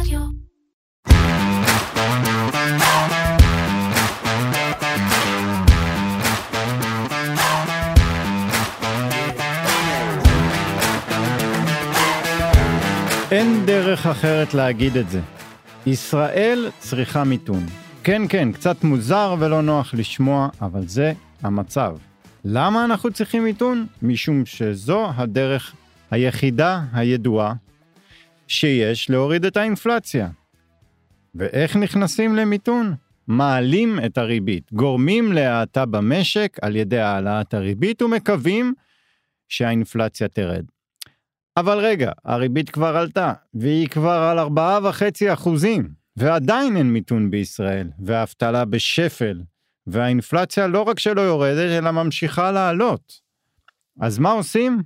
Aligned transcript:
רדיו. 0.00 0.20
אין 13.30 13.66
דרך 13.66 14.06
אחרת 14.06 14.54
להגיד 14.54 14.96
את 14.96 15.10
זה. 15.10 15.20
ישראל 15.86 16.70
צריכה 16.78 17.24
מיתון. 17.24 17.66
כן, 18.04 18.22
כן, 18.28 18.52
קצת 18.52 18.84
מוזר 18.84 19.34
ולא 19.38 19.62
נוח 19.62 19.94
לשמוע, 19.94 20.48
אבל 20.62 20.86
זה 20.86 21.12
המצב. 21.42 21.96
למה 22.44 22.84
אנחנו 22.84 23.10
צריכים 23.10 23.44
מיתון? 23.44 23.86
משום 24.02 24.46
שזו 24.46 25.10
הדרך 25.16 25.74
היחידה 26.10 26.82
הידועה 26.92 27.54
שיש 28.48 29.10
להוריד 29.10 29.44
את 29.44 29.56
האינפלציה. 29.56 30.28
ואיך 31.34 31.76
נכנסים 31.76 32.36
למיתון? 32.36 32.94
מעלים 33.28 33.98
את 34.06 34.18
הריבית, 34.18 34.72
גורמים 34.72 35.32
להאטה 35.32 35.86
במשק 35.86 36.56
על 36.62 36.76
ידי 36.76 37.00
העלאת 37.00 37.54
הריבית 37.54 38.02
ומקווים 38.02 38.74
שהאינפלציה 39.48 40.28
תרד. 40.28 40.64
אבל 41.56 41.78
רגע, 41.78 42.12
הריבית 42.24 42.70
כבר 42.70 42.96
עלתה, 42.96 43.32
והיא 43.54 43.88
כבר 43.88 44.10
על 44.10 44.38
4.5 44.38 45.32
אחוזים, 45.32 45.88
ועדיין 46.16 46.76
אין 46.76 46.92
מיתון 46.92 47.30
בישראל, 47.30 47.90
והאבטלה 47.98 48.64
בשפל, 48.64 49.42
והאינפלציה 49.86 50.66
לא 50.66 50.82
רק 50.82 50.98
שלא 50.98 51.20
יורדת, 51.20 51.78
אלא 51.78 51.90
ממשיכה 51.90 52.52
לעלות. 52.52 53.20
אז 54.00 54.18
מה 54.18 54.30
עושים? 54.30 54.82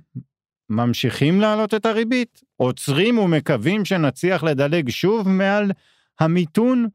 ממשיכים 0.71 1.41
להעלות 1.41 1.73
את 1.73 1.85
הריבית, 1.85 2.41
עוצרים 2.57 3.17
ומקווים 3.17 3.85
שנצליח 3.85 4.43
לדלג 4.43 4.89
שוב 4.89 5.29
מעל 5.29 5.71
המיתון 6.19 6.87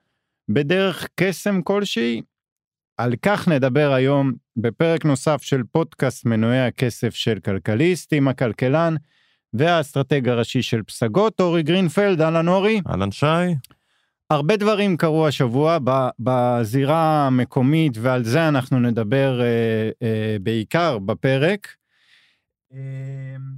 בדרך 0.48 1.08
קסם 1.14 1.62
כלשהי? 1.62 2.22
על 2.96 3.14
כך 3.22 3.48
נדבר 3.48 3.92
היום 3.92 4.32
בפרק 4.56 5.04
נוסף 5.04 5.42
של 5.42 5.62
פודקאסט 5.72 6.24
מנועי 6.24 6.66
הכסף 6.66 7.14
של 7.14 7.38
כלכליסט 7.44 8.12
עם 8.12 8.28
הכלכלן 8.28 8.94
והאסטרטג 9.54 10.28
הראשי 10.28 10.62
של 10.62 10.82
פסגות, 10.82 11.40
אורי 11.40 11.62
גרינפלד, 11.62 12.20
אהלן 12.20 12.48
אורי. 12.48 12.80
אהלן 12.88 13.10
שי. 13.10 13.26
הרבה 14.30 14.56
דברים 14.56 14.96
קרו 14.96 15.26
השבוע 15.26 15.78
בזירה 16.18 17.26
המקומית 17.26 17.92
ועל 18.00 18.24
זה 18.24 18.48
אנחנו 18.48 18.80
נדבר 18.80 19.40
אה, 19.40 19.46
אה, 20.02 20.36
בעיקר 20.40 20.98
בפרק. 20.98 21.75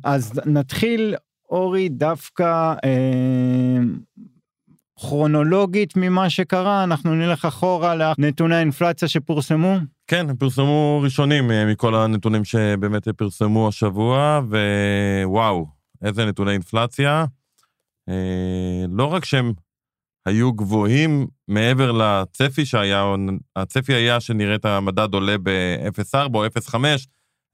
אז 0.05 0.41
נתחיל 0.47 1.15
אורי 1.51 1.89
דווקא 1.89 2.75
אה, 2.85 3.79
כרונולוגית 5.01 5.97
ממה 5.97 6.31
שקרה 6.31 6.85
אנחנו 6.85 7.15
נלך 7.15 7.45
אחורה 7.45 7.95
לנתוני 7.95 8.55
האינפלציה 8.55 9.09
שפורסמו. 9.09 9.77
כן, 10.07 10.31
הם 10.31 10.37
פרסמו 10.37 11.01
ראשונים 11.03 11.51
אה, 11.51 11.67
מכל 11.67 11.95
הנתונים 11.95 12.45
שבאמת 12.45 13.09
פרסמו 13.09 13.69
השבוע, 13.69 14.41
ווואו, 15.25 15.67
איזה 16.03 16.25
נתוני 16.25 16.53
אינפלציה. 16.53 17.25
אה, 18.09 18.85
לא 18.89 19.05
רק 19.05 19.25
שהם 19.25 19.53
היו 20.27 20.53
גבוהים 20.53 21.27
מעבר 21.49 21.93
לצפי 21.93 22.67
שהיה, 22.67 23.15
הצפי 23.57 23.95
היה 23.95 24.21
שנראה 24.21 24.55
את 24.55 24.65
המדד 24.65 25.15
עולה 25.15 25.37
ב-0.4 25.43 26.35
או 26.35 26.47
0.5, 26.47 26.75
אה, 26.85 26.97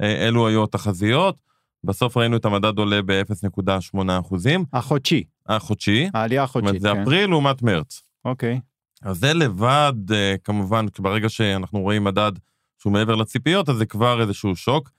אלו 0.03 0.48
היו 0.48 0.64
התחזיות. 0.64 1.41
בסוף 1.84 2.17
ראינו 2.17 2.37
את 2.37 2.45
המדד 2.45 2.78
עולה 2.78 3.03
ב-0.8 3.03 3.98
אחוזים. 4.20 4.64
החודשי. 4.73 5.25
החודשי. 5.47 6.09
העלייה 6.14 6.42
החודשית, 6.42 6.81
זאת 6.81 6.84
אומרת, 6.84 6.95
זה 6.95 6.98
כן. 6.98 7.03
אפריל 7.03 7.31
לעומת 7.31 7.62
מרץ. 7.62 8.03
אוקיי. 8.25 8.61
אז 9.03 9.19
זה 9.19 9.34
לבד, 9.34 9.92
אה, 10.12 10.34
כמובן, 10.45 10.86
ברגע 10.98 11.28
שאנחנו 11.28 11.81
רואים 11.81 12.05
מדד 12.05 12.33
שהוא 12.78 12.92
מעבר 12.92 13.14
לציפיות, 13.14 13.69
אז 13.69 13.77
זה 13.77 13.86
כבר 13.86 14.20
איזשהו 14.20 14.57
שוק. 14.57 14.91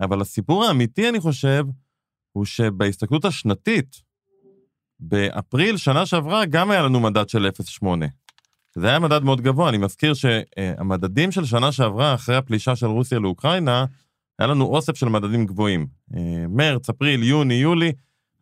אבל 0.00 0.20
הסיפור 0.20 0.64
האמיתי, 0.64 1.08
אני 1.08 1.20
חושב, 1.20 1.64
הוא 2.32 2.44
שבהסתכלות 2.44 3.24
השנתית, 3.24 4.02
באפריל 5.00 5.76
שנה 5.76 6.06
שעברה 6.06 6.46
גם 6.46 6.70
היה 6.70 6.82
לנו 6.82 7.00
מדד 7.00 7.28
של 7.28 7.48
0.8. 7.82 7.86
זה 8.74 8.88
היה 8.88 8.98
מדד 8.98 9.22
מאוד 9.22 9.40
גבוה, 9.40 9.68
אני 9.68 9.78
מזכיר 9.78 10.14
שהמדדים 10.14 11.32
של 11.32 11.44
שנה 11.44 11.72
שעברה, 11.72 12.14
אחרי 12.14 12.36
הפלישה 12.36 12.76
של 12.76 12.86
רוסיה 12.86 13.18
לאוקראינה, 13.18 13.84
היה 14.38 14.46
לנו 14.46 14.64
אוסף 14.64 14.96
של 14.96 15.08
מדדים 15.08 15.46
גבוהים. 15.46 15.86
אה, 16.16 16.44
מרץ, 16.48 16.88
אפריל, 16.88 17.22
יוני, 17.22 17.54
יולי, 17.54 17.92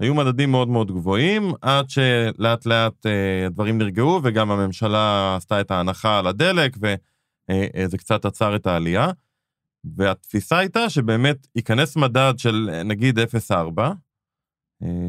היו 0.01 0.15
מדדים 0.15 0.51
מאוד 0.51 0.69
מאוד 0.69 0.93
גבוהים, 0.93 1.53
עד 1.63 1.91
שלאט 1.91 2.67
לאט 2.67 3.07
אה, 3.07 3.47
הדברים 3.47 3.79
נרגעו, 3.79 4.21
וגם 4.23 4.51
הממשלה 4.51 5.37
עשתה 5.37 5.61
את 5.61 5.71
ההנחה 5.71 6.19
על 6.19 6.27
הדלק, 6.27 6.77
וזה 6.81 7.99
קצת 7.99 8.25
עצר 8.25 8.57
את 8.57 8.67
העלייה. 8.67 9.11
והתפיסה 9.97 10.59
הייתה 10.59 10.91
שבאמת 10.91 11.47
ייכנס 11.57 11.97
מדד 11.97 12.35
של 12.37 12.71
אה, 12.73 12.83
נגיד 12.83 13.19
0.4, 13.19 13.81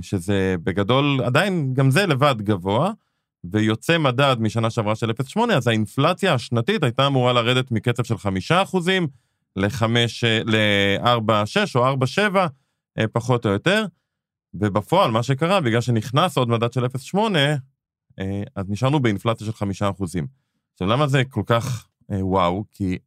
שזה 0.01 0.55
בגדול, 0.63 1.21
עדיין 1.25 1.73
גם 1.73 1.91
זה 1.91 2.05
לבד 2.05 2.35
גבוה, 2.37 2.91
ויוצא 3.43 3.97
מדד 3.97 4.35
משנה 4.39 4.69
שעברה 4.69 4.95
של 4.95 5.09
0.8, 5.09 5.53
אז 5.53 5.67
האינפלציה 5.67 6.33
השנתית 6.33 6.83
הייתה 6.83 7.07
אמורה 7.07 7.33
לרדת 7.33 7.71
מקצב 7.71 8.03
של 8.03 8.17
5 8.17 8.51
אחוזים 8.51 9.07
ל-4.6 9.55 11.75
או 11.75 11.93
4.7, 11.93 12.19
אה, 12.99 13.07
פחות 13.07 13.45
או 13.45 13.51
יותר. 13.51 13.85
ובפועל, 14.53 15.11
מה 15.11 15.23
שקרה, 15.23 15.61
בגלל 15.61 15.81
שנכנס 15.81 16.37
עוד 16.37 16.49
מדד 16.49 16.73
של 16.73 16.85
0.8, 16.85 17.17
אה, 18.19 18.43
אז 18.55 18.69
נשארנו 18.69 18.99
באינפלציה 18.99 19.47
של 19.47 19.53
5 19.53 19.81
אחוזים. 19.81 20.27
עכשיו, 20.73 20.87
למה 20.87 21.07
זה 21.07 21.23
כל 21.29 21.43
כך 21.45 21.87
אה, 22.11 22.25
וואו? 22.25 22.63
כי 22.71 22.97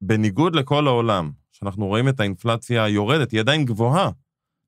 בניגוד 0.00 0.56
לכל 0.56 0.86
העולם, 0.86 1.30
שאנחנו 1.52 1.86
רואים 1.86 2.08
את 2.08 2.20
האינפלציה 2.20 2.88
יורדת, 2.88 3.30
היא 3.30 3.40
עדיין 3.40 3.64
גבוהה, 3.64 4.10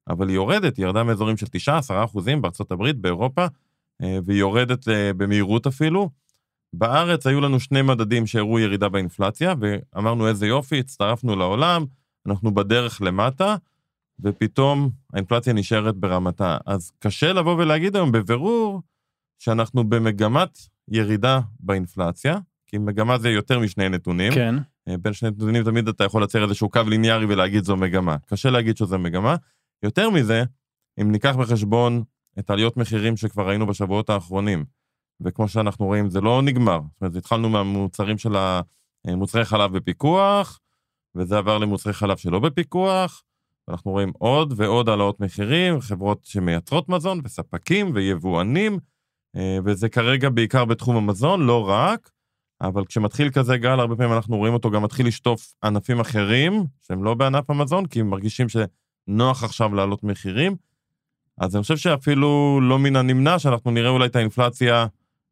אבל 0.09 0.29
היא 0.29 0.35
יורדת, 0.35 0.77
היא 0.77 0.87
ירדה 0.87 1.05
מאזורים 1.05 1.37
של 1.37 1.47
9-10 1.47 2.05
אחוזים 2.05 2.43
בארצות 2.43 2.73
הברית, 2.73 2.97
באירופה, 2.97 3.47
והיא 4.25 4.39
יורדת 4.39 4.89
במהירות 5.17 5.67
אפילו. 5.67 6.11
בארץ 6.73 7.27
היו 7.27 7.41
לנו 7.41 7.61
שני 7.61 7.83
מדדים 7.83 8.27
שהראו 8.27 8.59
ירידה 8.59 8.89
באינפלציה, 8.89 9.55
ואמרנו 9.61 10.29
איזה 10.29 10.47
יופי, 10.47 10.79
הצטרפנו 10.79 11.37
לעולם, 11.37 11.85
אנחנו 12.27 12.55
בדרך 12.55 13.03
למטה, 13.03 13.57
ופתאום 14.21 14.91
האינפלציה 15.13 15.53
נשארת 15.53 15.97
ברמתה. 15.97 16.57
אז 16.67 16.93
קשה 16.99 17.33
לבוא 17.33 17.55
ולהגיד 17.55 17.97
היום 17.97 18.13
בבירור 18.13 18.83
שאנחנו 19.39 19.85
במגמת 19.85 20.59
ירידה 20.89 21.41
באינפלציה, 21.61 22.39
כי 22.67 22.79
מגמה 22.79 23.19
זה 23.19 23.31
יותר 23.31 23.59
משני 23.59 23.89
נתונים. 23.89 24.33
כן. 24.33 24.55
בין 25.01 25.13
שני 25.13 25.31
נתונים 25.31 25.65
תמיד 25.65 25.89
אתה 25.89 26.05
יכול 26.05 26.23
לצייר 26.23 26.45
איזשהו 26.45 26.71
קו 26.71 26.81
ליניארי 26.89 27.25
ולהגיד 27.25 27.65
זו 27.65 27.77
מגמה. 27.77 28.17
קשה 28.27 28.51
להגיד 28.51 28.77
שזו 28.77 28.99
מגמה. 28.99 29.37
יותר 29.83 30.11
מזה, 30.11 30.45
אם 31.01 31.13
ניקח 31.13 31.37
בחשבון 31.37 32.03
את 32.39 32.51
עליות 32.51 32.77
מחירים 32.77 33.17
שכבר 33.17 33.49
ראינו 33.49 33.67
בשבועות 33.67 34.11
האחרונים, 34.11 34.65
וכמו 35.25 35.49
שאנחנו 35.49 35.87
רואים, 35.87 36.11
זה 36.11 36.21
לא 36.21 36.43
נגמר. 36.43 36.81
זאת 36.93 37.01
אומרת, 37.01 37.17
התחלנו 37.17 37.49
מהמוצרים 37.49 38.19
של 38.19 38.37
מוצרי 39.07 39.45
חלב 39.45 39.77
בפיקוח, 39.77 40.61
וזה 41.15 41.39
עבר 41.39 41.59
למוצרי 41.59 41.93
חלב 41.93 42.17
שלא 42.17 42.39
בפיקוח, 42.39 43.23
ואנחנו 43.69 43.91
רואים 43.91 44.13
עוד 44.19 44.55
ועוד 44.57 44.89
העלאות 44.89 45.21
מחירים, 45.21 45.81
חברות 45.81 46.21
שמייצרות 46.25 46.89
מזון, 46.89 47.21
וספקים, 47.25 47.91
ויבואנים, 47.95 48.79
וזה 49.65 49.89
כרגע 49.89 50.29
בעיקר 50.29 50.65
בתחום 50.65 50.97
המזון, 50.97 51.47
לא 51.47 51.69
רק, 51.69 52.11
אבל 52.61 52.85
כשמתחיל 52.85 53.31
כזה 53.31 53.57
גל, 53.57 53.81
הרבה 53.81 53.97
פעמים 53.97 54.13
אנחנו 54.13 54.37
רואים 54.37 54.55
אותו 54.55 54.71
גם 54.71 54.83
מתחיל 54.83 55.07
לשטוף 55.07 55.55
ענפים 55.65 56.01
אחרים, 56.01 56.65
שהם 56.87 57.05
לא 57.05 57.15
בענף 57.15 57.51
המזון, 57.51 57.87
כי 57.87 58.01
הם 58.01 58.11
מרגישים 58.11 58.47
שנוח 58.49 59.45
עכשיו 59.45 59.75
להעלות 59.75 60.05
מחירים. 60.05 60.57
אז 61.39 61.57
אני 61.57 61.63
חושב 61.63 61.77
שאפילו 61.77 62.61
לא 62.63 62.79
מן 62.79 62.97
הנמנע 62.97 63.39
שאנחנו 63.39 63.71
נראה 63.71 63.91
אולי 63.91 64.07
את 64.07 64.17
האינפלציה 64.17 64.87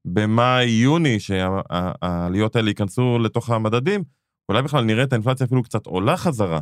במאי-יוני, 0.04 1.20
שהעליות 1.20 2.56
האלה 2.56 2.70
ייכנסו 2.70 3.18
לתוך 3.18 3.50
המדדים, 3.50 4.02
אולי 4.48 4.62
בכלל 4.62 4.84
נראה 4.84 5.04
את 5.04 5.12
האינפלציה 5.12 5.46
אפילו 5.46 5.62
קצת 5.62 5.86
עולה 5.86 6.16
חזרה. 6.16 6.60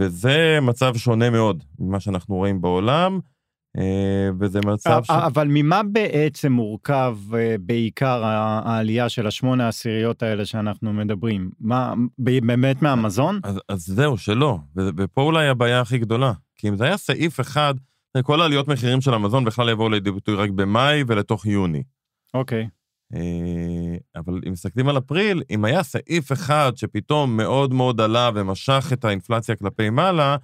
וזה 0.00 0.58
מצב 0.62 0.96
שונה 0.96 1.30
מאוד 1.30 1.64
ממה 1.78 2.00
שאנחנו 2.00 2.34
רואים 2.34 2.60
בעולם, 2.60 3.18
וזה 4.40 4.60
מצב 4.66 5.00
ש... 5.04 5.10
אבל 5.10 5.46
ממה 5.50 5.82
בעצם 5.82 6.52
מורכב 6.52 7.18
בעיקר 7.60 8.24
העלייה 8.24 9.08
של 9.08 9.26
השמונה 9.26 9.68
עשיריות 9.68 10.22
האלה 10.22 10.44
שאנחנו 10.44 10.92
מדברים? 10.92 11.50
מה, 11.60 11.94
באמת 12.18 12.82
מהמזון? 12.82 13.40
אז, 13.42 13.60
אז 13.68 13.86
זהו, 13.86 14.18
שלא. 14.18 14.58
ופה 14.76 15.22
אולי 15.22 15.48
הבעיה 15.48 15.80
הכי 15.80 15.98
גדולה. 15.98 16.32
כי 16.56 16.68
אם 16.68 16.76
זה 16.76 16.84
היה 16.84 16.96
סעיף 16.96 17.40
אחד, 17.40 17.74
כל 18.22 18.40
העליות 18.40 18.68
מחירים 18.68 19.00
של 19.00 19.14
המזון 19.14 19.44
בכלל 19.44 19.68
יבואו 19.68 19.88
לידי 19.88 20.10
ביטוי 20.10 20.34
רק 20.34 20.50
במאי 20.50 21.04
ולתוך 21.06 21.46
יוני. 21.46 21.82
אוקיי. 22.34 22.68
אבל 24.16 24.40
אם 24.46 24.52
מסתכלים 24.52 24.88
על 24.88 24.98
אפריל, 24.98 25.42
אם 25.50 25.64
היה 25.64 25.82
סעיף 25.82 26.32
אחד 26.32 26.72
שפתאום 26.76 27.36
מאוד 27.36 27.74
מאוד 27.74 28.00
עלה 28.00 28.30
ומשך 28.34 28.90
את 28.92 29.04
האינפלציה 29.04 29.56
כלפי 29.56 29.90
מעלה, 29.90 30.36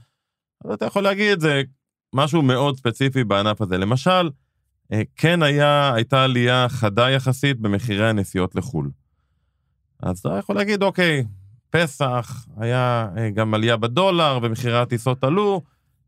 אז 0.64 0.70
אתה 0.70 0.84
יכול 0.84 1.02
להגיד, 1.02 1.40
זה 1.40 1.62
משהו 2.14 2.42
מאוד 2.42 2.76
ספציפי 2.76 3.24
בענף 3.24 3.60
הזה. 3.60 3.78
למשל, 3.78 4.30
אה, 4.92 5.02
כן 5.16 5.42
היה, 5.42 5.94
הייתה 5.94 6.24
עלייה 6.24 6.68
חדה 6.68 7.10
יחסית 7.10 7.60
במחירי 7.60 8.08
הנסיעות 8.08 8.54
לחו"ל. 8.54 8.90
אז 10.02 10.18
אתה 10.18 10.38
יכול 10.38 10.56
להגיד, 10.56 10.82
אוקיי, 10.82 11.24
פסח, 11.70 12.46
היה 12.56 13.08
אה, 13.16 13.30
גם 13.30 13.54
עלייה 13.54 13.76
בדולר 13.76 14.38
ומחירי 14.42 14.78
הטיסות 14.78 15.24
עלו, 15.24 15.62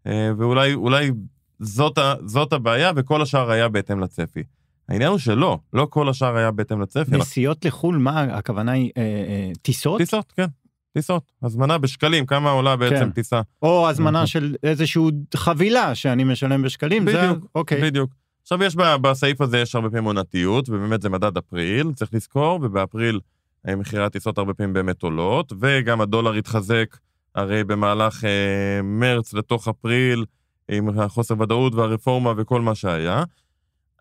אה, 0.06 0.31
ואולי 0.38 0.75
אולי 0.75 1.11
זאת, 1.58 1.99
זאת 2.25 2.52
הבעיה, 2.52 2.93
וכל 2.96 3.23
השאר 3.23 3.50
היה 3.50 3.69
בהתאם 3.69 4.00
לצפי. 4.00 4.43
העניין 4.88 5.10
הוא 5.10 5.18
שלא, 5.18 5.58
לא 5.72 5.86
כל 5.90 6.08
השאר 6.08 6.36
היה 6.36 6.50
בהתאם 6.50 6.80
לצפי. 6.80 7.16
נסיעות 7.16 7.64
לחו"ל, 7.64 7.96
מה 7.96 8.20
הכוונה 8.22 8.72
היא? 8.72 8.90
אה, 8.96 9.02
אה, 9.02 9.50
טיסות? 9.62 9.98
טיסות, 9.98 10.32
כן. 10.36 10.46
טיסות, 10.94 11.32
הזמנה 11.42 11.78
בשקלים, 11.78 12.26
כמה 12.26 12.50
עולה 12.50 12.76
בעצם 12.76 13.04
כן. 13.04 13.10
טיסה. 13.10 13.40
או 13.62 13.88
הזמנה. 13.88 14.26
של 14.26 14.54
איזושהי 14.62 15.02
חבילה 15.34 15.94
שאני 15.94 16.24
משלם 16.24 16.62
בשקלים, 16.62 17.04
בדיוק, 17.04 17.20
זה, 17.22 17.46
אוקיי. 17.54 17.82
בדיוק. 17.82 18.10
עכשיו 18.42 18.62
יש 18.62 18.76
בסעיף 18.76 19.40
הזה, 19.40 19.58
יש 19.58 19.74
הרבה 19.74 19.90
פעמים 19.90 20.04
עונתיות, 20.04 20.68
ובאמת 20.68 21.02
זה 21.02 21.08
מדד 21.08 21.36
אפריל, 21.36 21.92
צריך 21.94 22.14
לזכור, 22.14 22.60
ובאפריל 22.62 23.20
מחירי 23.68 24.04
הטיסות 24.04 24.38
הרבה 24.38 24.54
פעמים 24.54 24.72
באמת 24.72 25.02
עולות, 25.02 25.52
וגם 25.60 26.00
הדולר 26.00 26.32
התחזק 26.32 26.96
הרי 27.34 27.64
במהלך 27.64 28.24
אה, 28.24 28.82
מרץ 28.82 29.34
לתוך 29.34 29.68
אפריל, 29.68 30.24
עם 30.70 30.98
החוסר 30.98 31.40
ודאות 31.40 31.74
והרפורמה 31.74 32.32
וכל 32.36 32.60
מה 32.60 32.74
שהיה. 32.74 33.22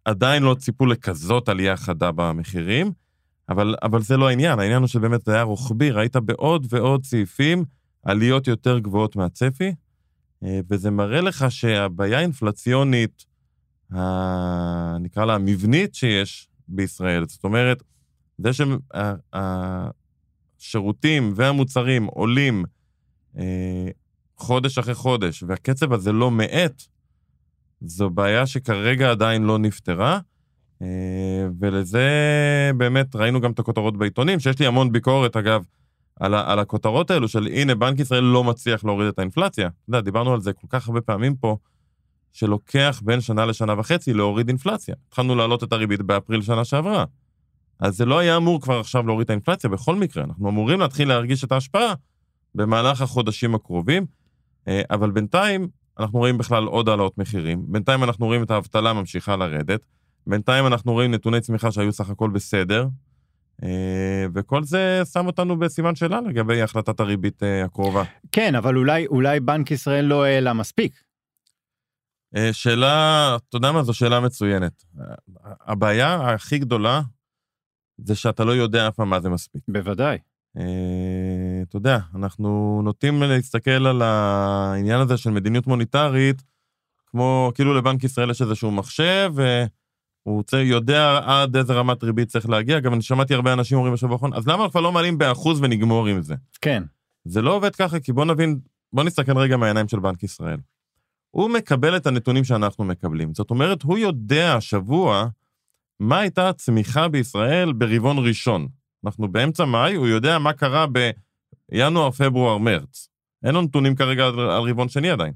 עדיין 0.05 0.43
לא 0.43 0.55
ציפו 0.59 0.85
לכזאת 0.85 1.49
עלייה 1.49 1.77
חדה 1.77 2.11
במחירים, 2.11 2.91
אבל, 3.49 3.75
אבל 3.83 4.01
זה 4.01 4.17
לא 4.17 4.27
העניין, 4.27 4.59
העניין 4.59 4.79
הוא 4.79 4.87
שבאמת 4.87 5.21
זה 5.25 5.33
היה 5.33 5.43
רוחבי, 5.43 5.91
ראית 5.91 6.15
בעוד 6.15 6.67
ועוד 6.69 7.05
סעיפים 7.05 7.65
עליות 8.03 8.47
יותר 8.47 8.79
גבוהות 8.79 9.15
מהצפי, 9.15 9.73
אה, 10.43 10.59
וזה 10.69 10.91
מראה 10.91 11.21
לך 11.21 11.45
שהבעיה 11.49 12.17
האינפלציונית. 12.17 13.25
נקרא 14.99 15.25
לה 15.25 15.35
המבנית 15.35 15.95
שיש 15.95 16.47
בישראל, 16.67 17.25
זאת 17.27 17.43
אומרת, 17.43 17.83
זה 18.37 18.49
שהשירותים 20.59 21.33
והמוצרים 21.35 22.05
עולים 22.05 22.65
אה, 23.37 23.87
חודש 24.37 24.77
אחרי 24.77 24.93
חודש, 24.93 25.43
והקצב 25.47 25.93
הזה 25.93 26.11
לא 26.11 26.31
מאט, 26.31 26.83
זו 27.81 28.09
בעיה 28.09 28.45
שכרגע 28.45 29.11
עדיין 29.11 29.43
לא 29.43 29.57
נפתרה, 29.59 30.19
אה, 30.81 30.87
ולזה 31.59 32.09
באמת 32.77 33.15
ראינו 33.15 33.41
גם 33.41 33.51
את 33.51 33.59
הכותרות 33.59 33.97
בעיתונים, 33.97 34.39
שיש 34.39 34.59
לי 34.59 34.65
המון 34.65 34.91
ביקורת, 34.91 35.35
אגב, 35.35 35.63
על, 36.19 36.33
ה- 36.33 36.51
על 36.51 36.59
הכותרות 36.59 37.11
האלו 37.11 37.27
של 37.27 37.47
הנה, 37.47 37.75
בנק 37.75 37.99
ישראל 37.99 38.23
לא 38.23 38.43
מצליח 38.43 38.83
להוריד 38.85 39.07
את 39.07 39.19
האינפלציה. 39.19 39.67
אתה 39.67 39.75
יודע, 39.89 40.01
דיברנו 40.01 40.33
על 40.33 40.41
זה 40.41 40.53
כל 40.53 40.67
כך 40.69 40.87
הרבה 40.87 41.01
פעמים 41.01 41.35
פה, 41.35 41.57
שלוקח 42.33 43.01
בין 43.05 43.21
שנה 43.21 43.45
לשנה 43.45 43.79
וחצי 43.79 44.13
להוריד 44.13 44.47
אינפלציה. 44.47 44.95
התחלנו 45.07 45.35
להעלות 45.35 45.63
את 45.63 45.73
הריבית 45.73 46.01
באפריל 46.01 46.41
שנה 46.41 46.65
שעברה. 46.65 47.05
אז 47.79 47.97
זה 47.97 48.05
לא 48.05 48.19
היה 48.19 48.37
אמור 48.37 48.61
כבר 48.61 48.79
עכשיו 48.79 49.05
להוריד 49.05 49.25
את 49.25 49.29
האינפלציה, 49.29 49.69
בכל 49.69 49.95
מקרה, 49.95 50.23
אנחנו 50.23 50.49
אמורים 50.49 50.79
להתחיל 50.79 51.07
להרגיש 51.07 51.43
את 51.43 51.51
ההשפעה 51.51 51.93
במהלך 52.55 53.01
החודשים 53.01 53.55
הקרובים, 53.55 54.05
אה, 54.67 54.81
אבל 54.91 55.11
בינתיים 55.11 55.67
אנחנו 55.99 56.19
רואים 56.19 56.37
בכלל 56.37 56.63
עוד 56.63 56.89
העלאות 56.89 57.17
מחירים, 57.17 57.63
בינתיים 57.67 58.03
אנחנו 58.03 58.25
רואים 58.25 58.43
את 58.43 58.51
האבטלה 58.51 58.93
ממשיכה 58.93 59.35
לרדת, 59.35 59.85
בינתיים 60.27 60.67
אנחנו 60.67 60.93
רואים 60.93 61.11
נתוני 61.11 61.41
צמיחה 61.41 61.71
שהיו 61.71 61.91
סך 61.91 62.09
הכל 62.09 62.29
בסדר, 62.29 62.87
אה, 63.63 64.25
וכל 64.33 64.63
זה 64.63 65.01
שם 65.13 65.27
אותנו 65.27 65.59
בסימן 65.59 65.95
שאלה 65.95 66.21
לגבי 66.21 66.61
החלטת 66.61 66.99
הריבית 66.99 67.43
אה, 67.43 67.65
הקרובה. 67.65 68.03
כן, 68.31 68.55
אבל 68.55 68.77
אולי, 68.77 69.07
אולי 69.07 69.39
בנק 69.39 69.71
ישראל 69.71 70.05
לא 70.05 70.25
העלה 70.25 70.53
מספיק. 70.53 71.01
שאלה, 72.51 73.37
אתה 73.49 73.57
יודע 73.57 73.71
מה, 73.71 73.83
זו 73.83 73.93
שאלה 73.93 74.19
מצוינת. 74.19 74.83
הבעיה 75.43 76.33
הכי 76.33 76.57
גדולה 76.57 77.01
זה 77.97 78.15
שאתה 78.15 78.43
לא 78.43 78.51
יודע 78.51 78.87
אף 78.87 78.95
פעם 78.95 79.09
מה 79.09 79.19
זה 79.19 79.29
מספיק. 79.29 79.61
בוודאי. 79.67 80.17
אתה 81.69 81.77
יודע, 81.77 81.99
אנחנו 82.15 82.81
נוטים 82.83 83.23
להסתכל 83.23 83.87
על 83.87 84.01
העניין 84.01 84.99
הזה 84.99 85.17
של 85.17 85.29
מדיניות 85.29 85.67
מוניטרית, 85.67 86.43
כמו, 87.07 87.51
כאילו 87.55 87.73
לבנק 87.73 88.03
ישראל 88.03 88.29
יש 88.29 88.41
איזשהו 88.41 88.71
מחשב, 88.71 89.33
והוא 89.35 90.35
רוצה, 90.37 90.57
יודע 90.57 91.19
עד 91.25 91.55
איזה 91.55 91.73
רמת 91.73 92.03
ריבית 92.03 92.27
צריך 92.27 92.49
להגיע. 92.49 92.79
גם 92.79 92.93
אני 92.93 93.01
שמעתי 93.01 93.33
הרבה 93.33 93.53
אנשים 93.53 93.77
אומרים 93.77 93.93
בשבוע 93.93 94.13
האחרון, 94.13 94.33
אז 94.33 94.47
למה 94.47 94.55
אנחנו 94.55 94.71
כבר 94.71 94.81
לא 94.81 94.91
מעלים 94.91 95.17
באחוז 95.17 95.61
ונגמור 95.61 96.07
עם 96.07 96.21
זה? 96.21 96.35
כן. 96.61 96.83
זה 97.25 97.41
לא 97.41 97.53
עובד 97.55 97.75
ככה, 97.75 97.99
כי 97.99 98.13
בוא 98.13 98.25
נבין, 98.25 98.59
בוא 98.93 99.03
נסתכל 99.03 99.37
רגע 99.37 99.57
מהעיניים 99.57 99.87
של 99.87 99.99
בנק 99.99 100.23
ישראל. 100.23 100.57
הוא 101.31 101.49
מקבל 101.49 101.97
את 101.97 102.07
הנתונים 102.07 102.43
שאנחנו 102.43 102.83
מקבלים. 102.83 103.33
זאת 103.33 103.49
אומרת, 103.49 103.83
הוא 103.83 103.97
יודע 103.97 104.55
השבוע 104.55 105.27
מה 105.99 106.19
הייתה 106.19 106.49
הצמיחה 106.49 107.07
בישראל 107.07 107.73
ברבעון 107.73 108.27
ראשון. 108.27 108.67
אנחנו 109.05 109.27
באמצע 109.27 109.65
מאי, 109.65 109.95
הוא 109.95 110.07
יודע 110.07 110.39
מה 110.39 110.53
קרה 110.53 110.87
בינואר, 111.71 112.11
פברואר, 112.11 112.57
מרץ. 112.57 113.09
אין 113.45 113.55
לו 113.55 113.61
נתונים 113.61 113.95
כרגע 113.95 114.25
על, 114.25 114.39
על 114.39 114.69
רבעון 114.69 114.89
שני 114.89 115.09
עדיין. 115.09 115.33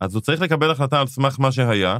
אז 0.00 0.14
הוא 0.14 0.22
צריך 0.22 0.40
לקבל 0.40 0.70
החלטה 0.70 1.00
על 1.00 1.06
סמך 1.06 1.40
מה 1.40 1.52
שהיה, 1.52 1.98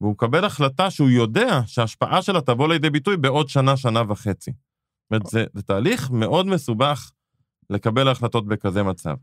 והוא 0.00 0.12
מקבל 0.12 0.44
החלטה 0.44 0.90
שהוא 0.90 1.10
יודע 1.10 1.60
שההשפעה 1.66 2.22
שלה 2.22 2.40
תבוא 2.40 2.68
לידי 2.68 2.90
ביטוי 2.90 3.16
בעוד 3.16 3.48
שנה, 3.48 3.76
שנה 3.76 4.02
וחצי. 4.08 4.50
זאת 4.50 5.10
אומרת, 5.10 5.26
זה, 5.26 5.44
זה 5.54 5.62
תהליך 5.62 6.10
מאוד 6.10 6.46
מסובך 6.46 7.12
לקבל 7.70 8.08
החלטות 8.08 8.46
בכזה 8.46 8.82
מצב. 8.82 9.14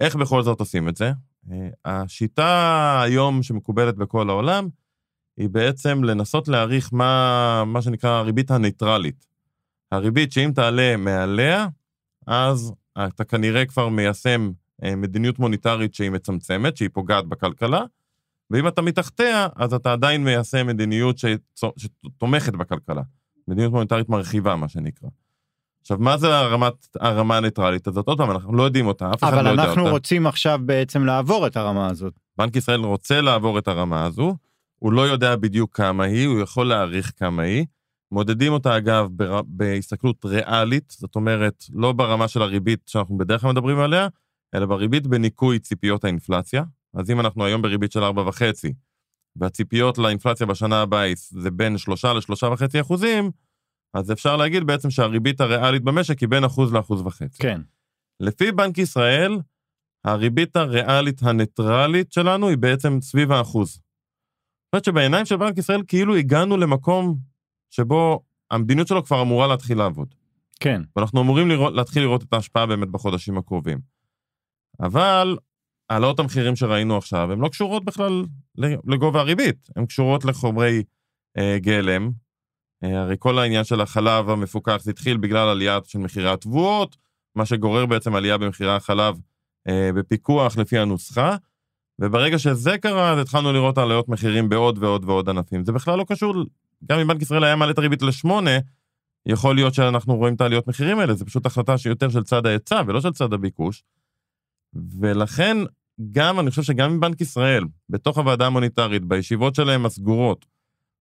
איך 0.00 0.16
בכל 0.16 0.42
זאת 0.42 0.60
עושים 0.60 0.88
את 0.88 0.96
זה? 0.96 1.12
אה, 1.50 1.68
השיטה 1.84 3.00
היום 3.02 3.42
שמקובלת 3.42 3.96
בכל 3.96 4.30
העולם, 4.30 4.68
היא 5.36 5.48
בעצם 5.48 6.04
לנסות 6.04 6.48
להעריך 6.48 6.92
מה, 6.92 7.64
מה 7.66 7.82
שנקרא 7.82 8.10
הריבית 8.10 8.50
הניטרלית. 8.50 9.26
הריבית 9.92 10.32
שאם 10.32 10.50
תעלה 10.54 10.96
מעליה, 10.96 11.66
אז 12.26 12.72
אתה 13.06 13.24
כנראה 13.24 13.66
כבר 13.66 13.88
מיישם 13.88 14.52
אה, 14.84 14.96
מדיניות 14.96 15.38
מוניטרית 15.38 15.94
שהיא 15.94 16.10
מצמצמת, 16.10 16.76
שהיא 16.76 16.88
פוגעת 16.92 17.26
בכלכלה, 17.26 17.84
ואם 18.50 18.68
אתה 18.68 18.82
מתחתיה, 18.82 19.48
אז 19.56 19.74
אתה 19.74 19.92
עדיין 19.92 20.24
מיישם 20.24 20.66
מדיניות 20.66 21.16
שתומכת 21.76 22.52
בכלכלה. 22.52 23.02
מדיניות 23.48 23.72
מוניטרית 23.72 24.08
מרחיבה, 24.08 24.56
מה 24.56 24.68
שנקרא. 24.68 25.08
עכשיו, 25.80 25.98
מה 26.00 26.16
זה 26.16 26.38
הרמת, 26.38 26.72
הרמה 27.00 27.36
הניטרלית 27.36 27.86
הזאת? 27.86 28.06
עוד 28.06 28.18
פעם, 28.18 28.30
אנחנו 28.30 28.52
לא 28.52 28.62
יודעים 28.62 28.86
אותה, 28.86 29.10
אף 29.14 29.24
אחד 29.24 29.32
לא 29.32 29.38
יודע 29.38 29.50
אותה. 29.50 29.62
אבל 29.62 29.70
אנחנו 29.70 29.90
רוצים 29.90 30.26
עכשיו 30.26 30.60
בעצם 30.64 31.04
לעבור 31.04 31.46
את 31.46 31.56
הרמה 31.56 31.86
הזאת. 31.86 32.14
בנק 32.38 32.56
ישראל 32.56 32.80
רוצה 32.80 33.20
לעבור 33.20 33.58
את 33.58 33.68
הרמה 33.68 34.04
הזו, 34.04 34.36
הוא 34.78 34.92
לא 34.92 35.02
יודע 35.02 35.36
בדיוק 35.36 35.76
כמה 35.76 36.04
היא, 36.04 36.26
הוא 36.26 36.40
יכול 36.40 36.66
להעריך 36.66 37.12
כמה 37.16 37.42
היא. 37.42 37.66
מודדים 38.12 38.52
אותה, 38.52 38.76
אגב, 38.76 39.08
בר... 39.10 39.40
בהסתכלות 39.46 40.24
ריאלית, 40.24 40.94
זאת 40.98 41.16
אומרת, 41.16 41.64
לא 41.72 41.92
ברמה 41.92 42.28
של 42.28 42.42
הריבית 42.42 42.80
שאנחנו 42.86 43.18
בדרך 43.18 43.40
כלל 43.40 43.52
מדברים 43.52 43.78
עליה, 43.78 44.08
אלא 44.54 44.66
בריבית 44.66 45.06
בניכוי 45.06 45.58
ציפיות 45.58 46.04
האינפלציה. 46.04 46.64
אז 46.94 47.10
אם 47.10 47.20
אנחנו 47.20 47.44
היום 47.44 47.62
בריבית 47.62 47.92
של 47.92 48.02
4.5, 48.04 48.42
והציפיות 49.36 49.98
לאינפלציה 49.98 50.46
בשנה 50.46 50.82
הבאה 50.82 51.12
זה 51.16 51.50
בין 51.50 51.78
3 51.78 52.04
ל-3.5 52.04 52.80
אחוזים, 52.80 53.30
אז 53.94 54.12
אפשר 54.12 54.36
להגיד 54.36 54.64
בעצם 54.64 54.90
שהריבית 54.90 55.40
הריאלית 55.40 55.82
במשק 55.82 56.18
היא 56.18 56.28
בין 56.28 56.44
אחוז 56.44 56.72
לאחוז 56.72 57.00
וחצי. 57.00 57.42
כן. 57.42 57.60
לפי 58.20 58.52
בנק 58.52 58.78
ישראל, 58.78 59.38
הריבית 60.04 60.56
הריאלית 60.56 61.22
הניטרלית 61.22 62.12
שלנו 62.12 62.48
היא 62.48 62.58
בעצם 62.58 63.00
סביב 63.00 63.32
האחוז. 63.32 63.80
אומרת 64.72 64.84
שבעיניים 64.84 65.26
של 65.26 65.36
בנק 65.36 65.58
ישראל 65.58 65.82
כאילו 65.88 66.16
הגענו 66.16 66.56
למקום 66.56 67.31
שבו 67.72 68.22
המדיניות 68.50 68.88
שלו 68.88 69.04
כבר 69.04 69.22
אמורה 69.22 69.46
להתחיל 69.46 69.78
לעבוד. 69.78 70.14
כן. 70.60 70.82
ואנחנו 70.96 71.20
אמורים 71.20 71.48
לראות, 71.48 71.74
להתחיל 71.74 72.02
לראות 72.02 72.22
את 72.22 72.32
ההשפעה 72.32 72.66
באמת 72.66 72.88
בחודשים 72.88 73.38
הקרובים. 73.38 73.78
אבל 74.80 75.36
העלאות 75.90 76.20
המחירים 76.20 76.56
שראינו 76.56 76.96
עכשיו, 76.96 77.32
הן 77.32 77.38
לא 77.38 77.48
קשורות 77.48 77.84
בכלל 77.84 78.24
לגובה 78.84 79.20
הריבית, 79.20 79.68
הן 79.76 79.86
קשורות 79.86 80.24
לחומרי 80.24 80.82
אה, 81.38 81.56
גלם. 81.58 82.10
אה, 82.84 83.00
הרי 83.00 83.16
כל 83.18 83.38
העניין 83.38 83.64
של 83.64 83.80
החלב 83.80 84.30
המפוקח 84.30 84.82
זה 84.82 84.90
התחיל 84.90 85.16
בגלל 85.16 85.48
עלייה 85.48 85.78
של 85.86 85.98
מחירי 85.98 86.30
התבואות, 86.30 86.96
מה 87.36 87.46
שגורר 87.46 87.86
בעצם 87.86 88.14
עלייה 88.14 88.38
במחירי 88.38 88.72
החלב 88.72 89.20
אה, 89.68 89.90
בפיקוח 89.94 90.56
לפי 90.56 90.78
הנוסחה. 90.78 91.36
וברגע 91.98 92.38
שזה 92.38 92.78
קרה, 92.78 93.12
אז 93.12 93.18
התחלנו 93.18 93.52
לראות 93.52 93.78
עליות 93.78 94.08
מחירים 94.08 94.48
בעוד 94.48 94.78
ועוד 94.78 95.04
ועוד 95.04 95.28
ענפים. 95.28 95.64
זה 95.64 95.72
בכלל 95.72 95.98
לא 95.98 96.04
קשור, 96.08 96.34
גם 96.88 96.98
אם 96.98 97.06
בנק 97.06 97.22
ישראל 97.22 97.44
היה 97.44 97.56
מעלה 97.56 97.72
את 97.72 97.78
הריבית 97.78 98.02
לשמונה, 98.02 98.50
יכול 99.26 99.54
להיות 99.54 99.74
שאנחנו 99.74 100.16
רואים 100.16 100.34
את 100.34 100.40
העליות 100.40 100.68
מחירים 100.68 100.98
האלה, 100.98 101.14
זה 101.14 101.24
פשוט 101.24 101.46
החלטה 101.46 101.78
שיותר 101.78 102.08
של 102.08 102.22
צד 102.22 102.46
ההיצע 102.46 102.82
ולא 102.86 103.00
של 103.00 103.12
צד 103.12 103.32
הביקוש. 103.32 103.84
ולכן, 105.00 105.56
גם, 106.12 106.40
אני 106.40 106.50
חושב 106.50 106.62
שגם 106.62 106.90
אם 106.90 107.00
בנק 107.00 107.20
ישראל, 107.20 107.64
בתוך 107.88 108.18
הוועדה 108.18 108.46
המוניטרית, 108.46 109.04
בישיבות 109.04 109.54
שלהם 109.54 109.86
הסגורות, 109.86 110.46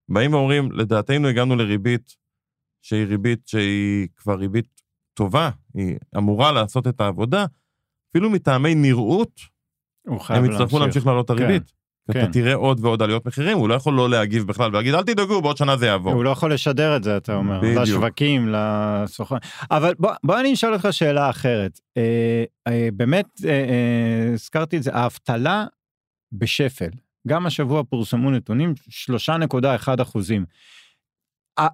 באים 0.09 0.33
ואומרים, 0.33 0.71
לדעתנו 0.71 1.27
הגענו 1.27 1.55
לריבית 1.55 2.15
שהיא 2.81 3.05
ריבית 3.05 3.47
שהיא 3.47 4.07
כבר 4.17 4.35
ריבית 4.35 4.81
טובה, 5.13 5.49
היא 5.73 5.95
אמורה 6.17 6.51
לעשות 6.51 6.87
את 6.87 7.01
העבודה, 7.01 7.45
אפילו 8.11 8.29
מטעמי 8.29 8.75
נראות, 8.75 9.41
הם 10.29 10.45
יצטרכו 10.45 10.79
להמשיך 10.79 11.05
להעלות 11.05 11.25
את 11.25 11.29
הריבית. 11.29 11.63
כן. 11.67 11.80
כן. 12.13 12.31
תראה 12.31 12.53
עוד 12.53 12.85
ועוד 12.85 13.01
עליות 13.01 13.25
מחירים, 13.25 13.57
הוא 13.57 13.69
לא 13.69 13.73
יכול 13.73 13.93
לא 13.93 14.09
להגיב 14.09 14.47
בכלל 14.47 14.69
ולהגיד, 14.69 14.93
אל 14.93 15.03
תדאגו, 15.03 15.41
בעוד 15.41 15.57
שנה 15.57 15.77
זה 15.77 15.85
יעבור. 15.85 16.13
הוא 16.13 16.23
לא 16.23 16.29
יכול 16.29 16.53
לשדר 16.53 16.95
את 16.95 17.03
זה, 17.03 17.17
אתה 17.17 17.35
אומר, 17.35 17.59
בדיוק. 17.59 17.77
לשווקים, 17.77 18.49
לסוכן. 18.51 19.35
אבל 19.71 19.93
בוא, 19.99 20.11
בוא 20.23 20.39
אני 20.39 20.53
אשאל 20.53 20.73
אותך 20.73 20.87
שאלה 20.91 21.29
אחרת. 21.29 21.79
אה, 21.97 22.43
אה, 22.67 22.89
באמת, 22.93 23.25
אה, 23.45 23.49
אה, 23.49 24.33
הזכרתי 24.33 24.77
את 24.77 24.83
זה, 24.83 24.91
האבטלה 24.93 25.65
בשפל. 26.31 26.89
גם 27.27 27.45
השבוע 27.45 27.83
פורסמו 27.83 28.31
נתונים, 28.31 28.73
3.1 28.89 30.01
אחוזים. 30.01 30.45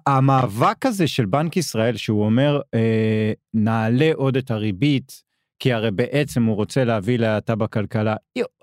המאבק 0.06 0.86
הזה 0.86 1.06
של 1.06 1.26
בנק 1.26 1.56
ישראל, 1.56 1.96
שהוא 1.96 2.24
אומר, 2.24 2.60
אה, 2.74 3.32
נעלה 3.54 4.10
עוד 4.14 4.36
את 4.36 4.50
הריבית, 4.50 5.22
כי 5.58 5.72
הרי 5.72 5.90
בעצם 5.90 6.44
הוא 6.44 6.56
רוצה 6.56 6.84
להביא 6.84 7.18
להאטה 7.18 7.54
בכלכלה, 7.54 8.16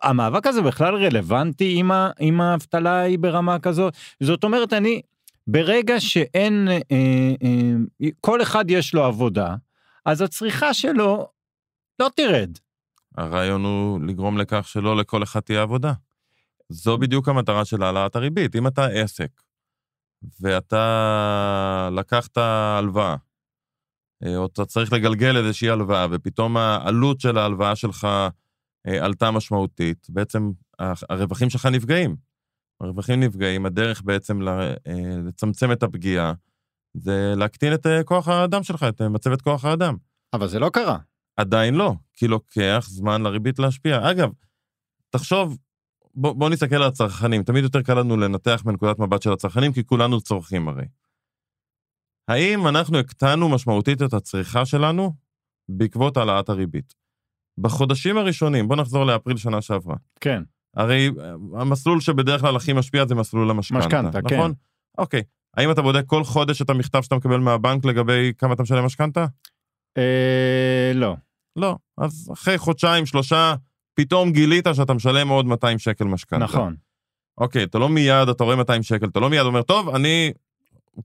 המאבק 0.03 0.47
הזה 0.47 0.61
בכלל 0.61 0.95
רלוונטי 0.95 1.81
אם 2.21 2.41
האבטלה 2.41 2.99
היא 2.99 3.19
ברמה 3.19 3.59
כזאת? 3.59 3.93
זאת 4.23 4.43
אומרת, 4.43 4.73
אני, 4.73 5.01
ברגע 5.47 5.99
שאין, 5.99 6.67
אה, 6.67 7.33
אה, 7.43 8.07
כל 8.21 8.41
אחד 8.41 8.71
יש 8.71 8.93
לו 8.93 9.03
עבודה, 9.03 9.55
אז 10.05 10.21
הצריכה 10.21 10.73
שלו 10.73 11.27
לא 11.99 12.09
תרד. 12.15 12.57
הרעיון 13.17 13.63
הוא 13.63 13.99
לגרום 14.07 14.37
לכך 14.37 14.67
שלא 14.67 14.97
לכל 14.97 15.23
אחד 15.23 15.39
תהיה 15.39 15.61
עבודה. 15.61 15.93
זו 16.69 16.97
בדיוק 16.97 17.29
המטרה 17.29 17.65
של 17.65 17.83
העלאת 17.83 18.15
הריבית. 18.15 18.55
אם 18.55 18.67
אתה 18.67 18.85
עסק, 18.85 19.29
ואתה 20.41 21.89
לקחת 21.91 22.37
הלוואה, 22.37 23.11
אה, 23.11 23.15
או 24.27 24.45
אתה 24.45 24.65
צריך 24.65 24.93
לגלגל 24.93 25.37
איזושהי 25.37 25.69
הלוואה, 25.69 26.07
ופתאום 26.11 26.57
העלות 26.57 27.19
של 27.19 27.37
ההלוואה 27.37 27.75
שלך 27.75 28.07
אה, 28.87 29.05
עלתה 29.05 29.31
משמעותית, 29.31 30.07
בעצם 30.09 30.51
הרווחים 31.09 31.49
שלך 31.49 31.65
נפגעים. 31.65 32.15
הרווחים 32.81 33.19
נפגעים, 33.19 33.65
הדרך 33.65 34.01
בעצם 34.01 34.47
אה, 34.47 34.73
לצמצם 35.27 35.71
את 35.71 35.83
הפגיעה, 35.83 36.33
זה 36.93 37.33
להקטין 37.37 37.73
את 37.73 37.85
אה, 37.85 38.03
כוח 38.03 38.27
האדם 38.27 38.63
שלך, 38.63 38.85
את 38.89 39.01
אה, 39.01 39.09
מצבת 39.09 39.41
כוח 39.41 39.65
האדם. 39.65 39.95
אבל 40.33 40.47
זה 40.47 40.59
לא 40.59 40.69
קרה. 40.69 40.97
עדיין 41.37 41.75
לא, 41.75 41.93
כי 42.13 42.27
לוקח 42.27 42.85
זמן 42.89 43.21
לריבית 43.21 43.59
להשפיע. 43.59 44.11
אגב, 44.11 44.29
תחשוב, 45.09 45.57
בוא, 46.15 46.33
בוא 46.33 46.49
נסתכל 46.49 46.75
על 46.75 46.83
הצרכנים, 46.83 47.43
תמיד 47.43 47.63
יותר 47.63 47.81
קל 47.81 47.93
לנו 47.93 48.17
לנתח 48.17 48.63
מנקודת 48.65 48.99
מבט 48.99 49.21
של 49.21 49.33
הצרכנים, 49.33 49.73
כי 49.73 49.85
כולנו 49.85 50.21
צורכים 50.21 50.67
הרי. 50.67 50.85
האם 52.27 52.67
אנחנו 52.67 52.97
הקטנו 52.97 53.49
משמעותית 53.49 54.01
את 54.01 54.13
הצריכה 54.13 54.65
שלנו 54.65 55.13
בעקבות 55.69 56.17
העלאת 56.17 56.49
הריבית? 56.49 56.93
בחודשים 57.57 58.17
הראשונים, 58.17 58.67
בוא 58.67 58.75
נחזור 58.75 59.05
לאפריל 59.05 59.37
שנה 59.37 59.61
שעברה. 59.61 59.95
כן. 60.21 60.43
הרי 60.75 61.09
אה, 61.19 61.61
המסלול 61.61 62.01
שבדרך 62.01 62.41
כלל 62.41 62.55
הכי 62.55 62.73
משפיע 62.73 63.05
זה 63.05 63.15
מסלול 63.15 63.49
המשכנתה, 63.49 63.85
משכנתה, 63.85 64.21
כן. 64.21 64.35
נכון? 64.35 64.53
אוקיי. 64.97 65.23
האם 65.57 65.71
אתה 65.71 65.81
בודק 65.81 66.03
כל 66.05 66.23
חודש 66.23 66.61
את 66.61 66.69
המכתב 66.69 67.01
שאתה 67.01 67.15
מקבל 67.15 67.37
מהבנק 67.37 67.85
לגבי 67.85 68.33
כמה 68.37 68.53
אתה 68.53 68.63
משלם 68.63 68.85
משכנתה? 68.85 69.25
אה, 69.97 70.91
לא. 70.95 71.15
לא. 71.55 71.77
אז 71.97 72.29
אחרי 72.33 72.57
חודשיים, 72.57 73.05
שלושה, 73.05 73.55
פתאום 73.93 74.31
גילית 74.31 74.67
שאתה 74.73 74.93
משלם 74.93 75.27
עוד 75.27 75.45
200 75.45 75.79
שקל 75.79 76.05
משכנתה. 76.05 76.43
נכון. 76.43 76.75
אוקיי, 77.37 77.63
אתה 77.63 77.79
לא 77.79 77.89
מיד, 77.89 78.29
אתה 78.29 78.43
רואה 78.43 78.55
200 78.55 78.83
שקל, 78.83 79.05
אתה 79.05 79.19
לא 79.19 79.29
מיד 79.29 79.45
אומר, 79.45 79.61
טוב, 79.61 79.95
אני 79.95 80.33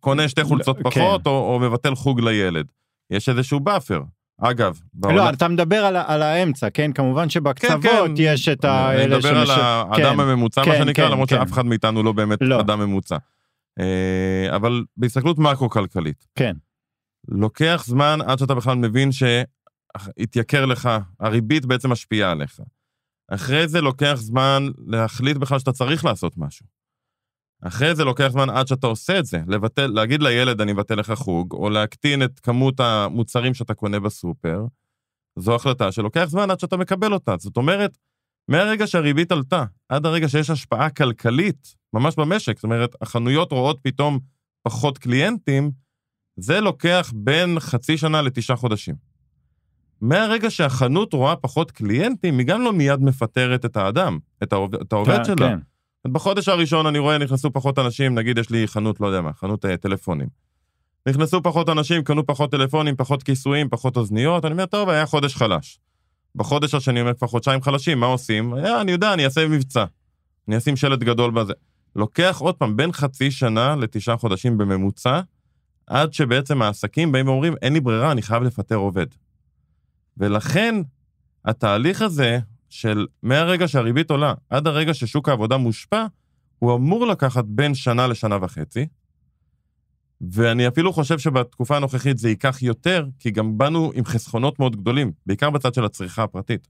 קונה 0.01 0.29
שתי 0.29 0.45
חולצות 0.45 0.77
לא, 0.79 0.91
פחות, 0.91 1.25
כן. 1.25 1.31
או, 1.31 1.55
או 1.55 1.59
מבטל 1.59 1.95
חוג 1.95 2.21
לילד. 2.21 2.67
יש 3.11 3.29
איזשהו 3.29 3.61
buffer. 3.61 4.03
אגב, 4.41 4.81
לא, 5.03 5.31
אתה 5.31 5.49
מדבר 5.49 5.85
על, 5.85 5.97
על 5.97 6.23
האמצע, 6.23 6.71
כן? 6.71 6.93
כמובן 6.93 7.29
שבקצוות 7.29 7.83
כן. 7.83 8.13
יש 8.17 8.49
את 8.49 8.65
אני 8.65 8.73
האלה 8.73 9.17
מדבר 9.17 9.39
על 9.39 9.51
האדם 9.51 10.15
כן, 10.17 10.21
הממוצע, 10.21 10.65
כן, 10.65 10.71
מה 10.71 10.77
שנקרא, 10.77 11.07
כן, 11.07 11.13
למרות 11.13 11.29
כן. 11.29 11.37
שאף 11.37 11.53
אחד 11.53 11.67
מאיתנו 11.67 12.03
לא 12.03 12.13
באמת 12.13 12.39
לא. 12.41 12.61
אדם 12.61 12.81
ממוצע. 12.81 13.17
אה, 13.81 14.57
אבל 14.57 14.85
בהסתכלות 14.97 15.39
מקרו-כלכלית, 15.39 16.27
כן. 16.35 16.57
לוקח 17.29 17.85
זמן 17.87 18.19
עד 18.27 18.39
שאתה 18.39 18.55
בכלל 18.55 18.75
מבין 18.75 19.11
שהתייקר 19.13 20.67
לך, 20.67 20.89
הריבית 21.21 21.67
בעצם 21.67 21.91
משפיעה 21.93 22.31
עליך. 22.31 22.61
אחרי 23.31 23.69
זה 23.69 23.81
לוקח 23.81 24.15
זמן 24.15 24.69
להחליט 24.87 25.37
בכלל 25.37 25.59
שאתה 25.59 25.73
צריך 25.73 26.05
לעשות 26.05 26.33
משהו. 26.37 26.67
אחרי 27.63 27.95
זה 27.95 28.05
לוקח 28.05 28.29
זמן 28.29 28.51
עד 28.51 28.67
שאתה 28.67 28.87
עושה 28.87 29.19
את 29.19 29.27
זה, 29.27 29.41
לבטל, 29.49 29.87
להגיד 29.87 30.23
לילד 30.23 30.61
אני 30.61 30.73
אבטל 30.73 30.95
לך 30.95 31.13
חוג, 31.13 31.53
או 31.53 31.71
להקטין 31.71 32.23
את 32.23 32.41
כמות 32.41 32.81
המוצרים 32.81 33.55
שאתה 33.55 33.75
קונה 33.75 34.01
בסופר, 34.01 34.65
זו 35.39 35.55
החלטה 35.55 35.93
שלוקח 35.93 36.25
זמן 36.25 36.51
עד 36.51 36.61
שאתה 36.61 36.77
מקבל 36.77 37.13
אותה. 37.13 37.35
זאת 37.39 37.57
אומרת, 37.57 37.99
מהרגע 38.49 38.87
שהריבית 38.87 39.33
עלתה, 39.33 39.65
עד 39.89 40.07
הרגע 40.07 40.29
שיש 40.29 40.51
השפעה 40.51 40.91
כלכלית, 40.91 41.75
ממש 41.93 42.17
במשק, 42.17 42.57
זאת 42.57 42.65
אומרת, 42.65 42.95
החנויות 43.01 43.53
רואות 43.53 43.79
פתאום 43.83 44.19
פחות 44.63 44.99
קליינטים, 44.99 45.71
זה 46.37 46.61
לוקח 46.61 47.13
בין 47.15 47.61
חצי 47.61 47.99
שנה 47.99 48.23
לתשעה 48.23 48.57
חודשים. 48.57 48.95
מהרגע 50.01 50.51
שהחנות 50.51 51.13
רואה 51.13 51.37
פחות 51.37 51.71
קליינטים, 51.71 52.39
היא 52.39 52.47
גם 52.47 52.63
לא 52.63 52.73
מיד 52.73 53.01
מפטרת 53.01 53.65
את 53.65 53.77
האדם, 53.77 54.19
את 54.43 54.53
העובד, 54.53 54.81
את 54.81 54.93
העובד 54.93 55.25
שלה. 55.25 55.37
כן. 55.37 55.59
בחודש 56.07 56.49
הראשון 56.49 56.87
אני 56.87 56.99
רואה 56.99 57.19
נכנסו 57.19 57.53
פחות 57.53 57.79
אנשים, 57.79 58.15
נגיד 58.15 58.39
יש 58.39 58.51
לי 58.51 58.69
חנות, 58.69 59.01
לא 59.01 59.07
יודע 59.07 59.21
מה, 59.21 59.33
חנות 59.33 59.65
אה, 59.65 59.77
טלפונים. 59.77 60.29
נכנסו 61.09 61.43
פחות 61.43 61.69
אנשים, 61.69 62.05
קנו 62.05 62.27
פחות 62.27 62.51
טלפונים, 62.51 62.97
פחות 62.97 63.23
כיסויים, 63.23 63.69
פחות 63.69 63.97
אוזניות, 63.97 64.45
אני 64.45 64.53
אומר, 64.53 64.67
טוב, 64.67 64.89
היה 64.89 65.07
חודש 65.07 65.37
חלש. 65.37 65.79
בחודש 66.35 66.75
השני 66.75 67.01
אומר 67.01 67.15
כבר 67.15 67.27
חודשיים 67.29 67.63
חלשים, 67.63 68.01
מה 68.01 68.07
עושים? 68.07 68.55
אה, 68.55 68.81
אני 68.81 68.93
יודע, 68.93 69.15
אני 69.15 69.25
אעשה 69.25 69.49
מבצע. 69.49 69.85
אני 70.49 70.57
אשים 70.57 70.77
שלט 70.77 70.99
גדול 70.99 71.31
בזה. 71.31 71.53
לוקח 71.97 72.39
עוד 72.39 72.55
פעם 72.55 72.77
בין 72.77 72.93
חצי 72.93 73.31
שנה 73.31 73.77
לתשעה 73.77 74.17
חודשים 74.17 74.59
בממוצע, 74.59 75.21
עד 75.87 76.13
שבעצם 76.13 76.63
העסקים 76.63 77.13
באים 77.13 77.29
ואומרים, 77.29 77.55
אין 77.63 77.73
לי 77.73 77.81
ברירה, 77.81 78.13
אני 78.13 78.23
חייב 78.23 78.43
לפטר 78.43 78.75
עובד. 78.75 79.07
ולכן, 80.17 80.75
התהליך 81.45 82.03
הזה 82.03 82.39
של 82.71 83.07
מהרגע 83.23 83.69
שהריבית 83.69 84.11
עולה 84.11 84.35
עד 84.51 84.67
הרגע 84.67 84.95
ששוק 84.95 85.29
העבודה 85.29 85.57
מושפע, 85.57 86.07
הוא 86.59 86.77
אמור 86.77 87.07
לקחת 87.07 87.45
בין 87.47 87.75
שנה 87.75 88.07
לשנה 88.07 88.39
וחצי, 88.43 88.87
ואני 90.21 90.69
אפילו 90.69 90.93
חושב 90.93 91.19
שבתקופה 91.19 91.77
הנוכחית 91.77 92.19
זה 92.19 92.29
ייקח 92.29 92.63
יותר, 92.63 93.07
כי 93.19 93.31
גם 93.31 93.59
באנו 93.59 93.93
עם 93.95 94.05
חסכונות 94.05 94.59
מאוד 94.59 94.77
גדולים, 94.77 95.13
בעיקר 95.27 95.51
בצד 95.51 95.75
של 95.75 95.85
הצריכה 95.85 96.23
הפרטית. 96.23 96.69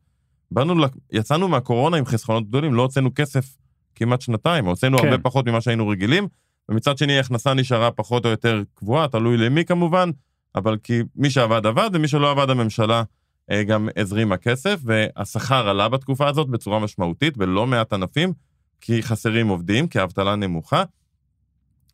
באנו, 0.51 0.85
יצאנו 1.13 1.49
מהקורונה 1.49 1.97
עם 1.97 2.05
חסכונות 2.05 2.49
גדולים, 2.49 2.75
לא 2.75 2.83
הוצאנו 2.83 3.11
כסף 3.15 3.57
כמעט 3.95 4.21
שנתיים, 4.21 4.67
הוצאנו 4.67 4.99
כן. 4.99 5.07
הרבה 5.07 5.19
פחות 5.23 5.49
ממה 5.49 5.61
שהיינו 5.61 5.89
רגילים, 5.89 6.29
ומצד 6.69 6.99
שני 6.99 7.17
ההכנסה 7.17 7.55
נשארה 7.55 7.91
פחות 7.91 8.25
או 8.25 8.31
יותר 8.31 8.63
קבועה, 8.75 9.09
תלוי 9.09 9.37
למי 9.37 9.65
כמובן, 9.65 10.11
אבל 10.55 10.77
כי 10.83 11.01
מי 11.17 11.31
שעבד 11.31 11.67
עבד, 11.67 11.91
ומי 11.93 12.09
שלא 12.09 12.31
עבד 12.31 12.51
הממשלה 12.51 13.03
גם 13.67 13.89
הזרימה 13.97 14.37
כסף, 14.37 14.81
והשכר 14.85 15.69
עלה 15.69 15.89
בתקופה 15.89 16.29
הזאת 16.29 16.49
בצורה 16.49 16.79
משמעותית 16.79 17.37
בלא 17.37 17.67
מעט 17.67 17.93
ענפים, 17.93 18.33
כי 18.81 19.03
חסרים 19.03 19.49
עובדים, 19.49 19.89
כי 19.89 19.99
האבטלה 19.99 20.37
נמוכה. 20.37 20.83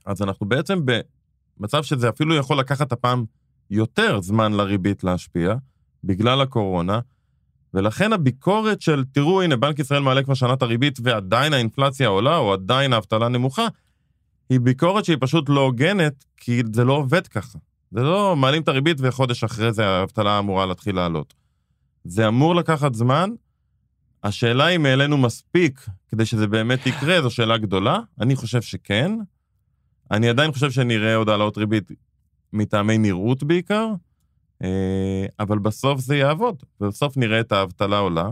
אז 0.06 0.22
אנחנו 0.22 0.46
בעצם 0.48 0.80
במצב 0.84 1.82
שזה 1.82 2.08
אפילו 2.08 2.34
יכול 2.34 2.58
לקחת 2.58 2.92
הפעם 2.92 3.24
יותר 3.70 4.20
זמן 4.20 4.52
לריבית 4.52 5.04
להשפיע, 5.04 5.54
בגלל 6.04 6.40
הקורונה, 6.40 7.00
ולכן 7.74 8.12
הביקורת 8.12 8.80
של, 8.80 9.04
תראו, 9.12 9.42
הנה, 9.42 9.56
בנק 9.56 9.78
ישראל 9.78 10.02
מעלה 10.02 10.22
כבר 10.22 10.34
שנת 10.34 10.62
הריבית 10.62 10.98
ועדיין 11.02 11.52
האינפלציה 11.52 12.08
עולה, 12.08 12.36
או 12.36 12.52
עדיין 12.52 12.92
האבטלה 12.92 13.28
נמוכה, 13.28 13.66
היא 14.50 14.60
ביקורת 14.60 15.04
שהיא 15.04 15.16
פשוט 15.20 15.48
לא 15.48 15.60
הוגנת, 15.60 16.24
כי 16.36 16.62
זה 16.72 16.84
לא 16.84 16.92
עובד 16.92 17.26
ככה. 17.26 17.58
זה 17.90 18.02
לא 18.02 18.36
מעלים 18.36 18.62
את 18.62 18.68
הריבית 18.68 18.96
וחודש 19.00 19.44
אחרי 19.44 19.72
זה 19.72 19.86
האבטלה 19.86 20.38
אמורה 20.38 20.66
להתחיל 20.66 20.96
לעלות. 20.96 21.34
זה 22.10 22.28
אמור 22.28 22.54
לקחת 22.54 22.94
זמן. 22.94 23.30
השאלה 24.22 24.68
אם 24.68 24.86
העלינו 24.86 25.16
מספיק 25.16 25.86
כדי 26.08 26.26
שזה 26.26 26.46
באמת 26.46 26.86
יקרה, 26.86 27.22
זו 27.22 27.30
שאלה 27.30 27.58
גדולה. 27.58 27.98
אני 28.20 28.36
חושב 28.36 28.62
שכן. 28.62 29.12
אני 30.10 30.28
עדיין 30.28 30.52
חושב 30.52 30.70
שנראה 30.70 31.16
עוד 31.16 31.28
העלאות 31.28 31.58
ריבית 31.58 31.90
מטעמי 32.52 32.98
נראות 32.98 33.42
בעיקר, 33.42 33.88
אה, 34.62 35.26
אבל 35.40 35.58
בסוף 35.58 36.00
זה 36.00 36.16
יעבוד. 36.16 36.62
ובסוף 36.80 37.16
נראה 37.16 37.40
את 37.40 37.52
האבטלה 37.52 37.98
עולה, 37.98 38.30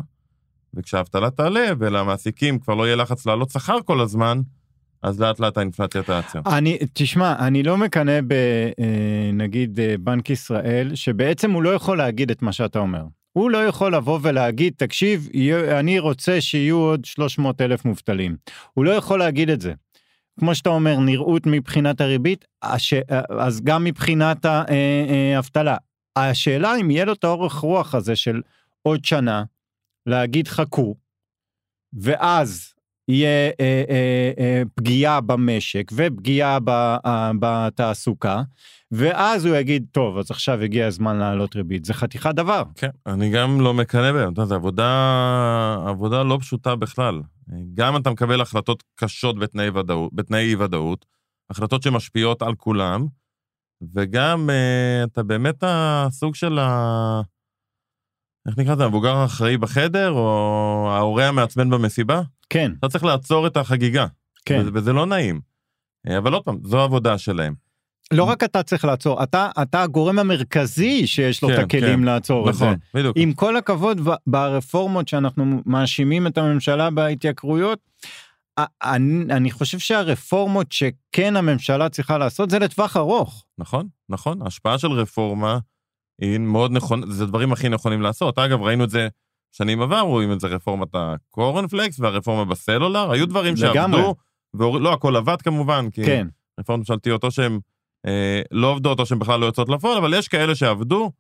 וכשהאבטלה 0.75 1.31
תעלה 1.31 1.67
ולמעסיקים 1.79 2.59
כבר 2.59 2.75
לא 2.75 2.87
יהיה 2.87 2.97
לחץ 2.97 3.27
להעלות 3.27 3.51
שכר 3.51 3.79
כל 3.85 4.01
הזמן, 4.01 4.41
אז 5.03 5.21
לאט 5.21 5.41
לאט 5.41 5.57
האינפלציה 5.57 6.03
תעצר. 6.03 6.41
אני, 6.47 6.79
תשמע, 6.93 7.47
אני 7.47 7.63
לא 7.63 7.77
מקנא 7.77 8.21
בנגיד 8.21 9.79
בנק 10.01 10.31
ישראל, 10.31 10.95
שבעצם 10.95 11.51
הוא 11.51 11.63
לא 11.63 11.75
יכול 11.75 11.99
להגיד 11.99 12.31
את 12.31 12.43
מה 12.43 12.53
שאתה 12.53 12.79
אומר. 12.79 13.05
הוא 13.35 13.51
לא 13.51 13.67
יכול 13.67 13.95
לבוא 13.95 14.19
ולהגיד, 14.23 14.75
תקשיב, 14.77 15.29
אני 15.79 15.99
רוצה 15.99 16.41
שיהיו 16.41 16.77
עוד 16.77 17.05
300 17.05 17.61
אלף 17.61 17.85
מובטלים. 17.85 18.37
הוא 18.75 18.85
לא 18.85 18.91
יכול 18.91 19.19
להגיד 19.19 19.51
את 19.51 19.61
זה. 19.61 19.73
כמו 20.41 20.55
שאתה 20.55 20.69
אומר, 20.69 21.01
נראות 21.01 21.43
מבחינת 21.47 22.01
הריבית. 22.01 22.45
אז 23.41 23.61
גם 23.65 23.85
מבחינת 23.85 24.47
אה, 24.47 25.33
האבטלה. 25.37 25.77
השאלה 26.17 26.77
אם 26.81 26.91
יהיה 26.91 27.05
לו 27.05 27.13
את 27.13 27.25
האורך 27.25 27.55
רוח 27.55 27.95
הזה 27.95 28.17
של 28.17 28.43
עוד 28.83 29.05
שנה, 29.05 29.45
להגיד 30.07 30.49
חכו, 30.49 30.95
ואז 31.93 32.74
יהיה 33.09 33.51
אה, 33.61 33.85
אה, 33.91 34.33
אה, 34.39 34.63
פגיעה 34.75 35.21
במשק 35.21 35.93
ופגיעה 35.95 36.59
ב, 36.61 36.71
אה, 36.71 37.31
בתעסוקה, 37.41 38.43
ואז 38.93 39.45
הוא 39.45 39.57
יגיד, 39.57 39.87
טוב, 39.93 40.19
אז 40.19 40.31
עכשיו 40.31 40.61
הגיע 40.61 40.87
הזמן 40.87 41.17
להעלות 41.17 41.57
ריבית. 41.57 41.85
זה 41.85 41.95
חתיכת 41.95 42.35
דבר. 42.35 42.63
כן, 42.75 42.91
אני 43.07 43.31
גם 43.31 43.61
לא 43.61 43.75
מקנא 43.75 44.13
בהם, 44.13 44.33
אתה 44.33 44.41
יודע, 44.41 44.49
זו 44.49 44.55
עבודה, 44.55 45.85
עבודה 45.87 46.23
לא 46.23 46.39
פשוטה 46.41 46.77
בכלל. 46.77 47.21
גם 47.75 47.97
אתה 47.97 48.11
מקבל 48.11 48.41
החלטות 48.41 48.83
קשות 48.95 49.39
בתנאי, 49.39 49.69
ודאות, 49.69 50.15
בתנאי 50.15 50.41
אי-ודאות, 50.41 51.07
החלטות 51.51 51.83
שמשפיעות 51.83 52.43
על 52.43 52.55
כולם, 52.55 53.07
וגם 53.95 54.51
אה, 54.51 55.05
אתה 55.05 55.23
באמת 55.23 55.65
הסוג 55.67 56.35
של 56.35 56.59
ה... 56.59 57.21
איך 58.49 58.59
נקרא 58.59 58.75
לזה, 58.75 58.85
המבוגר 58.85 59.17
האחראי 59.17 59.57
בחדר, 59.57 60.11
או 60.11 60.89
ההורה 60.91 61.29
המעצבן 61.29 61.71
במסיבה? 61.71 62.23
כן, 62.51 62.73
אתה 62.79 62.89
צריך 62.89 63.05
לעצור 63.05 63.47
את 63.47 63.57
החגיגה. 63.57 64.07
כן. 64.45 64.61
וזה, 64.61 64.71
וזה 64.75 64.93
לא 64.93 65.07
נעים. 65.07 65.41
אה, 66.09 66.19
אבל 66.19 66.33
עוד 66.33 66.45
פעם, 66.45 66.59
זו 66.65 66.81
העבודה 66.81 67.19
שלהם. 67.19 67.55
לא 68.13 68.25
רק 68.25 68.45
אתה 68.45 68.63
צריך 68.63 68.85
לעצור, 68.85 69.23
אתה, 69.23 69.51
אתה 69.63 69.83
הגורם 69.83 70.19
המרכזי 70.19 71.07
שיש 71.07 71.43
לו 71.43 71.49
כן, 71.49 71.55
את 71.55 71.59
הכלים 71.59 71.99
כן. 71.99 72.05
לעצור 72.05 72.51
את 72.51 72.55
זה. 72.55 72.65
נכון, 72.65 72.77
בדיוק. 72.95 73.17
עם 73.17 73.33
כל 73.33 73.57
הכבוד 73.57 74.01
ברפורמות 74.27 75.09
שאנחנו 75.09 75.63
מאשימים 75.67 76.27
את 76.27 76.39
הממשלה 76.39 76.91
בהתייקרויות, 76.91 77.79
אני, 78.83 79.35
אני 79.35 79.51
חושב 79.51 79.79
שהרפורמות 79.79 80.73
שכן 80.73 81.37
הממשלה 81.37 81.89
צריכה 81.89 82.19
לעשות 82.19 82.51
זה 82.51 82.59
לטווח 82.59 82.97
ארוך. 82.97 83.45
נכון, 83.59 83.89
נכון. 84.09 84.43
ההשפעה 84.43 84.79
של 84.79 84.93
רפורמה 84.93 85.59
היא 86.21 86.39
מאוד 86.39 86.73
נכון, 86.73 87.11
זה 87.11 87.25
הדברים 87.25 87.53
הכי 87.53 87.69
נכונים 87.69 88.03
לעשות. 88.03 88.39
אגב, 88.39 88.63
ראינו 88.63 88.85
את 88.85 88.91
זה 88.91 89.09
שנים 89.53 89.83
עבר, 89.83 90.01
רואים 90.01 90.33
את 90.33 90.41
זה 90.41 90.47
רפורמת 90.47 90.89
הקורנפלקס 90.95 92.01
והרפורמה 92.01 92.45
בסלולר, 92.45 93.11
היו 93.11 93.27
דברים 93.27 93.55
לגמרי. 93.55 93.75
שעבדו, 93.75 94.15
והור... 94.55 94.81
לא 94.81 94.93
הכל 94.93 95.17
עבד 95.17 95.43
כמובן, 95.43 95.91
כי 95.91 96.05
כן, 96.05 96.27
רפורמות 96.61 96.81
ממשלתיות 96.81 97.25
או 97.25 97.31
שהן 97.31 97.59
אה, 98.07 98.43
לא 98.51 98.71
עובדות 98.71 99.01
או 99.01 99.07
שהן 99.07 99.19
בכלל 99.19 99.41
לא 99.41 99.47
יוצאות 99.47 99.69
לפועל, 99.69 99.99
אבל 99.99 100.15
יש 100.15 100.29
כאלה 100.29 100.55
שעבדו, 100.55 101.11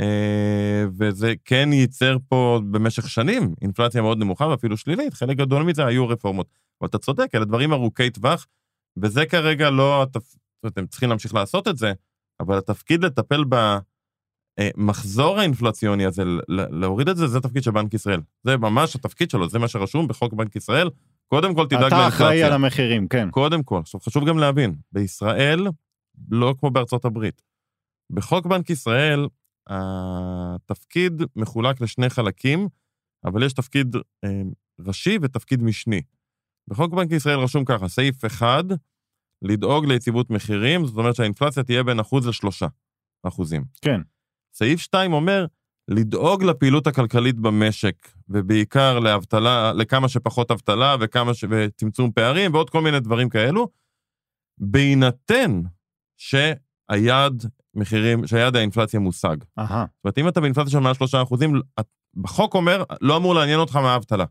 אה, 0.00 0.84
וזה 0.98 1.34
כן 1.44 1.72
ייצר 1.72 2.16
פה 2.28 2.60
במשך 2.70 3.08
שנים 3.08 3.54
אינפלציה 3.62 4.02
מאוד 4.02 4.18
נמוכה 4.18 4.46
ואפילו 4.46 4.76
שלילית, 4.76 5.14
חלק 5.14 5.36
גדול 5.36 5.62
מזה 5.62 5.86
היו 5.86 6.08
רפורמות. 6.08 6.46
אבל 6.80 6.88
אתה 6.88 6.98
צודק, 6.98 7.34
אלה 7.34 7.44
דברים 7.44 7.72
ארוכי 7.72 8.10
טווח, 8.10 8.46
וזה 9.02 9.26
כרגע 9.26 9.70
לא, 9.70 10.02
התפ... 10.02 10.34
הם 10.76 10.86
צריכים 10.86 11.08
להמשיך 11.08 11.34
לעשות 11.34 11.68
את 11.68 11.76
זה, 11.76 11.92
אבל 12.40 12.58
התפקיד 12.58 13.04
לטפל 13.04 13.44
במחזור 14.60 15.38
האינפלציוני 15.38 16.06
הזה, 16.06 16.22
להוריד 16.48 17.08
את 17.08 17.16
זה, 17.16 17.26
זה 17.26 17.40
תפקיד 17.40 17.62
של 17.62 17.70
בנק 17.70 17.94
ישראל. 17.94 18.20
זה 18.44 18.56
ממש 18.56 18.96
התפקיד 18.96 19.30
שלו, 19.30 19.48
זה 19.48 19.58
מה 19.58 19.68
שרשום 19.68 20.08
בחוק 20.08 20.32
בנק 20.32 20.56
ישראל. 20.56 20.90
קודם 21.26 21.54
כל 21.54 21.66
תדאג 21.66 21.86
אתה 21.86 22.08
אחראי 22.08 22.42
על 22.42 22.50
לאינפלציה. 22.50 22.54
המחירים, 22.54 23.08
כן. 23.08 23.30
קודם 23.30 23.62
כל, 23.62 23.80
עכשיו 23.80 24.00
חשוב 24.00 24.28
גם 24.28 24.38
להבין, 24.38 24.74
בישראל, 24.92 25.66
לא 26.30 26.54
כמו 26.60 26.70
בארצות 26.70 27.04
הברית. 27.04 27.42
בחוק 28.10 28.46
בנק 28.46 28.70
ישראל, 28.70 29.26
התפקיד 29.66 31.22
מחולק 31.36 31.80
לשני 31.80 32.10
חלקים, 32.10 32.68
אבל 33.24 33.42
יש 33.42 33.52
תפקיד 33.52 33.96
אה, 34.24 34.42
ראשי 34.80 35.18
ותפקיד 35.22 35.62
משני. 35.62 36.02
בחוק 36.68 36.94
בנק 36.94 37.12
ישראל 37.12 37.38
רשום 37.38 37.64
ככה, 37.64 37.88
סעיף 37.88 38.24
1, 38.24 38.64
לדאוג 39.42 39.86
ליציבות 39.86 40.30
מחירים, 40.30 40.86
זאת 40.86 40.96
אומרת 40.96 41.14
שהאינפלציה 41.14 41.62
תהיה 41.62 41.82
בין 41.82 42.00
אחוז 42.00 42.26
לשלושה 42.26 42.66
אחוזים. 43.22 43.64
כן. 43.82 44.00
סעיף 44.54 44.80
2 44.80 45.12
אומר, 45.12 45.46
לדאוג 45.88 46.44
לפעילות 46.44 46.86
הכלכלית 46.86 47.38
במשק, 47.38 47.94
ובעיקר 48.28 48.98
לאבטלה, 48.98 49.72
לכמה 49.72 50.08
שפחות 50.08 50.50
אבטלה 50.50 50.96
וכמה 51.00 51.34
ש... 51.34 51.44
וצמצום 51.50 52.12
פערים 52.12 52.54
ועוד 52.54 52.70
כל 52.70 52.80
מיני 52.80 53.00
דברים 53.00 53.28
כאלו, 53.28 53.68
בהינתן 54.58 55.60
שהיעד 56.16 57.46
מחירים, 57.74 58.26
שהיעד 58.26 58.56
האינפלציה 58.56 59.00
מושג. 59.00 59.36
זאת 59.40 59.58
אהה, 59.58 59.84
אומרת, 60.04 60.18
אם 60.18 60.28
אתה 60.28 60.40
באינפלציה 60.40 60.70
של 60.70 60.78
מעל 60.78 60.94
שלושה 60.94 61.22
אחוזים, 61.22 61.60
בחוק 62.16 62.54
אומר, 62.54 62.84
לא 63.00 63.16
אמור 63.16 63.34
לעניין 63.34 63.58
אותך 63.58 63.76
מהאבטלה. 63.76 64.24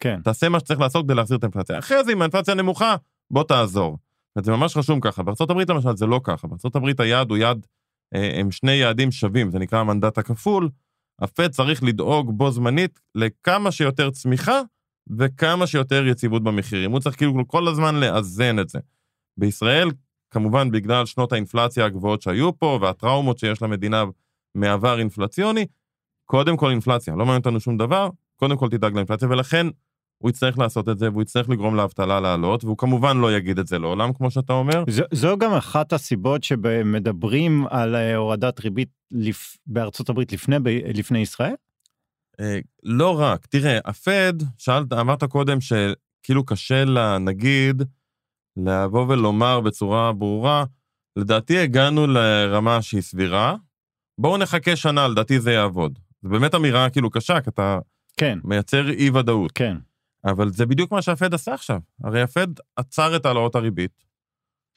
כן. 0.00 0.20
תעשה 0.22 0.48
מה 0.48 0.60
שצריך 0.60 0.80
לעשות 0.80 1.04
כדי 1.04 1.14
להחזיר 1.14 1.36
את 1.36 1.44
האינפלציה. 1.44 1.78
אחרי 1.78 2.04
זה, 2.04 2.12
אם 2.12 2.22
האינפלציה 2.22 2.54
נמוכה, 2.54 2.96
בוא 3.30 3.44
תעזור. 3.44 3.98
זאת 4.34 4.44
זה 4.44 4.52
ממש 4.52 4.76
רשום 4.76 5.00
ככה. 5.00 5.22
בארה"ב 5.22 5.70
למשל 5.70 5.96
זה 5.96 6.06
לא 6.06 6.20
ככה. 6.24 6.48
בארה"ב 6.48 7.00
היעד 7.00 7.30
הוא 7.30 7.38
יעד, 7.38 7.66
הם 8.14 8.50
שני 8.50 8.72
יעדים 8.72 9.12
שווים, 9.12 9.50
זה 9.50 9.58
נקרא 9.58 9.78
המנדט 9.78 10.18
הכפול. 10.18 10.68
הפד 11.18 11.48
צריך 11.48 11.82
לדאוג 11.82 12.38
בו 12.38 12.50
זמנית 12.50 13.00
לכמה 13.14 13.72
שיותר 13.72 14.10
צמיחה 14.10 14.60
וכמה 15.18 15.66
שיותר 15.66 16.06
יציבות 16.06 16.44
במחירים. 16.44 16.92
הוא 16.92 17.00
צריך 17.00 17.16
כאילו 17.16 17.48
כל 17.48 17.68
הזמן 17.68 17.94
לאזן 17.94 18.58
את 18.58 18.68
זה. 18.68 18.78
בישראל, 19.36 19.90
כמובן 20.30 20.70
בגלל 20.70 21.06
שנות 21.06 21.32
האינפלציה 21.32 21.84
הגבוהות 21.84 22.22
שהיו 22.22 22.58
פה 22.58 22.78
והטראומות 22.82 23.38
שיש 23.38 23.62
למדינה 23.62 24.04
מעבר 24.54 24.98
אינפלציוני, 24.98 25.66
קודם 26.24 26.56
כל 26.56 26.70
אינפלציה, 26.70 27.14
לא 27.14 27.18
מעניין 27.18 27.38
אותנו 27.38 27.60
שום 27.60 27.76
דבר, 27.76 28.08
קודם 28.36 28.56
כל 28.56 28.68
תדאג 28.68 28.94
לאינפלציה, 28.94 29.28
ולכן 29.28 29.66
הוא 30.24 30.30
יצטרך 30.30 30.58
לעשות 30.58 30.88
את 30.88 30.98
זה, 30.98 31.10
והוא 31.10 31.22
יצטרך 31.22 31.48
לגרום 31.48 31.74
לאבטלה 31.74 32.20
לעלות, 32.20 32.64
והוא 32.64 32.78
כמובן 32.78 33.16
לא 33.16 33.36
יגיד 33.36 33.58
את 33.58 33.66
זה 33.66 33.78
לעולם, 33.78 34.12
כמו 34.12 34.30
שאתה 34.30 34.52
אומר. 34.52 34.84
זו, 34.88 35.02
זו 35.12 35.38
גם 35.38 35.52
אחת 35.52 35.92
הסיבות 35.92 36.44
שמדברים 36.44 37.66
על 37.70 37.96
אה, 37.96 38.16
הורדת 38.16 38.60
ריבית 38.60 38.88
לפ... 39.10 39.56
בארצות 39.66 40.08
הברית 40.08 40.32
לפני, 40.32 40.56
ב... 40.58 40.68
לפני 40.68 41.18
ישראל? 41.18 41.54
אה, 42.40 42.58
לא 42.82 43.20
רק, 43.20 43.46
תראה, 43.46 43.78
הפד, 43.84 44.32
שאלת, 44.58 44.92
אמרת 44.92 45.24
קודם 45.24 45.58
שכאילו 45.60 46.44
קשה 46.44 46.84
לנגיד 46.84 47.82
לבוא 48.56 49.06
ולומר 49.08 49.60
בצורה 49.60 50.12
ברורה, 50.12 50.64
לדעתי 51.18 51.58
הגענו 51.58 52.06
לרמה 52.06 52.82
שהיא 52.82 53.00
סבירה, 53.00 53.56
בואו 54.20 54.38
נחכה 54.38 54.76
שנה, 54.76 55.08
לדעתי 55.08 55.40
זה 55.40 55.52
יעבוד. 55.52 55.98
זו 56.22 56.28
באמת 56.28 56.54
אמירה 56.54 56.90
כאילו 56.90 57.10
קשה, 57.10 57.40
כי 57.40 57.50
אתה 57.50 57.78
כן, 58.16 58.38
מייצר 58.44 58.90
אי 58.90 59.10
ודאות. 59.10 59.52
כן. 59.52 59.76
אבל 60.24 60.50
זה 60.50 60.66
בדיוק 60.66 60.92
מה 60.92 61.02
שהפד 61.02 61.34
עשה 61.34 61.54
עכשיו. 61.54 61.80
הרי 62.04 62.22
הפד 62.22 62.46
עצר 62.76 63.16
את 63.16 63.26
העלאות 63.26 63.54
הריבית. 63.54 64.04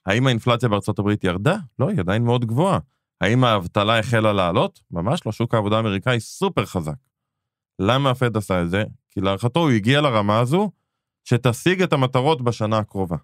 האם 0.05 0.27
האינפלציה 0.27 0.69
בארצות 0.69 0.99
הברית 0.99 1.23
ירדה? 1.23 1.57
לא, 1.79 1.89
היא 1.89 1.99
עדיין 1.99 2.23
מאוד 2.23 2.45
גבוהה. 2.45 2.79
האם 3.21 3.43
האבטלה 3.43 3.99
החלה 3.99 4.33
לעלות? 4.33 4.79
ממש 4.91 5.25
לא, 5.25 5.31
שוק 5.31 5.53
העבודה 5.53 5.77
האמריקאי 5.77 6.19
סופר 6.19 6.65
חזק. 6.65 6.95
למה 7.79 8.09
הפד 8.09 8.37
עשה 8.37 8.61
את 8.61 8.69
זה? 8.69 8.83
כי 9.09 9.21
להערכתו 9.21 9.59
הוא 9.59 9.69
הגיע 9.69 10.01
לרמה 10.01 10.39
הזו 10.39 10.71
שתשיג 11.23 11.81
את 11.81 11.93
המטרות 11.93 12.41
בשנה 12.41 12.77
הקרובה. 12.77 13.17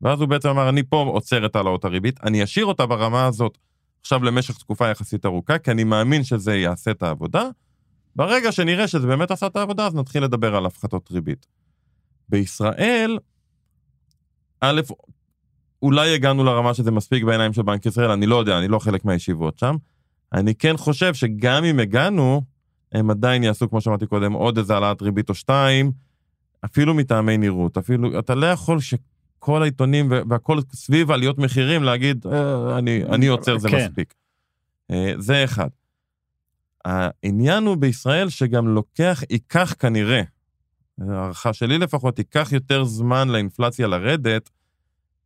ואז 0.00 0.20
הוא 0.20 0.28
בעצם 0.28 0.48
אמר, 0.48 0.68
אני 0.68 0.82
פה 0.82 0.96
עוצר 0.96 1.46
את 1.46 1.56
העלאות 1.56 1.84
הריבית, 1.84 2.20
אני 2.24 2.44
אשאיר 2.44 2.66
אותה 2.66 2.86
ברמה 2.86 3.26
הזאת 3.26 3.58
עכשיו 4.00 4.24
למשך 4.24 4.58
תקופה 4.58 4.88
יחסית 4.88 5.26
ארוכה, 5.26 5.58
כי 5.58 5.70
אני 5.70 5.84
מאמין 5.84 6.24
שזה 6.24 6.56
יעשה 6.56 6.90
את 6.90 7.02
העבודה. 7.02 7.48
ברגע 8.16 8.52
שנראה 8.52 8.88
שזה 8.88 9.06
באמת 9.06 9.30
עשה 9.30 9.46
את 9.46 9.56
העבודה, 9.56 9.86
אז 9.86 9.94
נתחיל 9.94 10.24
לדבר 10.24 10.56
על 10.56 10.66
הפחתות 10.66 11.10
ריבית. 11.10 11.46
בישראל, 12.28 13.18
א', 14.60 14.80
אולי 15.82 16.14
הגענו 16.14 16.44
לרמה 16.44 16.74
שזה 16.74 16.90
מספיק 16.90 17.24
בעיניים 17.24 17.52
של 17.52 17.62
בנק 17.62 17.86
ישראל, 17.86 18.10
אני 18.10 18.26
לא 18.26 18.36
יודע, 18.36 18.58
אני 18.58 18.68
לא 18.68 18.78
חלק 18.78 19.04
מהישיבות 19.04 19.58
שם. 19.58 19.76
אני 20.32 20.54
כן 20.54 20.76
חושב 20.76 21.14
שגם 21.14 21.64
אם 21.64 21.80
הגענו, 21.80 22.42
הם 22.92 23.10
עדיין 23.10 23.42
יעשו, 23.42 23.70
כמו 23.70 23.80
שאמרתי 23.80 24.06
קודם, 24.06 24.32
עוד 24.32 24.58
איזה 24.58 24.74
העלאת 24.74 25.02
ריבית 25.02 25.28
או 25.28 25.34
שתיים, 25.34 25.92
אפילו 26.64 26.94
מטעמי 26.94 27.36
נראות. 27.36 27.76
אפילו, 27.76 28.18
אתה 28.18 28.34
לא 28.34 28.46
יכול 28.46 28.80
שכל 28.80 29.62
העיתונים 29.62 30.12
והכל 30.30 30.58
סביב 30.72 31.10
עליות 31.10 31.38
מחירים 31.38 31.82
להגיד, 31.82 32.26
אה, 32.26 32.78
אני, 32.78 33.04
אני 33.04 33.26
עוצר, 33.26 33.58
זה 33.58 33.68
כן. 33.68 33.76
מספיק. 33.76 34.14
אה, 34.90 35.12
זה 35.18 35.44
אחד. 35.44 35.68
העניין 36.86 37.66
הוא 37.66 37.76
בישראל 37.76 38.28
שגם 38.28 38.68
לוקח, 38.68 39.22
ייקח 39.30 39.74
כנראה, 39.78 40.22
הערכה 41.00 41.52
שלי 41.52 41.78
לפחות, 41.78 42.18
ייקח 42.18 42.48
יותר 42.52 42.84
זמן 42.84 43.28
לאינפלציה 43.28 43.86
לרדת, 43.86 44.50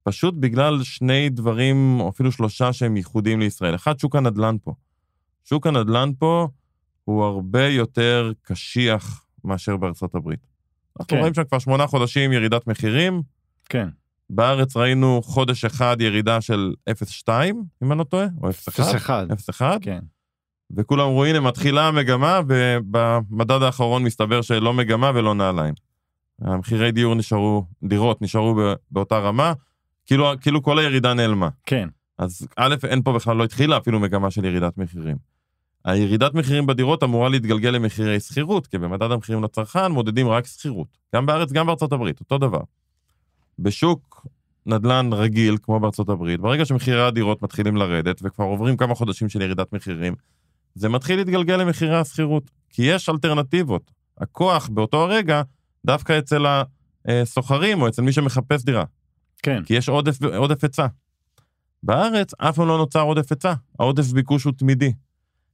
פשוט 0.03 0.35
בגלל 0.35 0.83
שני 0.83 1.29
דברים, 1.29 2.01
או 2.01 2.09
אפילו 2.09 2.33
שלושה 2.33 2.73
שהם 2.73 2.97
ייחודיים 2.97 3.41
לישראל. 3.41 3.75
אחד, 3.75 3.99
שוק 3.99 4.17
הנדל"ן 4.17 4.57
פה. 4.65 4.75
שוק 5.45 5.67
הנדל"ן 5.67 6.11
פה 6.19 6.49
הוא 7.05 7.25
הרבה 7.25 7.67
יותר 7.67 8.33
קשיח 8.43 9.25
מאשר 9.45 9.77
בארצות 9.77 10.15
הברית. 10.15 10.47
אנחנו 11.01 11.11
כן. 11.11 11.19
רואים 11.19 11.35
שם 11.35 11.45
כבר 11.45 11.59
שמונה 11.59 11.87
חודשים 11.87 12.33
ירידת 12.33 12.67
מחירים, 12.67 13.23
כן. 13.69 13.89
בארץ 14.31 14.77
ראינו 14.77 15.21
חודש 15.23 15.65
אחד 15.65 15.97
ירידה 16.01 16.41
של 16.41 16.75
0.2, 16.91 17.29
אם 17.83 17.93
אני 17.93 17.99
לא 17.99 18.05
טועה, 18.05 18.27
או 18.43 18.51
0.1. 18.51 18.53
0.1. 18.81 19.11
0.1, 19.51 19.63
כן. 19.81 20.01
וכולם 20.77 21.07
אמרו, 21.07 21.25
הנה, 21.25 21.41
מתחילה 21.41 21.89
המגמה, 21.89 22.41
ובמדד 22.49 23.63
האחרון 23.63 24.05
מסתבר 24.05 24.43
שלא 24.43 24.75
מגמה 24.75 25.11
ולא 25.15 25.35
נעליים. 25.35 25.75
המחירי 26.41 26.93
דיור 26.93 27.15
נשארו, 27.15 27.65
דירות 27.85 28.23
נשארו 28.23 28.55
באותה 28.91 29.19
רמה, 29.19 29.53
כאילו, 30.07 30.33
כאילו 30.41 30.63
כל 30.63 30.79
הירידה 30.79 31.15
נעלמה. 31.15 31.49
כן. 31.67 31.89
אז 32.19 32.49
א', 32.57 32.75
אין 32.89 33.03
פה 33.03 33.13
בכלל, 33.13 33.37
לא 33.37 33.45
התחילה 33.45 33.77
אפילו 33.77 34.01
מגמה 34.01 34.31
של 34.31 34.45
ירידת 34.45 34.79
מחירים. 34.79 35.17
הירידת 35.85 36.35
מחירים 36.35 36.67
בדירות 36.67 37.03
אמורה 37.03 37.29
להתגלגל 37.29 37.71
למחירי 37.71 38.21
שכירות, 38.21 38.67
כי 38.67 38.79
במדד 38.79 39.13
המחירים 39.13 39.45
לצרכן 39.45 39.93
מודדים 39.93 40.29
רק 40.29 40.47
שכירות. 40.47 40.99
גם 41.15 41.27
בארץ, 41.27 41.53
גם 41.53 41.67
בארצות 41.67 41.93
הברית, 41.93 42.21
אותו 42.21 42.39
דבר. 42.39 42.61
בשוק 43.59 44.27
נדל"ן 44.67 45.11
רגיל, 45.13 45.57
כמו 45.63 45.81
בארצות 45.81 46.09
הברית, 46.09 46.41
ברגע 46.41 46.65
שמחירי 46.65 47.07
הדירות 47.07 47.43
מתחילים 47.43 47.77
לרדת, 47.77 48.21
וכבר 48.25 48.45
עוברים 48.45 48.77
כמה 48.77 48.95
חודשים 48.95 49.29
של 49.29 49.43
ירידת 49.43 49.73
מחירים, 49.73 50.15
זה 50.75 50.89
מתחיל 50.89 51.17
להתגלגל 51.17 51.57
למחירי 51.57 51.97
השכירות. 51.97 52.51
כי 52.71 52.83
יש 52.83 53.09
אלטרנטיבות. 53.09 53.91
הכוח 54.19 54.69
באותו 54.69 55.03
הרגע, 55.03 55.43
דווקא 55.87 56.19
אצל 56.19 56.47
הסוחרים 57.07 57.83
או 57.83 57.89
אצל 57.89 58.03
מי 58.03 58.13
שמחפש 58.13 58.65
דירה. 58.65 58.85
כן. 59.43 59.63
כי 59.65 59.75
יש 59.75 59.89
עודף, 59.89 60.23
עודף 60.23 60.65
היצע. 60.65 60.87
בארץ 61.83 62.35
אף 62.39 62.57
פעם 62.57 62.69
לא 62.69 62.79
נוצר 62.79 63.03
עודף 63.03 63.33
היצע, 63.33 63.55
העודף 63.79 64.13
ביקוש 64.13 64.45
הוא 64.45 64.53
תמידי. 64.53 64.93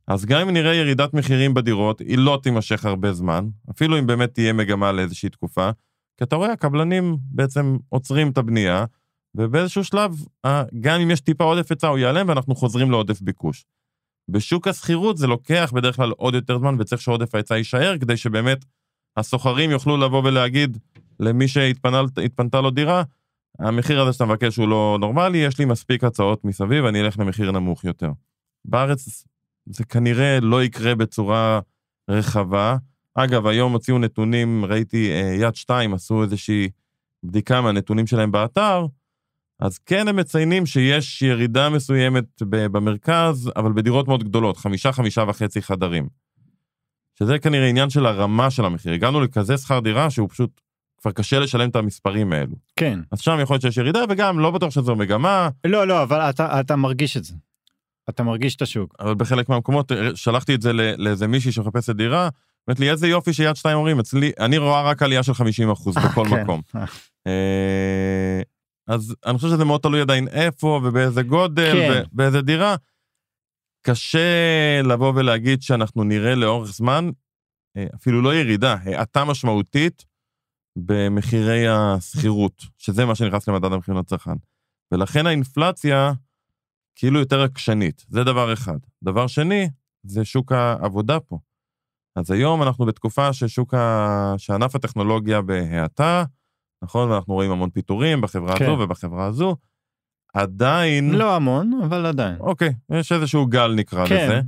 אז 0.07 0.25
גם 0.25 0.41
אם 0.41 0.51
נראה 0.51 0.75
ירידת 0.75 1.15
מחירים 1.15 1.55
בדירות, 1.55 2.01
היא 2.01 2.19
לא 2.19 2.41
תימשך 2.43 2.85
הרבה 2.85 3.13
זמן, 3.13 3.49
אפילו 3.71 3.99
אם 3.99 4.07
באמת 4.07 4.35
תהיה 4.35 4.53
מגמה 4.53 4.93
לאיזושהי 4.93 5.29
תקופה, 5.29 5.71
כי 6.17 6.25
אתה 6.25 6.37
רואה, 6.37 6.53
הקבלנים 6.53 7.17
בעצם 7.21 7.77
עוצרים 7.89 8.31
את 8.31 8.39
הבנייה, 8.39 8.85
ובאיזשהו 9.35 9.85
שלב, 9.85 10.17
גם 10.81 11.01
אם 11.01 11.11
יש 11.11 11.21
טיפה 11.21 11.45
עודף 11.45 11.71
היצע, 11.71 11.89
הוא 11.89 11.99
ייעלם 11.99 12.29
ואנחנו 12.29 12.55
חוזרים 12.55 12.91
לעודף 12.91 13.21
ביקוש. 13.21 13.65
בשוק 14.29 14.69
השכירות 14.69 15.19
זה 15.19 15.27
לוקח 15.27 15.73
בדרך 15.75 15.97
כלל 15.97 16.11
עוד 16.11 16.35
יותר 16.35 16.59
זמן, 16.59 16.77
וצריך 16.79 17.03
שעודף 17.03 17.35
ההיצע 17.35 17.57
יישאר, 17.57 17.99
כדי 17.99 18.17
שבאמת 18.17 18.65
הסוחרים 19.17 19.71
יוכלו 19.71 19.97
לבוא 19.97 20.23
ולהגיד 20.25 20.79
למי 21.21 21.49
שהתפנתה 21.49 22.61
לו 22.61 22.71
דירה, 22.71 23.03
המחיר 23.59 24.01
הזה 24.01 24.13
שאתה 24.13 24.25
מבקש 24.25 24.57
הוא 24.57 24.69
לא 24.69 24.97
נורמלי, 25.01 25.39
יש 25.39 25.59
לי 25.59 25.65
מספיק 25.65 26.05
הצעות 26.05 26.45
מסביב, 26.45 26.85
אני 26.85 27.01
אלך 27.01 27.19
למחיר 27.19 27.53
נמוך 27.53 27.85
יותר. 27.85 28.11
בארץ 28.65 29.25
זה 29.67 29.85
כנראה 29.85 30.41
לא 30.41 30.65
יקרה 30.65 30.95
בצורה 30.95 31.61
רחבה. 32.11 32.77
אגב, 33.15 33.47
היום 33.47 33.73
הוציאו 33.73 33.99
נתונים, 33.99 34.65
ראיתי 34.65 35.11
אה, 35.11 35.35
יד 35.41 35.55
שתיים 35.55 35.95
עשו 35.95 36.23
איזושהי 36.23 36.69
בדיקה 37.23 37.61
מהנתונים 37.61 38.07
שלהם 38.07 38.33
באתר, 38.33 38.87
אז 39.61 39.79
כן 39.79 40.09
הם 40.09 40.17
מציינים 40.17 40.67
שיש 40.67 41.23
ירידה 41.23 41.69
מסוימת 41.71 42.43
במרכז, 42.43 43.51
אבל 43.57 43.73
בדירות 43.73 44.09
מאוד 44.09 44.25
גדולות, 44.25 44.57
חמישה, 44.57 44.93
חמישה 44.93 45.25
וחצי 45.29 45.63
חדרים. 45.63 46.09
שזה 47.19 47.39
כנראה 47.39 47.69
עניין 47.69 47.91
של 47.91 48.07
הרמה 48.07 48.51
של 48.51 48.65
המחיר. 48.65 48.93
הגענו 48.93 49.21
לכזה 49.21 49.59
שכר 49.59 49.81
דירה 49.81 50.11
שהוא 50.11 50.29
פשוט 50.29 50.61
כבר 51.01 51.13
קשה 51.13 51.39
לשלם 51.39 51.69
את 51.69 51.77
המספרים 51.77 52.33
האלו. 52.33 52.57
כן. 52.77 53.01
אז 53.13 53.21
שם 53.21 53.39
יכול 53.43 53.55
להיות 53.55 53.63
שיש 53.63 53.77
ירידה, 53.77 54.05
וגם 54.09 54.39
לא 54.39 54.51
בטוח 54.51 54.71
שזו 54.71 54.97
מגמה. 54.97 55.49
לא, 55.67 55.87
לא, 55.87 56.03
אבל 56.03 56.21
אתה, 56.21 56.61
אתה 56.61 56.77
מרגיש 56.77 57.17
את 57.17 57.25
זה. 57.25 57.35
אתה 58.09 58.23
מרגיש 58.23 58.57
את 58.57 58.63
השוק. 58.63 58.95
אבל 59.01 59.15
בחלק 59.15 59.49
מהמקומות, 59.49 59.93
אה, 59.93 60.11
שלחתי 60.15 60.55
את 60.55 60.63
זה 60.63 60.73
לאיזה 60.73 61.27
מישהי 61.27 61.53
שמחפשת 61.53 61.95
דירה, 61.97 62.29
אומרת 62.69 62.81
לי, 62.81 62.91
איזה 62.91 63.09
יופי 63.09 63.33
שיד 63.33 63.57
שתיים 63.57 63.77
אומרים, 63.77 63.99
אצלי, 63.99 64.33
אני 64.41 64.59
רואה 64.59 64.83
רק 64.83 65.03
עלייה 65.03 65.23
של 65.23 65.35
50 65.35 65.71
אחוז 65.71 65.97
בכל 65.97 66.29
כן. 66.29 66.43
מקום. 66.43 66.63
אז 68.87 69.15
אני 69.27 69.37
חושב 69.37 69.49
שזה 69.49 69.65
מאוד 69.65 69.81
תלוי 69.81 70.01
עדיין 70.01 70.29
איפה 70.29 70.81
ובאיזה 70.85 71.23
גודל 71.23 71.73
כן. 71.73 72.03
ובאיזה 72.13 72.43
דירה. 72.43 72.77
קשה 73.87 74.81
לבוא 74.85 75.13
ולהגיד 75.17 75.63
שאנחנו 75.63 76.05
נראה 76.05 76.35
לאורך 76.35 76.73
זמן, 76.73 77.11
אה, 77.77 77.87
אפילו 77.95 78.23
לא 78.23 78.35
ירידה, 78.35 78.77
האטה 78.85 79.25
משמעותית 79.25 80.05
במחירי 80.79 81.69
השכירות, 81.69 82.63
שזה 82.79 83.05
מה 83.05 83.15
שנכנס 83.15 83.49
למדד 83.49 83.73
המחירים 83.73 84.01
לצרכן. 84.01 84.37
ולכן 84.93 85.27
האינפלציה 85.27 86.13
כאילו 86.97 87.21
יותר 87.21 87.43
עקשנית, 87.43 88.05
זה 88.09 88.25
דבר 88.25 88.53
אחד. 88.53 88.79
דבר 89.05 89.27
שני, 89.27 89.69
זה 90.03 90.25
שוק 90.25 90.53
העבודה 90.53 91.21
פה. 91.21 91.39
אז 92.17 92.31
היום 92.31 92.63
אנחנו 92.63 92.87
בתקופה 92.87 93.33
ששוק 93.33 93.75
ה... 93.75 94.35
שענף 94.39 94.75
הטכנולוגיה 94.75 95.43
בהאטה, 95.43 96.25
נכון? 96.83 97.11
ואנחנו 97.11 97.35
רואים 97.35 97.51
המון 97.51 97.71
פיטורים 97.71 98.21
בחברה 98.21 98.57
כן. 98.57 98.65
הזו 98.65 98.73
ובחברה 98.73 99.27
הזו. 99.27 99.57
עדיין... 100.35 101.15
לא 101.15 101.37
המון, 101.37 101.81
אבל 101.85 102.07
עדיין. 102.07 102.37
אוקיי, 102.41 102.75
יש 102.93 103.13
איזשהו 103.13 103.47
גל 103.47 103.75
נקרא 103.75 104.07
כן. 104.07 104.25
לזה. 104.25 104.41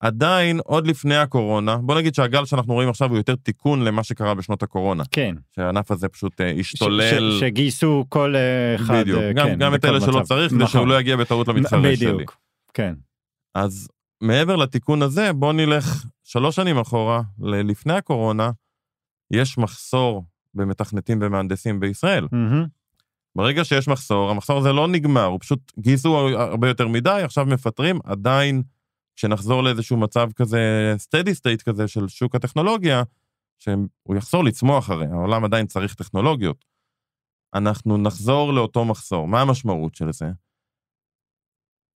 עדיין, 0.00 0.60
עוד 0.64 0.86
לפני 0.86 1.16
הקורונה, 1.16 1.76
בוא 1.76 1.94
נגיד 1.94 2.14
שהגל 2.14 2.44
שאנחנו 2.44 2.74
רואים 2.74 2.88
עכשיו 2.88 3.08
הוא 3.08 3.16
יותר 3.16 3.34
תיקון 3.36 3.84
למה 3.84 4.02
שקרה 4.02 4.34
בשנות 4.34 4.62
הקורונה. 4.62 5.02
כן. 5.10 5.34
שהענף 5.56 5.90
הזה 5.90 6.08
פשוט 6.08 6.40
uh, 6.40 6.44
השתולל. 6.60 7.30
ש- 7.30 7.40
שגייסו 7.40 8.04
כל 8.08 8.34
uh, 8.34 8.80
אחד, 8.80 8.94
בדיוק, 9.00 9.20
uh, 9.20 9.32
גם, 9.32 9.46
כן, 9.46 9.58
גם 9.58 9.74
את 9.74 9.84
אלה 9.84 10.00
שלא 10.00 10.20
צריך, 10.24 10.52
כדי 10.52 10.66
שהוא 10.66 10.86
לא 10.86 11.00
יגיע 11.00 11.16
בטעות 11.16 11.48
למתחרה 11.48 11.80
שלי. 11.82 11.96
בדיוק, 11.96 12.36
כן. 12.74 12.94
אז 13.54 13.88
מעבר 14.20 14.56
לתיקון 14.56 15.02
הזה, 15.02 15.32
בוא 15.32 15.52
נלך 15.52 16.04
שלוש 16.24 16.56
שנים 16.56 16.78
אחורה, 16.78 17.20
לפני 17.38 17.92
הקורונה, 17.92 18.50
יש 19.30 19.58
מחסור 19.58 20.24
במתכנתים 20.54 21.18
ומהנדסים 21.22 21.80
בישראל. 21.80 22.24
Mm-hmm. 22.24 22.68
ברגע 23.36 23.64
שיש 23.64 23.88
מחסור, 23.88 24.30
המחסור 24.30 24.58
הזה 24.58 24.72
לא 24.72 24.88
נגמר, 24.88 25.24
הוא 25.24 25.40
פשוט 25.40 25.72
גייסו 25.78 26.16
הרבה 26.18 26.68
יותר 26.68 26.88
מדי, 26.88 27.20
עכשיו 27.24 27.46
מפטרים, 27.46 27.98
עדיין 28.04 28.62
כשנחזור 29.16 29.62
לאיזשהו 29.62 29.96
מצב 29.96 30.28
כזה, 30.36 30.94
steady 30.98 31.30
state 31.30 31.62
כזה 31.64 31.88
של 31.88 32.08
שוק 32.08 32.34
הטכנולוגיה, 32.34 33.02
שהוא 33.58 34.16
יחזור 34.16 34.44
לצמוח 34.44 34.90
הרי, 34.90 35.06
העולם 35.06 35.44
עדיין 35.44 35.66
צריך 35.66 35.94
טכנולוגיות. 35.94 36.64
אנחנו 37.54 37.96
נחזור 37.96 38.52
לאותו 38.52 38.84
מחסור. 38.84 39.28
מה 39.28 39.40
המשמעות 39.40 39.94
של 39.94 40.12
זה? 40.12 40.30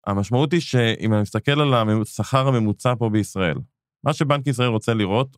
המשמעות 0.07 0.53
היא 0.53 0.61
שאם 0.61 1.13
אני 1.13 1.23
מסתכל 1.23 1.61
על 1.61 1.75
השכר 2.03 2.49
הממוצע 2.49 2.95
פה 2.99 3.09
בישראל, 3.09 3.59
מה 4.05 4.13
שבנק 4.13 4.47
ישראל 4.47 4.69
רוצה 4.69 4.95
לראות 4.95 5.37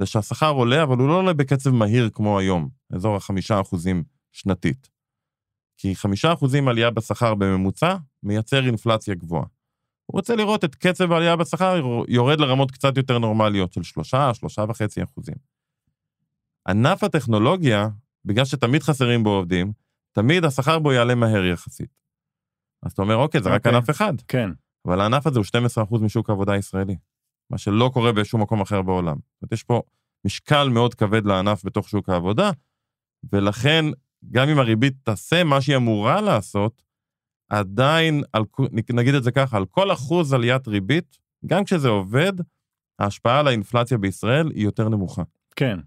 זה 0.00 0.06
שהשכר 0.06 0.50
עולה, 0.50 0.82
אבל 0.82 0.96
הוא 0.96 1.08
לא 1.08 1.14
עולה 1.14 1.32
בקצב 1.32 1.70
מהיר 1.70 2.10
כמו 2.12 2.38
היום, 2.38 2.68
אזור 2.92 3.16
החמישה 3.16 3.60
אחוזים 3.60 4.04
שנתית. 4.32 4.90
כי 5.76 5.96
חמישה 5.96 6.32
אחוזים 6.32 6.68
עלייה 6.68 6.90
בשכר 6.90 7.34
בממוצע 7.34 7.96
מייצר 8.22 8.66
אינפלציה 8.66 9.14
גבוהה. 9.14 9.44
הוא 10.06 10.18
רוצה 10.18 10.36
לראות 10.36 10.64
את 10.64 10.74
קצב 10.74 11.12
העלייה 11.12 11.36
בשכר 11.36 11.80
יורד 12.08 12.40
לרמות 12.40 12.70
קצת 12.70 12.96
יותר 12.96 13.18
נורמליות 13.18 13.72
של 13.72 13.82
שלושה, 13.82 14.34
שלושה 14.34 14.64
וחצי 14.68 15.02
אחוזים. 15.02 15.34
ענף 16.68 17.04
הטכנולוגיה, 17.04 17.88
בגלל 18.24 18.44
שתמיד 18.44 18.82
חסרים 18.82 19.22
בו 19.22 19.30
עובדים, 19.30 19.72
תמיד 20.12 20.44
השכר 20.44 20.78
בו 20.78 20.92
יעלה 20.92 21.14
מהר 21.14 21.44
יחסית. 21.44 21.90
אז 22.82 22.92
אתה 22.92 23.02
אומר, 23.02 23.16
אוקיי, 23.16 23.42
זה 23.42 23.48
okay. 23.48 23.52
רק 23.52 23.66
אוקיי. 23.66 23.76
ענף 23.76 23.90
אחד. 23.90 24.12
כן. 24.28 24.50
אבל 24.86 25.00
הענף 25.00 25.26
הזה 25.26 25.38
הוא 25.38 25.46
12% 25.96 25.98
משוק 26.00 26.30
העבודה 26.30 26.52
הישראלי, 26.52 26.96
מה 27.50 27.58
שלא 27.58 27.90
קורה 27.92 28.12
בשום 28.12 28.42
מקום 28.42 28.60
אחר 28.60 28.82
בעולם. 28.82 29.16
זאת 29.16 29.42
אומרת, 29.42 29.52
יש 29.52 29.62
פה 29.62 29.82
משקל 30.26 30.68
מאוד 30.68 30.94
כבד 30.94 31.26
לענף 31.26 31.64
בתוך 31.64 31.88
שוק 31.88 32.08
העבודה, 32.08 32.50
ולכן, 33.32 33.84
גם 34.30 34.48
אם 34.48 34.58
הריבית 34.58 34.94
תעשה 35.02 35.44
מה 35.44 35.60
שהיא 35.60 35.76
אמורה 35.76 36.20
לעשות, 36.20 36.82
עדיין, 37.48 38.22
על, 38.32 38.42
נגיד 38.92 39.14
את 39.14 39.24
זה 39.24 39.30
ככה, 39.30 39.56
על 39.56 39.66
כל 39.66 39.92
אחוז 39.92 40.32
עליית 40.32 40.68
ריבית, 40.68 41.18
גם 41.46 41.64
כשזה 41.64 41.88
עובד, 41.88 42.32
ההשפעה 42.98 43.40
על 43.40 43.46
האינפלציה 43.46 43.98
בישראל 43.98 44.50
היא 44.54 44.64
יותר 44.64 44.88
נמוכה. 44.88 45.22
כן. 45.56 45.78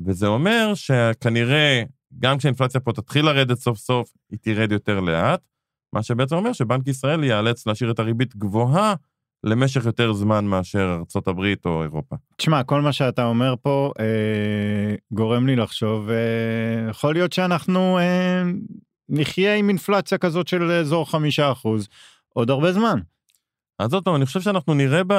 וזה 0.00 0.26
אומר 0.26 0.72
שכנראה, 0.74 1.82
גם 2.18 2.38
כשהאינפלציה 2.38 2.80
פה 2.80 2.92
תתחיל 2.92 3.24
לרדת 3.24 3.58
סוף 3.58 3.78
סוף, 3.78 4.12
היא 4.30 4.38
תרד 4.42 4.72
יותר 4.72 5.00
לאט, 5.00 5.40
מה 5.92 6.02
שבעצם 6.02 6.36
אומר 6.36 6.52
שבנק 6.52 6.86
ישראל 6.88 7.24
ייאלץ 7.24 7.66
להשאיר 7.66 7.90
את 7.90 7.98
הריבית 7.98 8.36
גבוהה 8.36 8.94
למשך 9.44 9.86
יותר 9.86 10.12
זמן 10.12 10.44
מאשר 10.44 10.96
ארצות 10.98 11.28
הברית 11.28 11.66
או 11.66 11.82
אירופה. 11.82 12.16
תשמע, 12.36 12.62
כל 12.62 12.80
מה 12.80 12.92
שאתה 12.92 13.24
אומר 13.24 13.54
פה 13.62 13.92
אה, 14.00 14.94
גורם 15.12 15.46
לי 15.46 15.56
לחשוב, 15.56 16.10
אה, 16.10 16.90
יכול 16.90 17.14
להיות 17.14 17.32
שאנחנו 17.32 17.98
אה, 17.98 18.42
נחיה 19.08 19.54
עם 19.54 19.68
אינפלציה 19.68 20.18
כזאת 20.18 20.48
של 20.48 20.70
אזור 20.70 21.10
חמישה 21.10 21.52
אחוז 21.52 21.88
עוד 22.34 22.50
הרבה 22.50 22.72
זמן. 22.72 22.98
אז 23.78 23.94
עוד 23.94 24.04
פעם, 24.04 24.14
אני 24.14 24.26
חושב 24.26 24.40
שאנחנו 24.40 24.74
נראה 24.74 25.04
ב... 25.04 25.12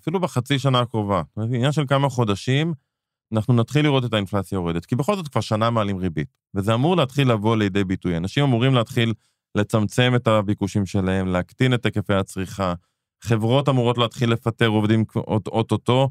אפילו 0.00 0.20
בחצי 0.20 0.58
שנה 0.58 0.80
הקרובה, 0.80 1.22
עניין 1.36 1.72
של 1.72 1.84
כמה 1.88 2.08
חודשים, 2.08 2.72
אנחנו 3.32 3.54
נתחיל 3.54 3.84
לראות 3.84 4.04
את 4.04 4.12
האינפלציה 4.12 4.56
יורדת, 4.56 4.86
כי 4.86 4.96
בכל 4.96 5.16
זאת 5.16 5.28
כבר 5.28 5.40
שנה 5.40 5.70
מעלים 5.70 5.96
ריבית, 5.96 6.28
וזה 6.54 6.74
אמור 6.74 6.96
להתחיל 6.96 7.32
לבוא 7.32 7.56
לידי 7.56 7.84
ביטוי. 7.84 8.16
אנשים 8.16 8.44
אמורים 8.44 8.74
להתחיל 8.74 9.14
לצמצם 9.54 10.12
את 10.16 10.28
הביקושים 10.28 10.86
שלהם, 10.86 11.26
להקטין 11.26 11.74
את 11.74 11.84
היקפי 11.84 12.14
הצריכה, 12.14 12.74
חברות 13.20 13.68
אמורות 13.68 13.98
להתחיל 13.98 14.32
לפטר 14.32 14.66
עובדים 14.66 15.04
אוטוטו, 15.46 16.08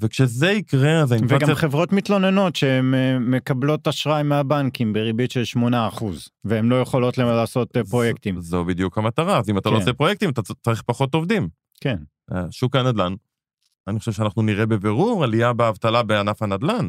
וכשזה 0.00 0.50
יקרה, 0.50 1.00
אז 1.02 1.12
האינפלציה... 1.12 1.46
וגם 1.46 1.54
חברות 1.54 1.92
מתלוננות 1.92 2.56
שהן 2.56 2.94
אה, 2.94 3.18
מקבלות 3.18 3.88
אשראי 3.88 4.22
מהבנקים 4.22 4.92
בריבית 4.92 5.30
של 5.30 5.42
8%, 5.56 6.04
והן 6.44 6.68
לא 6.68 6.80
יכולות 6.80 7.18
לעשות 7.18 7.76
אה, 7.76 7.84
פרויקטים. 7.84 8.40
זו 8.40 8.64
בדיוק 8.64 8.98
המטרה, 8.98 9.38
אז 9.38 9.50
אם 9.50 9.58
אתה 9.58 9.68
לא 9.68 9.74
כן. 9.74 9.78
לא 9.78 9.82
עושה 9.82 9.92
פרויקטים, 9.92 10.30
אתה 10.30 10.42
צריך 10.42 10.82
פחות 10.82 11.14
עובדים. 11.14 11.48
כן. 11.80 11.96
אה, 12.32 12.44
שוק 12.50 12.76
הנדל"ן, 12.76 13.14
אני 13.88 13.98
חושב 13.98 14.12
שאנחנו 14.12 14.42
נראה 14.42 14.66
בבירור 14.66 15.24
עלייה 15.24 15.52
באבטלה 15.52 16.02
בענף 16.02 16.42
הנדל"ן. 16.42 16.88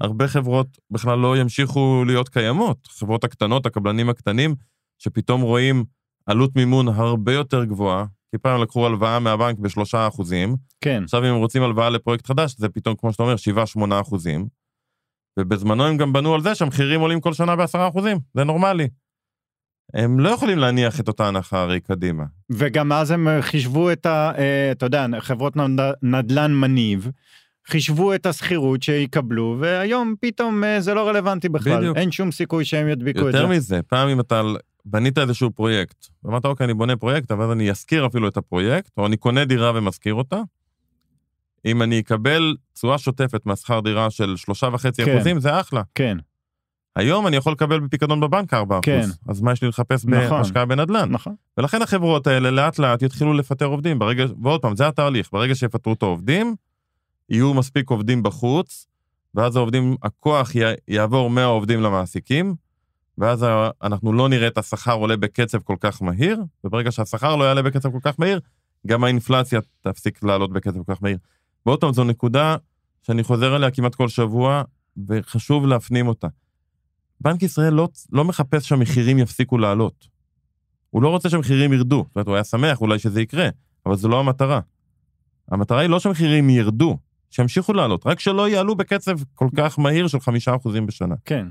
הרבה 0.00 0.28
חברות 0.28 0.78
בכלל 0.90 1.18
לא 1.18 1.36
ימשיכו 1.36 2.04
להיות 2.06 2.28
קיימות. 2.28 2.86
חברות 2.86 3.24
הקטנות, 3.24 3.66
הקבלנים 3.66 4.08
הקטנים, 4.08 4.54
שפתאום 4.98 5.40
רואים 5.40 5.84
עלות 6.26 6.56
מימון 6.56 6.88
הרבה 6.88 7.32
יותר 7.32 7.64
גבוהה, 7.64 8.04
כי 8.30 8.38
פעם 8.38 8.62
לקחו 8.62 8.86
הלוואה 8.86 9.18
מהבנק 9.18 9.58
בשלושה 9.58 10.08
אחוזים, 10.08 10.56
כן, 10.80 11.02
עכשיו 11.04 11.20
אם 11.20 11.28
הם 11.28 11.36
רוצים 11.36 11.62
הלוואה 11.62 11.90
לפרויקט 11.90 12.26
חדש, 12.26 12.54
זה 12.58 12.68
פתאום, 12.68 12.94
כמו 12.96 13.12
שאתה 13.12 13.22
אומר, 13.22 13.34
7-8 13.78 14.00
אחוזים. 14.00 14.46
ובזמנו 15.38 15.86
הם 15.86 15.96
גם 15.96 16.12
בנו 16.12 16.34
על 16.34 16.40
זה 16.42 16.54
שהמחירים 16.54 17.00
עולים 17.00 17.20
כל 17.20 17.32
שנה 17.32 17.56
ב-10 17.56 17.64
אחוזים, 17.88 18.18
זה 18.34 18.44
נורמלי. 18.44 18.88
הם 19.94 20.20
לא 20.20 20.28
יכולים 20.28 20.58
להניח 20.58 21.00
את 21.00 21.08
אותה 21.08 21.28
הנחה 21.28 21.62
הרי 21.62 21.80
קדימה. 21.80 22.24
וגם 22.52 22.92
אז 22.92 23.10
הם 23.10 23.28
חישבו 23.40 23.92
את 23.92 24.06
ה... 24.06 24.32
אה, 24.38 24.72
אתה 24.72 24.86
יודע, 24.86 25.06
חברות 25.18 25.56
נד- 25.56 25.94
נדל"ן 26.02 26.54
מניב, 26.54 27.10
חישבו 27.68 28.14
את 28.14 28.26
השכירות 28.26 28.82
שיקבלו, 28.82 29.56
והיום 29.60 30.14
פתאום 30.20 30.64
אה, 30.64 30.80
זה 30.80 30.94
לא 30.94 31.08
רלוונטי 31.08 31.48
בכלל. 31.48 31.78
בדיוק. 31.78 31.96
אין 31.96 32.10
שום 32.10 32.32
סיכוי 32.32 32.64
שהם 32.64 32.88
ידביקו 32.88 33.28
את 33.28 33.32
זה. 33.32 33.38
יותר 33.38 33.46
מזה, 33.50 33.80
פעם 33.82 34.08
אם 34.08 34.20
אתה 34.20 34.42
בנית 34.84 35.18
איזשהו 35.18 35.50
פרויקט, 35.50 36.06
ואמרת, 36.24 36.44
אוקיי, 36.44 36.64
אני 36.64 36.74
בונה 36.74 36.96
פרויקט, 36.96 37.30
אבל 37.30 37.50
אני 37.50 37.72
אשכיר 37.72 38.06
אפילו 38.06 38.28
את 38.28 38.36
הפרויקט, 38.36 38.90
או 38.96 39.06
אני 39.06 39.16
קונה 39.16 39.44
דירה 39.44 39.72
ומשכיר 39.74 40.14
אותה, 40.14 40.40
אם 41.64 41.82
אני 41.82 42.00
אקבל 42.00 42.56
תשואה 42.72 42.98
שוטפת 42.98 43.46
מהשכר 43.46 43.80
דירה 43.80 44.10
של 44.10 44.36
שלושה 44.36 44.68
וחצי 44.72 45.04
כן. 45.04 45.14
אחוזים, 45.14 45.40
זה 45.40 45.60
אחלה. 45.60 45.82
כן, 45.94 46.16
היום 46.96 47.26
אני 47.26 47.36
יכול 47.36 47.52
לקבל 47.52 47.80
בפיקדון 47.80 48.20
בבנק 48.20 48.54
4 48.54 48.78
כן. 48.82 49.00
אחוז, 49.00 49.18
אז 49.28 49.40
מה 49.40 49.52
יש 49.52 49.62
לי 49.62 49.68
לחפש 49.68 50.04
נכון. 50.04 50.38
בהשקעה 50.38 50.64
בנדל"ן? 50.64 51.08
נכון. 51.10 51.34
ולכן 51.58 51.82
החברות 51.82 52.26
האלה 52.26 52.50
לאט 52.50 52.78
לאט 52.78 53.02
יתחילו 53.02 53.32
לפטר 53.34 53.64
עובדים. 53.66 53.98
ברגע, 53.98 54.24
ועוד 54.42 54.62
פעם, 54.62 54.76
זה 54.76 54.88
התהליך, 54.88 55.28
ברגע 55.32 55.54
שיפטרו 55.54 55.92
את 55.92 56.02
העובדים, 56.02 56.54
יהיו 57.30 57.54
מספיק 57.54 57.90
עובדים 57.90 58.22
בחוץ, 58.22 58.86
ואז 59.34 59.56
העובדים, 59.56 59.96
הכוח 60.02 60.56
י, 60.56 60.60
יעבור 60.88 61.30
מהעובדים 61.30 61.80
למעסיקים, 61.80 62.54
ואז 63.18 63.46
אנחנו 63.82 64.12
לא 64.12 64.28
נראה 64.28 64.48
את 64.48 64.58
השכר 64.58 64.92
עולה 64.92 65.16
בקצב 65.16 65.58
כל 65.58 65.76
כך 65.80 66.02
מהיר, 66.02 66.42
וברגע 66.64 66.92
שהשכר 66.92 67.36
לא 67.36 67.44
יעלה 67.44 67.62
בקצב 67.62 67.92
כל 67.92 67.98
כך 68.02 68.20
מהיר, 68.20 68.40
גם 68.86 69.04
האינפלציה 69.04 69.60
תפסיק 69.80 70.22
לעלות 70.22 70.52
בקצב 70.52 70.82
כל 70.84 70.94
כך 70.94 71.02
מהיר. 71.02 71.18
ועוד 71.66 71.80
פעם, 71.80 71.92
זו 71.92 72.04
נקודה 72.04 72.56
שאני 73.02 73.22
חוזר 73.22 73.56
אליה 73.56 73.70
כמעט 73.70 73.94
כל 73.94 74.08
שבוע, 74.08 74.62
וחשוב 75.08 75.66
להפנים 75.66 76.08
אותה. 76.08 76.28
בנק 77.20 77.42
ישראל 77.42 77.72
לא, 77.72 77.88
לא 78.12 78.24
מחפש 78.24 78.68
שהמחירים 78.68 79.18
יפסיקו 79.18 79.58
לעלות. 79.58 80.08
הוא 80.90 81.02
לא 81.02 81.08
רוצה 81.08 81.30
שהמחירים 81.30 81.72
ירדו. 81.72 82.04
זאת 82.06 82.16
אומרת, 82.16 82.26
הוא 82.26 82.34
היה 82.34 82.44
שמח 82.44 82.80
אולי 82.80 82.98
שזה 82.98 83.22
יקרה, 83.22 83.48
אבל 83.86 83.96
זו 83.96 84.08
לא 84.08 84.20
המטרה. 84.20 84.60
המטרה 85.50 85.80
היא 85.80 85.90
לא 85.90 86.00
שהמחירים 86.00 86.50
ירדו, 86.50 86.98
שימשיכו 87.30 87.72
לעלות, 87.72 88.06
רק 88.06 88.20
שלא 88.20 88.48
יעלו 88.48 88.76
בקצב 88.76 89.16
כל 89.34 89.48
כך 89.56 89.78
מהיר 89.78 90.08
של 90.08 90.20
חמישה 90.20 90.56
אחוזים 90.56 90.86
בשנה. 90.86 91.14
כן, 91.24 91.46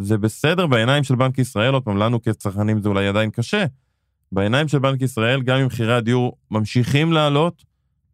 זה 0.00 0.18
בסדר 0.18 0.66
בעיניים 0.66 1.04
של 1.04 1.14
בנק 1.14 1.38
ישראל, 1.38 1.74
עוד 1.74 1.82
פעם, 1.82 1.96
לנו 1.96 2.22
כצרכנים 2.22 2.82
זה 2.82 2.88
אולי 2.88 3.08
עדיין 3.08 3.30
קשה. 3.30 3.64
בעיניים 4.32 4.68
של 4.68 4.78
בנק 4.78 5.02
ישראל, 5.02 5.42
גם 5.42 5.58
אם 5.58 5.66
מחירי 5.66 5.94
הדיור 5.94 6.36
ממשיכים 6.50 7.12
לעלות, 7.12 7.64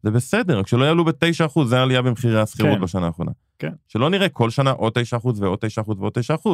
זה 0.03 0.11
בסדר, 0.11 0.59
רק 0.59 0.67
שלא 0.67 0.85
יעלו 0.85 1.05
ב-9%, 1.05 1.65
זה 1.65 1.79
העלייה 1.79 2.03
במחירי 2.03 2.41
השכירות 2.41 2.79
כן. 2.79 2.81
בשנה 2.81 3.07
האחרונה. 3.07 3.31
כן. 3.59 3.73
שלא 3.89 4.11
נראה 4.11 4.29
כל 4.29 4.51
שנה 4.51 4.71
עוד 4.71 4.99
9% 5.23 5.29
ועוד 5.37 5.59
9% 5.85 5.91
ועוד 5.99 6.13
9%, 6.19 6.49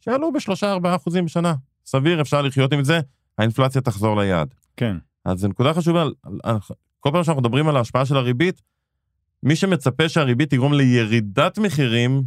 שיעלו 0.00 0.32
ב-3-4% 0.32 1.22
בשנה. 1.24 1.54
סביר, 1.86 2.20
אפשר 2.20 2.42
לחיות 2.42 2.72
עם 2.72 2.84
זה, 2.84 3.00
האינפלציה 3.38 3.80
תחזור 3.80 4.20
ליעד. 4.20 4.54
כן, 4.76 4.96
אז 5.24 5.38
זו 5.38 5.48
נקודה 5.48 5.74
חשובה, 5.74 6.04
כל 7.00 7.10
פעם 7.12 7.24
שאנחנו 7.24 7.42
מדברים 7.42 7.68
על 7.68 7.76
ההשפעה 7.76 8.06
של 8.06 8.16
הריבית, 8.16 8.62
מי 9.42 9.56
שמצפה 9.56 10.08
שהריבית 10.08 10.50
תגרום 10.50 10.72
לירידת 10.72 11.58
מחירים, 11.58 12.22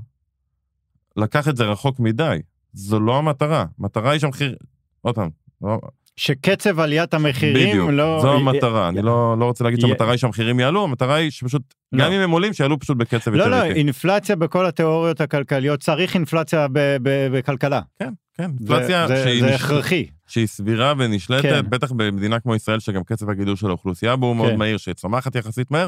לקח 1.17 1.47
את 1.47 1.58
זה 1.58 1.63
רחוק 1.65 2.00
מדי. 2.00 2.38
זו 2.74 3.00
לא 3.00 3.17
המטרה. 3.17 3.65
המטרה 3.80 4.12
היא 4.12 4.19
שהמחיר... 4.19 4.56
עוד 5.02 5.15
פעם, 5.15 5.30
לא- 5.62 5.80
שקצב 6.15 6.80
עליית 6.80 7.13
המחירים 7.13 7.69
בדיוק, 7.69 7.89
לא... 7.89 8.19
זו 8.21 8.34
המטרה. 8.34 8.89
אני 8.89 9.02
לא 9.02 9.36
לא 9.39 9.45
רוצה 9.45 9.63
להגיד 9.63 9.80
שהמטרה 9.80 10.12
היא 10.12 10.17
שהמחירים 10.17 10.60
יעלו, 10.60 10.84
המטרה 10.84 11.15
היא 11.15 11.32
שפשוט, 11.32 11.62
לא. 11.91 12.06
גם 12.06 12.12
אם 12.12 12.19
הם 12.19 12.32
עולים, 12.32 12.54
שיעלו 12.54 12.80
פשוט 12.80 12.97
בקצב 12.97 13.32
לא, 13.34 13.43
יותר 13.43 13.50
לא, 13.60 13.63
איטי. 13.63 13.80
אינפלציה 13.80 14.36
בכל 14.36 14.65
התיאוריות 14.65 15.21
הכלכליות, 15.21 15.80
צריך 15.80 16.15
אינפלציה 16.15 16.67
ב- 16.67 16.97
ב- 17.04 17.28
בכלכלה. 17.38 17.82
כן, 18.00 18.10
כן, 18.38 18.43
אינפלציה 18.60 19.08
זה- 19.08 19.24
שהיא 19.24 19.41
זה 19.41 19.56
הכרחי. 19.56 20.06
שהיא 20.28 20.47
סבירה 20.47 20.93
ונשלטת, 20.97 21.43
כן. 21.50 21.69
בטח 21.69 21.91
במדינה 21.91 22.39
כמו 22.39 22.56
ישראל, 22.56 22.80
שגם 22.80 23.04
קצב 23.04 23.30
הגידול 23.30 23.56
של 23.56 23.67
האוכלוסייה 23.67 24.15
בו 24.15 24.26
הוא 24.26 24.36
מאוד 24.36 24.52
כן. 24.52 24.58
מהיר, 24.58 24.78
שצומחת 24.78 25.36
יחסית 25.36 25.71
מהר, 25.71 25.88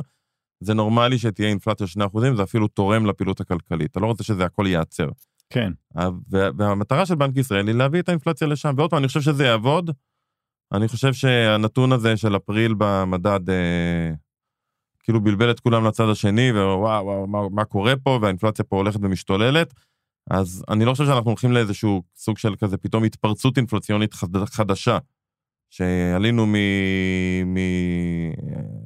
זה 0.60 0.74
נורמלי 0.74 1.18
שתהיה 1.18 1.50
אינפלציה 1.50 1.88
של 1.88 2.02
2%, 2.02 2.36
זה 2.36 2.44
אפילו 2.44 2.68
תורם 2.68 3.06
לפעילות 3.06 3.42
הכלכלית. 3.42 3.92
אתה 3.92 4.00
לא 4.00 4.06
רוצה 4.06 4.24
שזה 4.24 4.46
הכל 4.46 4.66
ייעצר. 4.68 5.08
כן, 5.50 5.72
וה- 5.96 6.50
והמטרה 6.58 7.06
של 7.06 7.16
בנק 7.16 7.38
ישראל 7.38 7.68
היא 7.68 7.76
להביא 7.76 8.00
את 8.00 8.10
האינפלציה 8.10 8.48
לשם. 8.48 8.74
ועוד 8.78 8.90
פעם, 8.90 9.00
אני 9.00 9.08
חושב 9.08 9.22
שזה 9.22 9.46
יעבוד. 9.46 9.92
אני 10.74 10.88
חושב 10.88 11.14
שהנתון 11.14 11.92
הזה 11.92 12.18
של 12.18 12.36
אפריל 12.36 12.74
במדד, 12.78 13.50
אה, 13.50 14.12
כאילו 15.04 15.22
בלבל 15.22 15.52
את 15.52 15.60
כולם 15.60 15.86
לצד 15.88 16.10
השני, 16.10 16.52
ווואו, 16.52 16.80
וואו, 17.06 17.28
מה, 17.28 17.50
מה 17.52 17.66
קורה 17.66 17.94
פה, 18.04 18.20
והאינפלציה 18.22 18.66
פה 18.66 18.76
הולכת 18.76 19.00
ומשתוללת. 19.02 19.74
אז 20.32 20.64
אני 20.70 20.86
לא 20.86 20.92
חושב 20.92 21.06
שאנחנו 21.06 21.30
הולכים 21.30 21.52
לאיזשהו 21.52 22.04
סוג 22.16 22.38
של 22.38 22.56
כזה 22.56 22.78
פתאום 22.78 23.04
התפרצות 23.04 23.58
אינפלציונית 23.58 24.14
חד, 24.14 24.46
חדשה. 24.46 24.98
שעלינו 25.70 26.46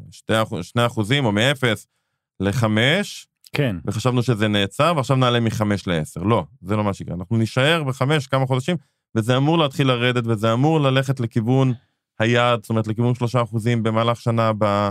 מ-2 0.07 0.85
אחוזים 0.85 1.25
או 1.25 1.31
מ-0 1.31 1.63
ל-5, 2.39 2.65
כן, 3.53 3.75
וחשבנו 3.85 4.23
שזה 4.23 4.47
נעצר, 4.47 4.93
ועכשיו 4.95 5.15
נעלה 5.15 5.39
מ-5 5.39 5.61
ל-10. 5.87 6.23
לא, 6.25 6.45
זה 6.61 6.75
לא 6.75 6.83
מה 6.83 6.93
שיקרה. 6.93 7.15
אנחנו 7.15 7.37
נישאר 7.37 7.83
ב-5 7.83 8.29
כמה 8.29 8.45
חודשים, 8.45 8.77
וזה 9.15 9.37
אמור 9.37 9.57
להתחיל 9.57 9.87
לרדת, 9.87 10.23
וזה 10.27 10.53
אמור 10.53 10.79
ללכת 10.79 11.19
לכיוון 11.19 11.73
היעד, 12.19 12.61
זאת 12.61 12.69
אומרת, 12.69 12.87
לכיוון 12.87 13.15
3 13.15 13.35
אחוזים 13.35 13.83
במהלך 13.83 14.21
שנה 14.21 14.47
הבאה, 14.47 14.89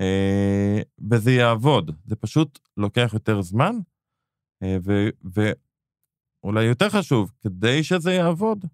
אה, 0.00 0.80
וזה 1.10 1.32
יעבוד. 1.32 1.90
זה 2.04 2.16
פשוט 2.16 2.58
לוקח 2.76 3.10
יותר 3.12 3.42
זמן, 3.42 3.76
אה, 4.62 4.76
ו- 4.84 5.08
ואולי 6.44 6.64
יותר 6.64 6.90
חשוב, 6.90 7.32
כדי 7.40 7.84
שזה 7.84 8.12
יעבוד, 8.12 8.64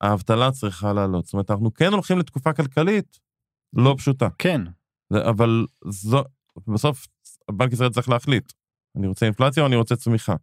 האבטלה 0.00 0.50
צריכה 0.50 0.92
לעלות. 0.92 1.24
זאת 1.24 1.32
אומרת, 1.32 1.50
אנחנו 1.50 1.74
כן 1.74 1.92
הולכים 1.92 2.18
לתקופה 2.18 2.52
כלכלית 2.52 3.20
לא 3.72 3.94
פשוטה. 3.98 4.28
כן, 4.38 4.60
זה- 5.12 5.28
אבל 5.28 5.66
זו, 5.84 6.22
בסוף 6.68 7.06
בנק 7.50 7.72
ישראל 7.72 7.90
צריך 7.90 8.08
להחליט, 8.08 8.52
אני 8.96 9.06
רוצה 9.06 9.26
אינפלציה 9.26 9.62
או 9.62 9.66
אני 9.68 9.76
רוצה 9.76 9.96
צמיחה. 9.96 10.34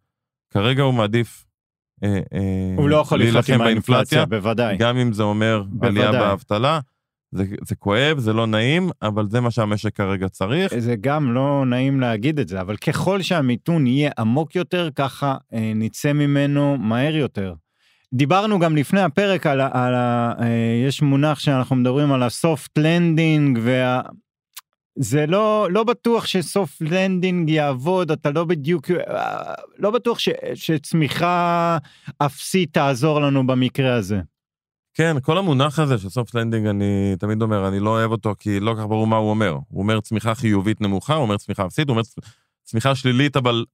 כרגע 0.54 0.84
הוא 0.84 0.94
מעדיף 0.94 1.46
אה, 2.04 2.10
אה, 2.34 2.76
הוא 2.78 2.90
לא 2.90 2.96
יכול 2.96 3.20
להילחם 3.20 3.54
עם 3.54 3.62
האינפלציה, 3.62 4.26
בוודאי. 4.26 4.78
גם 4.78 4.98
אם 4.98 5.13
זה 5.13 5.24
אומר 5.24 5.63
עלייה 5.82 6.06
בוודאי. 6.12 6.28
באבטלה. 6.30 6.80
זה, 7.32 7.44
זה 7.68 7.76
כואב, 7.76 8.20
זה 8.20 8.34
לא 8.34 8.48
נעים, 8.48 8.90
אבל 9.02 9.30
זה 9.30 9.42
מה 9.42 9.52
שהמשק 9.52 9.96
כרגע 9.96 10.30
צריך. 10.30 10.78
זה 10.80 10.96
גם 11.02 11.34
לא 11.34 11.63
נעים 11.66 12.00
להגיד 12.00 12.40
את 12.40 12.48
זה, 12.48 12.62
אבל 12.62 12.78
ככל 12.78 13.22
שהמיתון 13.22 13.88
יהיה 13.88 14.12
עמוק 14.20 14.56
יותר, 14.56 14.90
ככה 14.96 15.36
אה, 15.54 15.72
נצא 15.76 16.13
ממנו 16.13 16.78
מהר 16.78 17.16
יותר. 17.16 17.54
דיברנו 18.13 18.60
גם 18.60 18.76
לפני 18.76 19.02
הפרק 19.02 19.48
על, 19.48 19.62
על 19.62 19.96
ה... 19.96 20.34
אה, 20.39 20.86
יש 20.88 21.02
מונח 21.02 21.39
שאנחנו 21.39 21.76
מדברים 21.76 22.12
על 22.12 22.24
הסופט 22.24 22.78
לנדינג, 22.78 23.60
וה... 23.62 24.02
זה 25.00 25.26
לא, 25.26 25.67
לא 25.72 25.84
בטוח 25.84 26.26
ש 26.26 26.44
soft 26.44 26.82
landing 26.82 27.50
יעבוד, 27.50 28.12
אתה 28.12 28.32
לא 28.32 28.43
בדיוק, 28.43 28.91
אה, 28.91 29.54
לא 29.78 29.91
בטוח 29.91 30.20
ש, 30.20 30.30
שצמיחה 30.54 31.78
אפסית 32.17 32.74
תעזור 32.74 33.22
לנו 33.22 33.48
במקרה 33.48 33.96
הזה. 33.96 34.20
כן, 34.93 35.15
כל 35.22 35.38
המונח 35.38 35.80
הזה 35.80 35.98
של 35.98 36.10
soft 36.10 36.34
landing, 36.34 36.68
אני 36.67 37.15
תמיד 37.20 37.41
אומר, 37.41 37.67
אני 37.67 37.80
לא 37.80 37.89
אוהב 37.89 38.12
אותו 38.12 38.34
כי 38.39 38.60
לא 38.60 38.74
כל 38.74 38.80
כך 38.80 38.86
ברור 38.86 39.08
מה 39.08 39.15
הוא 39.17 39.30
אומר. 39.30 39.52
הוא 39.52 39.82
אומר 39.82 40.02
צמיחה 40.02 40.36
חיובית 40.36 40.82
נמוכה, 40.82 41.13
הוא 41.13 41.22
אומר 41.22 41.38
צמיחה 41.38 41.65
אפסית, 41.65 41.88
הוא 41.88 41.93
אומר 41.93 42.04
צמיחה 42.63 42.96
שלילית, 42.96 43.38
אבל 43.38 43.65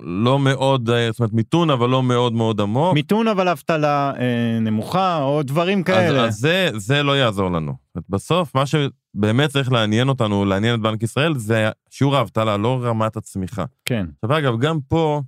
לא 0.00 0.38
מאוד, 0.38 0.90
אה, 0.90 1.08
זאת 1.10 1.20
אומרת, 1.20 1.32
מיתון, 1.32 1.70
אבל 1.70 1.88
לא 1.88 2.02
מאוד 2.02 2.32
מאוד 2.32 2.60
עמוק. 2.60 2.94
מיתון 2.94 3.28
אבל 3.28 3.48
אבטלה 3.48 4.12
אה, 4.18 4.58
נמוכה, 4.60 5.22
או 5.22 5.42
דברים 5.42 5.78
אז, 5.78 5.84
כאלה. 5.84 6.24
אז 6.24 6.34
זה, 6.34 6.70
זה 6.76 7.02
לא 7.02 7.16
יעזור 7.16 7.50
לנו. 7.50 7.76
בסוף, 8.08 8.54
מה 8.54 8.64
שבאמת 8.66 9.50
צריך 9.50 9.72
לעניין 9.72 10.08
אותנו, 10.08 10.44
לעניין 10.44 10.74
את 10.74 10.80
בנק 10.80 11.02
ישראל, 11.02 11.38
זה 11.38 11.70
שיעור 11.90 12.16
האבטלה, 12.16 12.56
לא 12.56 12.80
רמת 12.82 13.16
הצמיחה. 13.16 13.64
כן, 13.84 14.06
עכשיו, 14.22 14.38
אגב, 14.38 14.60
גם 14.60 14.80
פה, 14.80 15.22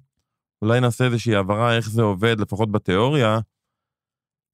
אולי 0.63 0.81
נעשה 0.81 1.05
איזושהי 1.05 1.35
הבהרה 1.37 1.77
איך 1.77 1.91
זה 1.91 2.03
עובד, 2.03 2.41
לפחות 2.41 2.73
בתיאוריה. 2.73 3.39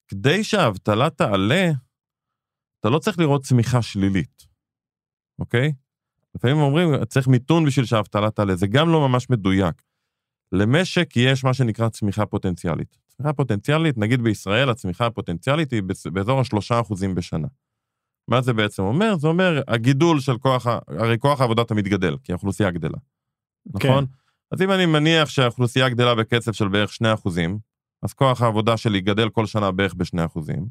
כדי 0.08 0.44
שהאבטלה 0.44 1.10
תעלה, 1.10 1.70
אתה 2.80 2.88
לא 2.88 2.98
צריך 2.98 3.18
לראות 3.18 3.44
צמיחה 3.44 3.82
שלילית, 3.82 4.46
אוקיי? 5.38 5.72
לפעמים 6.34 6.56
אומרים, 6.56 7.04
צריך 7.04 7.28
מיתון 7.28 7.64
בשביל 7.64 7.86
שהאבטלה 7.86 8.30
תעלה, 8.30 8.56
זה 8.56 8.66
גם 8.66 8.88
לא 8.88 9.08
ממש 9.08 9.30
מדויק. 9.30 9.82
למשק 10.52 11.16
יש 11.16 11.44
מה 11.44 11.54
שנקרא 11.54 11.88
צמיחה 11.88 12.26
פוטנציאלית. 12.26 12.98
צמיחה 13.06 13.32
פוטנציאלית, 13.32 13.98
נגיד 13.98 14.22
בישראל, 14.22 14.70
הצמיחה 14.70 15.06
הפוטנציאלית 15.06 15.72
היא 15.72 15.82
באזור 16.12 16.40
השלושה 16.40 16.80
אחוזים 16.80 17.14
בשנה. 17.14 17.48
מה 18.28 18.40
זה 18.42 18.52
בעצם 18.52 18.82
אומר? 18.82 19.16
זה 19.16 19.28
אומר, 19.28 19.62
הגידול 19.68 20.20
של 20.20 20.38
כוח, 20.38 20.66
הרי 20.88 21.18
כוח 21.18 21.40
העבודה 21.40 21.64
תמיד 21.64 21.88
גדל, 21.88 22.16
כי 22.22 22.32
האוכלוסייה 22.32 22.70
גדלה. 22.70 22.98
נכון? 23.74 24.06
אז 24.52 24.62
אם 24.62 24.70
אני 24.70 24.86
מניח 24.86 25.28
שהאוכלוסייה 25.28 25.88
גדלה 25.88 26.14
בקצב 26.14 26.52
של 26.52 26.68
בערך 26.68 26.92
2 26.92 27.14
אחוזים, 27.14 27.58
אז 28.02 28.12
כוח 28.12 28.42
העבודה 28.42 28.76
שלי 28.76 29.00
גדל 29.00 29.28
כל 29.28 29.46
שנה 29.46 29.72
בערך 29.72 29.94
ב-2 29.94 30.26
אחוזים, 30.26 30.66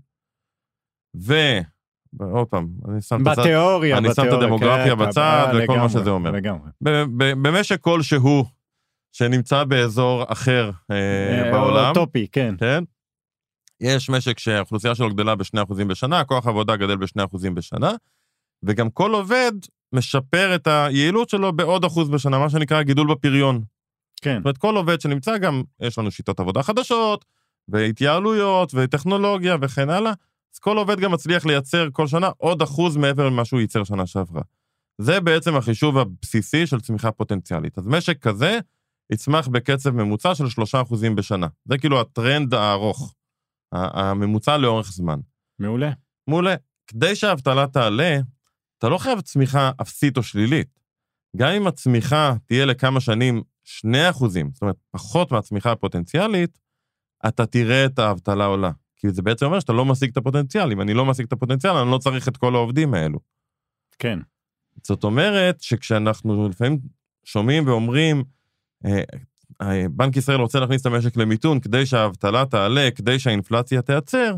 עוד 2.17 2.47
פעם, 2.47 2.67
אני 2.89 3.01
שם 3.01 3.23
בתיאוריה, 3.23 3.97
אני 3.97 4.07
שם 4.07 4.11
את 4.11 4.17
בתיאוריה, 4.27 4.45
הדמוגרפיה 4.45 4.95
כן, 4.95 5.07
בצד 5.07 5.47
וכל 5.47 5.73
מה 5.73 5.75
לגמרי, 5.75 5.89
שזה 5.89 6.09
אומר. 6.09 6.31
לגמרי. 6.31 6.69
במשק 7.41 7.81
כלשהו 7.81 8.45
שנמצא 9.11 9.63
באזור 9.63 10.23
אחר 10.27 10.71
אה, 10.91 10.95
אה, 11.45 11.51
בעולם, 11.51 11.89
אוטופי, 11.89 12.27
כן. 12.31 12.55
כן? 12.59 12.83
יש 13.81 14.09
משק 14.09 14.39
שהאוכלוסייה 14.39 14.95
שלו 14.95 15.09
גדלה 15.09 15.35
ב-2% 15.35 15.85
בשנה, 15.87 16.23
כוח 16.23 16.47
עבודה 16.47 16.75
גדל 16.75 16.97
ב-2% 16.97 17.49
בשנה, 17.53 17.91
וגם 18.63 18.89
כל 18.89 19.13
עובד 19.13 19.51
משפר 19.93 20.55
את 20.55 20.67
היעילות 20.67 21.29
שלו 21.29 21.53
בעוד 21.53 21.85
אחוז 21.85 22.09
בשנה, 22.09 22.39
מה 22.39 22.49
שנקרא 22.49 22.81
גידול 22.81 23.07
בפריון. 23.07 23.63
כן. 24.21 24.35
זאת 24.37 24.45
אומרת, 24.45 24.57
כל 24.57 24.75
עובד 24.75 25.01
שנמצא 25.01 25.37
גם, 25.37 25.63
יש 25.79 25.97
לנו 25.97 26.11
שיטות 26.11 26.39
עבודה 26.39 26.63
חדשות, 26.63 27.25
והתייעלויות, 27.67 28.71
וטכנולוגיה 28.75 29.55
וכן 29.61 29.89
הלאה, 29.89 30.13
אז 30.59 30.63
כל 30.63 30.77
עובד 30.77 30.99
גם 30.99 31.11
מצליח 31.11 31.45
לייצר 31.45 31.87
כל 31.91 32.07
שנה 32.07 32.29
עוד 32.37 32.61
אחוז 32.61 32.97
מעבר 32.97 33.29
למה 33.29 33.45
שהוא 33.45 33.59
ייצר 33.59 33.83
שנה 33.83 34.07
שעברה. 34.07 34.41
זה 35.01 35.19
בעצם 35.19 35.55
החישוב 35.55 35.97
הבסיסי 35.97 36.67
של 36.67 36.81
צמיחה 36.81 37.11
פוטנציאלית. 37.11 37.77
אז 37.77 37.87
משק 37.87 38.21
כזה 38.21 38.59
יצמח 39.11 39.47
בקצב 39.47 39.89
ממוצע 39.89 40.35
של 40.35 40.43
3% 40.43 41.15
בשנה. 41.15 41.47
זה 41.65 41.77
כאילו 41.77 42.01
הטרנד 42.01 42.53
הארוך, 42.53 43.15
הממוצע 43.71 44.57
לאורך 44.57 44.91
זמן. 44.91 45.19
מעולה. 45.59 45.91
מעולה. 46.27 46.55
כדי 46.87 47.15
שהאבטלה 47.15 47.67
תעלה, 47.67 48.17
אתה 48.77 48.89
לא 48.89 48.97
חייב 48.97 49.21
צמיחה 49.21 49.71
אפסית 49.81 50.17
או 50.17 50.23
שלילית. 50.23 50.79
גם 51.37 51.49
אם 51.49 51.67
הצמיחה 51.67 52.33
תהיה 52.45 52.65
לכמה 52.65 52.99
שנים 52.99 53.43
2 53.63 53.95
אחוזים, 54.09 54.51
זאת 54.53 54.61
אומרת, 54.61 54.75
פחות 54.91 55.31
מהצמיחה 55.31 55.71
הפוטנציאלית, 55.71 56.59
אתה 57.27 57.45
תראה 57.45 57.85
את 57.85 57.99
האבטלה 57.99 58.45
עולה. 58.45 58.71
כי 58.99 59.09
זה 59.09 59.21
בעצם 59.21 59.45
אומר 59.45 59.59
שאתה 59.59 59.73
לא 59.73 59.85
משיג 59.85 60.09
את 60.11 60.17
הפוטנציאל. 60.17 60.71
אם 60.71 60.81
אני 60.81 60.93
לא 60.93 61.05
משיג 61.05 61.25
את 61.25 61.33
הפוטנציאל, 61.33 61.73
אני 61.73 61.91
לא 61.91 61.97
צריך 61.97 62.27
את 62.27 62.37
כל 62.37 62.55
העובדים 62.55 62.93
האלו. 62.93 63.19
כן. 63.99 64.19
זאת 64.83 65.03
אומרת 65.03 65.61
שכשאנחנו 65.61 66.49
לפעמים 66.49 66.79
שומעים 67.25 67.67
ואומרים, 67.67 68.23
אה, 68.85 69.01
אה, 69.61 69.85
בנק 69.91 70.17
ישראל 70.17 70.39
רוצה 70.39 70.59
להכניס 70.59 70.81
את 70.81 70.85
המשק 70.85 71.17
למיתון 71.17 71.59
כדי 71.59 71.85
שהאבטלה 71.85 72.45
תעלה, 72.45 72.89
כדי 72.95 73.19
שהאינפלציה 73.19 73.81
תיעצר, 73.81 74.35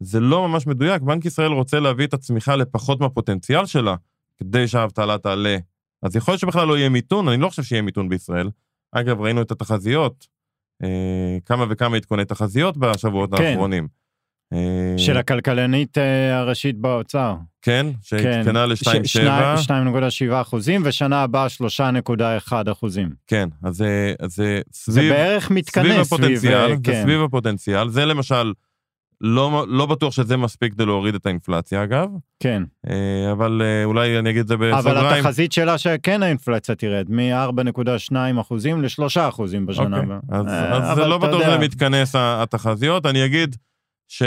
זה 0.00 0.20
לא 0.20 0.48
ממש 0.48 0.66
מדויק. 0.66 1.02
בנק 1.02 1.24
ישראל 1.24 1.52
רוצה 1.52 1.80
להביא 1.80 2.06
את 2.06 2.14
הצמיחה 2.14 2.56
לפחות 2.56 3.00
מהפוטנציאל 3.00 3.66
שלה, 3.66 3.94
כדי 4.38 4.68
שהאבטלה 4.68 5.18
תעלה. 5.18 5.56
אז 6.02 6.16
יכול 6.16 6.32
להיות 6.32 6.40
שבכלל 6.40 6.68
לא 6.68 6.78
יהיה 6.78 6.88
מיתון, 6.88 7.28
אני 7.28 7.42
לא 7.42 7.48
חושב 7.48 7.62
שיהיה 7.62 7.82
מיתון 7.82 8.08
בישראל. 8.08 8.50
אגב, 8.92 9.20
ראינו 9.20 9.42
את 9.42 9.50
התחזיות, 9.50 10.26
אה, 10.82 11.38
כמה 11.44 11.64
וכמה 11.70 11.96
עדכוני 11.96 12.24
תחזיות 12.24 12.76
בשבועות 12.76 13.34
כן. 13.34 13.42
האחרונים. 13.42 13.99
אה, 14.52 14.94
של 14.96 15.16
הכלכלנית 15.16 15.98
אה, 15.98 16.38
הראשית 16.38 16.76
באוצר. 16.76 17.34
כן, 17.62 17.86
שעדכנה 18.02 18.66
ל-2.7. 18.66 19.66
2.7 19.66 20.40
אחוזים, 20.40 20.82
ושנה 20.84 21.22
הבאה 21.22 21.46
3.1 22.48 22.52
אחוזים. 22.72 23.10
כן, 23.26 23.48
אז 23.62 23.76
זה, 23.76 24.14
אז 24.20 24.34
זה 24.34 24.60
זה 24.72 24.92
סביב, 24.92 25.12
בערך 25.12 25.50
מתכנס 25.50 25.86
סביב 25.86 26.02
סביב... 26.02 26.52
הפוטנציאל, 26.52 26.70
אה, 26.70 26.76
זה 26.76 26.82
כן. 26.82 27.02
סביב 27.02 27.20
הפוטנציאל. 27.22 27.88
זה 27.88 28.04
למשל, 28.04 28.52
לא, 29.20 29.64
לא 29.68 29.86
בטוח 29.86 30.12
שזה 30.12 30.36
מספיק 30.36 30.72
כדי 30.72 30.86
להוריד 30.86 31.14
את 31.14 31.26
האינפלציה 31.26 31.84
אגב, 31.84 32.08
כן. 32.40 32.62
אה, 32.90 33.32
אבל 33.32 33.62
אה, 33.64 33.84
אולי 33.84 34.18
אני 34.18 34.30
אגיד 34.30 34.40
את 34.40 34.48
זה 34.48 34.54
אבל 34.54 34.72
בסוגריים. 34.72 35.06
התחזית 35.06 35.52
שלה 35.52 35.78
שכן 35.78 36.22
האינפלציה 36.22 36.74
תרד, 36.74 37.06
מ-4.2 37.10 38.40
אחוזים 38.40 38.82
ל-3 38.82 39.28
אחוזים 39.28 39.66
בשנה 39.66 39.96
אוקיי, 39.96 40.02
הבאה. 40.02 40.40
אז, 40.40 40.46
אה, 40.46 40.76
אז 40.76 40.84
זה 40.84 40.92
אבל 40.92 41.08
לא 41.08 41.18
בטוח 41.18 41.42
שזה 41.42 41.58
מתכנס 41.58 42.14
התחזיות, 42.18 43.06
אני 43.06 43.24
אגיד 43.24 43.56
ש... 44.10 44.22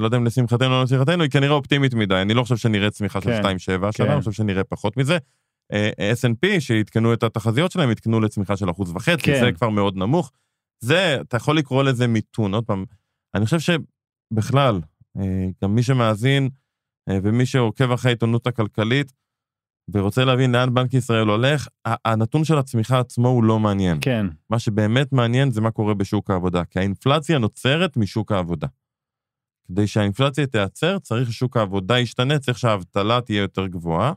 לא 0.00 0.04
יודע 0.04 0.16
אם 0.16 0.24
לשמחתנו 0.24 0.66
או 0.66 0.70
לא 0.70 0.82
לשמחתנו, 0.82 1.22
היא 1.22 1.30
כנראה 1.30 1.54
אופטימית 1.54 1.94
מדי, 1.94 2.14
אני 2.14 2.34
לא 2.34 2.42
חושב 2.42 2.56
שנראה 2.56 2.90
צמיחה 2.90 3.20
של 3.20 3.30
כן, 3.30 3.42
2.7 3.42 3.86
השנה, 3.86 4.06
כן. 4.06 4.12
אני 4.12 4.20
חושב 4.20 4.32
שנראה 4.32 4.64
פחות 4.64 4.96
מזה. 4.96 5.18
אה, 5.72 5.90
S&P, 6.12 6.60
שעדכנו 6.60 7.12
את 7.12 7.22
התחזיות 7.22 7.72
שלהם, 7.72 7.90
עדכנו 7.90 8.20
לצמיחה 8.20 8.56
של 8.56 8.70
אחוז 8.70 8.90
וחצי, 8.90 9.22
כן. 9.22 9.40
זה 9.40 9.52
כבר 9.52 9.68
מאוד 9.68 9.96
נמוך. 9.96 10.32
זה, 10.80 11.20
אתה 11.20 11.36
יכול 11.36 11.58
לקרוא 11.58 11.82
לזה 11.82 12.06
מיתון, 12.06 12.54
עוד 12.54 12.64
פעם, 12.64 12.84
אני 13.34 13.44
חושב 13.44 13.58
שבכלל, 13.58 14.80
אה, 15.18 15.46
גם 15.62 15.74
מי 15.74 15.82
שמאזין 15.82 16.48
אה, 17.08 17.18
ומי 17.22 17.46
שעוקב 17.46 17.92
אחרי 17.92 18.10
העיתונות 18.10 18.46
הכלכלית, 18.46 19.12
ורוצה 19.92 20.24
להבין 20.24 20.52
לאן 20.52 20.74
בנק 20.74 20.94
ישראל 20.94 21.28
הולך, 21.28 21.68
הנתון 21.84 22.44
של 22.44 22.58
הצמיחה 22.58 22.98
עצמו 22.98 23.28
הוא 23.28 23.44
לא 23.44 23.58
מעניין. 23.58 23.98
כן, 24.00 24.26
מה 24.50 24.58
שבאמת 24.58 25.12
מעניין 25.12 25.50
זה 25.50 25.60
מה 25.60 25.70
קורה 25.70 25.94
בשוק 25.94 26.30
העבודה, 26.30 26.64
כי 26.64 26.78
האינפלציה 26.78 27.38
נוצרת 27.38 27.96
משוק 27.96 28.32
העבודה. 28.32 28.66
כדי 29.68 29.86
שהאינפלציה 29.86 30.46
תיעצר, 30.46 30.98
צריך 30.98 31.32
ששוק 31.32 31.56
העבודה 31.56 31.98
ישתנה, 31.98 32.38
צריך 32.38 32.58
שהאבטלה 32.58 33.20
תהיה 33.20 33.40
יותר 33.40 33.66
גבוהה. 33.66 34.12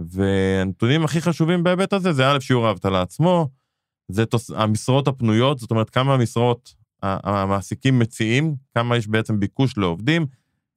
והנתונים 0.00 1.04
הכי 1.04 1.20
חשובים 1.20 1.62
בהיבט 1.62 1.92
הזה 1.92 2.12
זה 2.12 2.30
א', 2.30 2.40
שיעור 2.40 2.66
האבטלה 2.66 3.02
עצמו, 3.02 3.48
זה 4.08 4.26
תוס... 4.26 4.50
המשרות 4.50 5.08
הפנויות, 5.08 5.58
זאת 5.58 5.70
אומרת, 5.70 5.90
כמה 5.90 6.16
משרות 6.16 6.74
ה- 7.02 7.42
המעסיקים 7.42 7.98
מציעים, 7.98 8.54
כמה 8.74 8.96
יש 8.96 9.08
בעצם 9.08 9.40
ביקוש 9.40 9.78
לעובדים. 9.78 10.26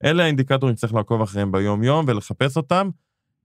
אלה 0.03 0.23
האינדיקטורים 0.23 0.75
שצריך 0.75 0.93
לעקוב 0.93 1.21
אחריהם 1.21 1.51
ביום-יום 1.51 2.05
ולחפש 2.07 2.57
אותם, 2.57 2.89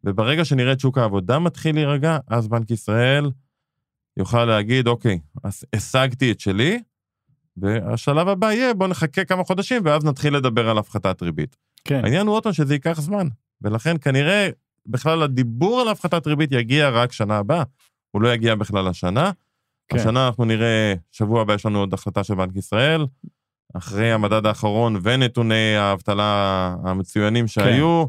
וברגע 0.05 0.45
שנראה 0.45 0.73
את 0.73 0.81
שוק 0.81 0.99
העבודה 0.99 1.39
מתחיל 1.39 1.75
להירגע, 1.75 2.19
אז 2.29 2.49
בנק 2.49 2.71
ישראל 2.71 3.31
יוכל 4.17 4.45
להגיד, 4.45 4.87
אוקיי, 4.87 5.19
אז 5.45 5.65
השגתי 5.73 6.33
את 6.33 6.41
שלי, 6.41 6.83
והשלב 7.57 8.29
הבא 8.29 8.53
יהיה, 8.53 8.75
בואו 8.75 8.89
נחכה 8.89 9.25
כמה 9.25 9.45
חודשים, 9.45 9.83
ואז 9.85 10.05
נתחיל 10.05 10.37
לדבר 10.37 10.69
על 10.69 10.79
הפחתת 10.79 11.23
ריבית. 11.23 11.57
כן. 11.85 12.05
העניין 12.05 12.27
הוא 12.27 12.35
עוד 12.35 12.43
פעם 12.43 12.53
שזה 12.53 12.75
ייקח 12.75 13.01
זמן, 13.01 13.29
ולכן 13.63 13.97
כנראה 14.01 14.49
בכלל 14.87 15.23
הדיבור 15.23 15.81
על 15.81 15.89
הפחתת 15.89 16.27
ריבית 16.27 16.53
יגיע 16.53 16.91
רק 16.91 17.13
שנה 17.13 17.37
הבאה, 17.39 17.63
הוא 18.11 18.23
לא 18.23 18.35
יגיע 18.35 18.55
בכלל 18.55 18.89
השנה. 18.89 19.31
כן. 19.89 19.99
השנה 19.99 20.27
אנחנו 20.27 20.45
נראה, 20.45 20.95
שבוע 21.11 21.43
הבא 21.43 21.55
יש 21.55 21.67
לנו 21.67 21.79
עוד 21.79 21.95
החלטה 21.95 22.25
של 22.25 22.35
בנק 22.35 22.57
ישראל, 22.57 23.07
אחרי 23.75 24.13
המדד 24.13 24.47
האחרון 24.47 25.01
ונתוני 25.03 25.77
האבטלה 25.77 26.75
המצוינים 26.85 27.49
שהיו, 27.49 28.03
אה, 28.03 28.07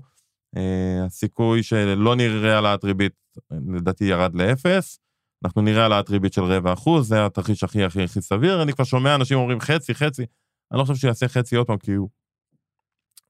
הסיכוי 1.05 1.63
שלא 1.63 2.15
נראה 2.15 2.55
העלאת 2.55 2.83
ריבית, 2.83 3.13
לדעתי 3.51 4.05
ירד 4.05 4.35
לאפס. 4.35 4.99
אנחנו 5.45 5.61
נראה 5.61 5.81
העלאת 5.81 6.09
ריבית 6.09 6.33
של 6.33 6.43
רבע 6.43 6.73
אחוז, 6.73 7.07
זה 7.07 7.25
התרחיש 7.25 7.63
הכי 7.63 7.83
הכי 7.83 8.03
הכי 8.03 8.21
סביר. 8.21 8.63
אני 8.63 8.73
כבר 8.73 8.83
שומע 8.83 9.15
אנשים 9.15 9.37
אומרים 9.37 9.59
חצי, 9.59 9.95
חצי, 9.95 10.25
אני 10.71 10.79
לא 10.79 10.83
חושב 10.83 10.99
שהוא 10.99 11.09
יעשה 11.09 11.27
חצי 11.27 11.55
עוד 11.55 11.67
פעם, 11.67 11.77
כי 11.77 11.91
הוא 11.91 12.09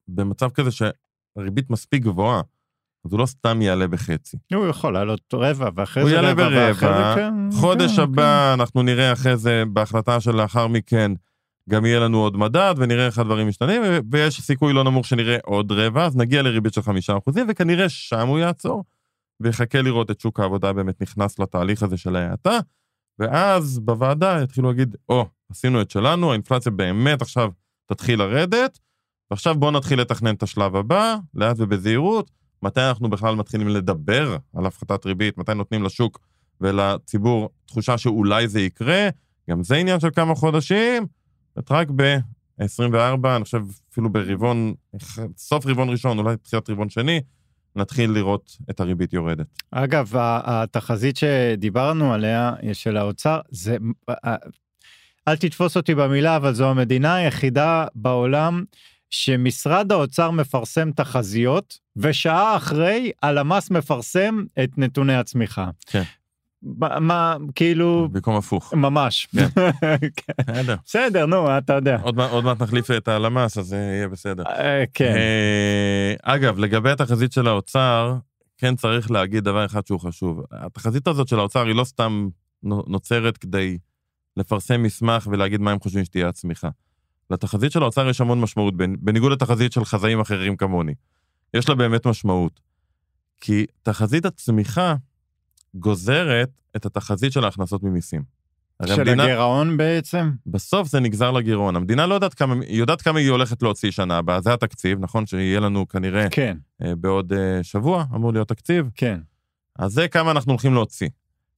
במצב 0.07 0.49
כזה 0.49 0.69
שהריבית 0.71 1.69
מספיק 1.69 2.03
גבוהה, 2.03 2.41
אז 3.05 3.11
הוא 3.11 3.19
לא 3.19 3.25
סתם 3.25 3.61
יעלה 3.61 3.87
בחצי. 3.87 4.37
הוא 4.53 4.67
יכול 4.67 4.93
לעלות 4.93 5.33
רבע, 5.33 5.69
ואחרי 5.75 6.03
הוא 6.03 6.09
זה 6.09 6.31
רבע, 6.31 6.47
ואחרי 6.51 6.89
זה 6.89 7.15
כן. 7.15 7.33
חודש 7.51 7.95
כן, 7.95 8.01
הבא 8.01 8.53
אנחנו 8.53 8.83
נראה 8.83 9.13
אחרי 9.13 9.37
זה, 9.37 9.63
בהחלטה 9.73 10.19
שלאחר 10.19 10.67
מכן, 10.67 11.11
גם 11.69 11.85
יהיה 11.85 11.99
לנו 11.99 12.17
עוד 12.17 12.37
מדד, 12.37 12.75
ונראה 12.77 13.05
איך 13.05 13.19
הדברים 13.19 13.47
משתנים, 13.47 13.81
ויש 14.11 14.41
סיכוי 14.41 14.73
לא 14.73 14.83
נמוך 14.83 15.05
שנראה 15.05 15.37
עוד 15.43 15.71
רבע, 15.71 16.05
אז 16.05 16.17
נגיע 16.17 16.41
לריבית 16.41 16.73
של 16.73 16.81
חמישה 16.81 17.17
אחוזים, 17.17 17.45
וכנראה 17.49 17.89
שם 17.89 18.27
הוא 18.27 18.39
יעצור, 18.39 18.83
ויחכה 19.39 19.81
לראות 19.81 20.11
את 20.11 20.19
שוק 20.19 20.39
העבודה 20.39 20.73
באמת 20.73 21.01
נכנס 21.01 21.39
לתהליך 21.39 21.83
הזה 21.83 21.97
של 21.97 22.15
ההאטה, 22.15 22.59
ואז 23.19 23.79
בוועדה 23.79 24.39
יתחילו 24.43 24.69
להגיד, 24.69 24.95
או, 25.09 25.25
עשינו 25.51 25.81
את 25.81 25.91
שלנו, 25.91 26.31
האינפלציה 26.31 26.71
באמת 26.71 27.21
עכשיו 27.21 27.51
תתחיל 27.85 28.19
לרדת, 28.19 28.79
ועכשיו 29.31 29.55
בואו 29.55 29.71
נתחיל 29.71 30.01
לתכנן 30.01 30.35
את 30.35 30.43
השלב 30.43 30.75
הבא, 30.75 31.15
לאט 31.33 31.55
ובזהירות, 31.59 32.31
מתי 32.63 32.81
אנחנו 32.81 33.09
בכלל 33.09 33.35
מתחילים 33.35 33.67
לדבר 33.67 34.37
על 34.55 34.65
הפחתת 34.65 35.05
ריבית, 35.05 35.37
מתי 35.37 35.53
נותנים 35.53 35.83
לשוק 35.83 36.19
ולציבור 36.61 37.49
תחושה 37.65 37.97
שאולי 37.97 38.47
זה 38.47 38.61
יקרה, 38.61 39.09
גם 39.49 39.63
זה 39.63 39.75
עניין 39.75 39.99
של 39.99 40.09
כמה 40.15 40.35
חודשים, 40.35 41.05
רק 41.71 41.87
ב-24, 41.95 43.27
אני 43.35 43.43
חושב 43.43 43.61
אפילו 43.91 44.09
ברבעון, 44.09 44.73
סוף 45.37 45.65
רבעון 45.65 45.89
ראשון, 45.89 46.19
אולי 46.19 46.37
תחילת 46.37 46.69
רבעון 46.69 46.89
שני, 46.89 47.21
נתחיל 47.75 48.11
לראות 48.11 48.57
את 48.69 48.79
הריבית 48.79 49.13
יורדת. 49.13 49.47
אגב, 49.71 50.11
התחזית 50.17 51.17
שדיברנו 51.17 52.13
עליה, 52.13 52.53
של 52.73 52.97
האוצר, 52.97 53.39
זה... 53.49 53.77
אל 55.27 55.35
תתפוס 55.35 55.77
אותי 55.77 55.95
במילה, 55.95 56.35
אבל 56.35 56.53
זו 56.53 56.69
המדינה 56.69 57.15
היחידה 57.15 57.85
בעולם 57.95 58.63
שמשרד 59.09 59.91
האוצר 59.91 60.31
מפרסם 60.31 60.91
תחזיות, 60.91 61.79
ושעה 61.95 62.57
אחרי 62.57 63.11
הלמ"ס 63.21 63.71
מפרסם 63.71 64.43
את 64.63 64.77
נתוני 64.77 65.15
הצמיחה. 65.15 65.69
כן. 65.85 66.03
מה, 67.01 67.35
כאילו, 67.55 68.07
במקום 68.11 68.35
הפוך. 68.35 68.73
ממש. 68.73 69.27
כן. 69.35 69.47
כן. 70.15 70.75
בסדר. 70.85 71.25
נו, 71.25 71.57
אתה 71.57 71.73
יודע. 71.73 71.97
עוד 72.01 72.15
מעט- 72.45 72.61
נחליף 72.61 72.91
את 72.91 73.07
הלמ"ס, 73.07 73.57
אז 73.57 73.73
יהיה 73.73 74.07
בסדר. 74.07 74.43
אה, 74.47 74.83
כן, 74.93 75.13
אה, 75.15 76.33
אגב, 76.35 76.59
לגבי 76.59 76.91
התחזית 76.91 77.31
של 77.31 77.47
האוצר, 77.47 78.15
כן 78.57 78.75
צריך 78.75 79.11
להגיד 79.11 79.43
דבר 79.43 79.65
אחד 79.65 79.87
שהוא 79.87 79.99
חשוב. 79.99 80.41
התחזית 80.51 81.07
הזאת 81.07 81.27
של 81.27 81.39
האוצר 81.39 81.65
היא 81.65 81.75
לא 81.75 81.83
סתם 81.83 82.27
נו- 82.63 82.83
נוצרת 82.87 83.37
כדי 83.37 83.77
לפרסם 84.37 84.83
מסמך 84.83 85.27
ולהגיד 85.31 85.61
מה 85.61 85.71
הם 85.71 85.79
חושבים 85.79 86.05
שתהיה 86.05 86.27
הצמיחה. 86.29 86.69
לתחזית 87.31 87.71
של 87.71 87.81
האוצר 87.83 88.09
יש 88.09 88.21
המון 88.21 88.41
משמעות, 88.41 88.73
בניגוד 88.77 89.31
לתחזית 89.31 89.71
של 89.71 89.85
חזאים 89.85 90.19
אחרים 90.19 90.57
כמוני. 90.57 90.93
יש 91.53 91.69
לה 91.69 91.75
באמת 91.75 92.07
משמעות. 92.07 92.59
כי 93.41 93.65
תחזית 93.83 94.25
הצמיחה 94.25 94.95
גוזרת 95.75 96.49
את 96.75 96.85
התחזית 96.85 97.31
של 97.31 97.45
ההכנסות 97.45 97.83
ממיסים. 97.83 98.21
של 98.85 98.93
המדינה, 98.93 99.23
הגירעון 99.23 99.77
בעצם? 99.77 100.31
בסוף 100.47 100.87
זה 100.87 100.99
נגזר 100.99 101.31
לגירעון. 101.31 101.75
המדינה 101.75 102.05
לא 102.05 102.13
יודעת 102.13 102.33
כמה, 102.33 102.55
היא 102.55 102.79
יודעת 102.79 103.01
כמה 103.01 103.19
היא 103.19 103.31
הולכת 103.31 103.63
להוציא 103.63 103.91
שנה 103.91 104.17
הבאה, 104.17 104.41
זה 104.41 104.53
התקציב, 104.53 104.99
נכון? 104.99 105.25
שיהיה 105.25 105.59
לנו 105.59 105.87
כנראה... 105.87 106.29
כן. 106.31 106.57
אה, 106.83 106.95
בעוד 106.95 107.33
אה, 107.33 107.63
שבוע 107.63 108.05
אמור 108.15 108.33
להיות 108.33 108.47
תקציב. 108.47 108.89
כן. 108.95 109.19
אז 109.79 109.91
זה 109.91 110.07
כמה 110.07 110.31
אנחנו 110.31 110.51
הולכים 110.51 110.73
להוציא. 110.73 111.09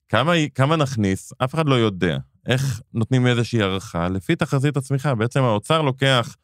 כמה, 0.10 0.34
כמה 0.56 0.76
נכניס, 0.76 1.34
אף 1.38 1.56
אחד 1.56 1.68
לא 1.68 1.76
יודע. 1.76 2.18
איך 2.48 2.82
נותנים 2.94 3.28
איזושהי 3.28 3.62
הערכה? 3.62 4.10
לפי 4.10 4.36
תחזית 4.36 4.78
הצמיחה. 4.78 5.16
בעצם 5.16 5.44
האוצר 5.44 5.82
לוקח 5.82 6.36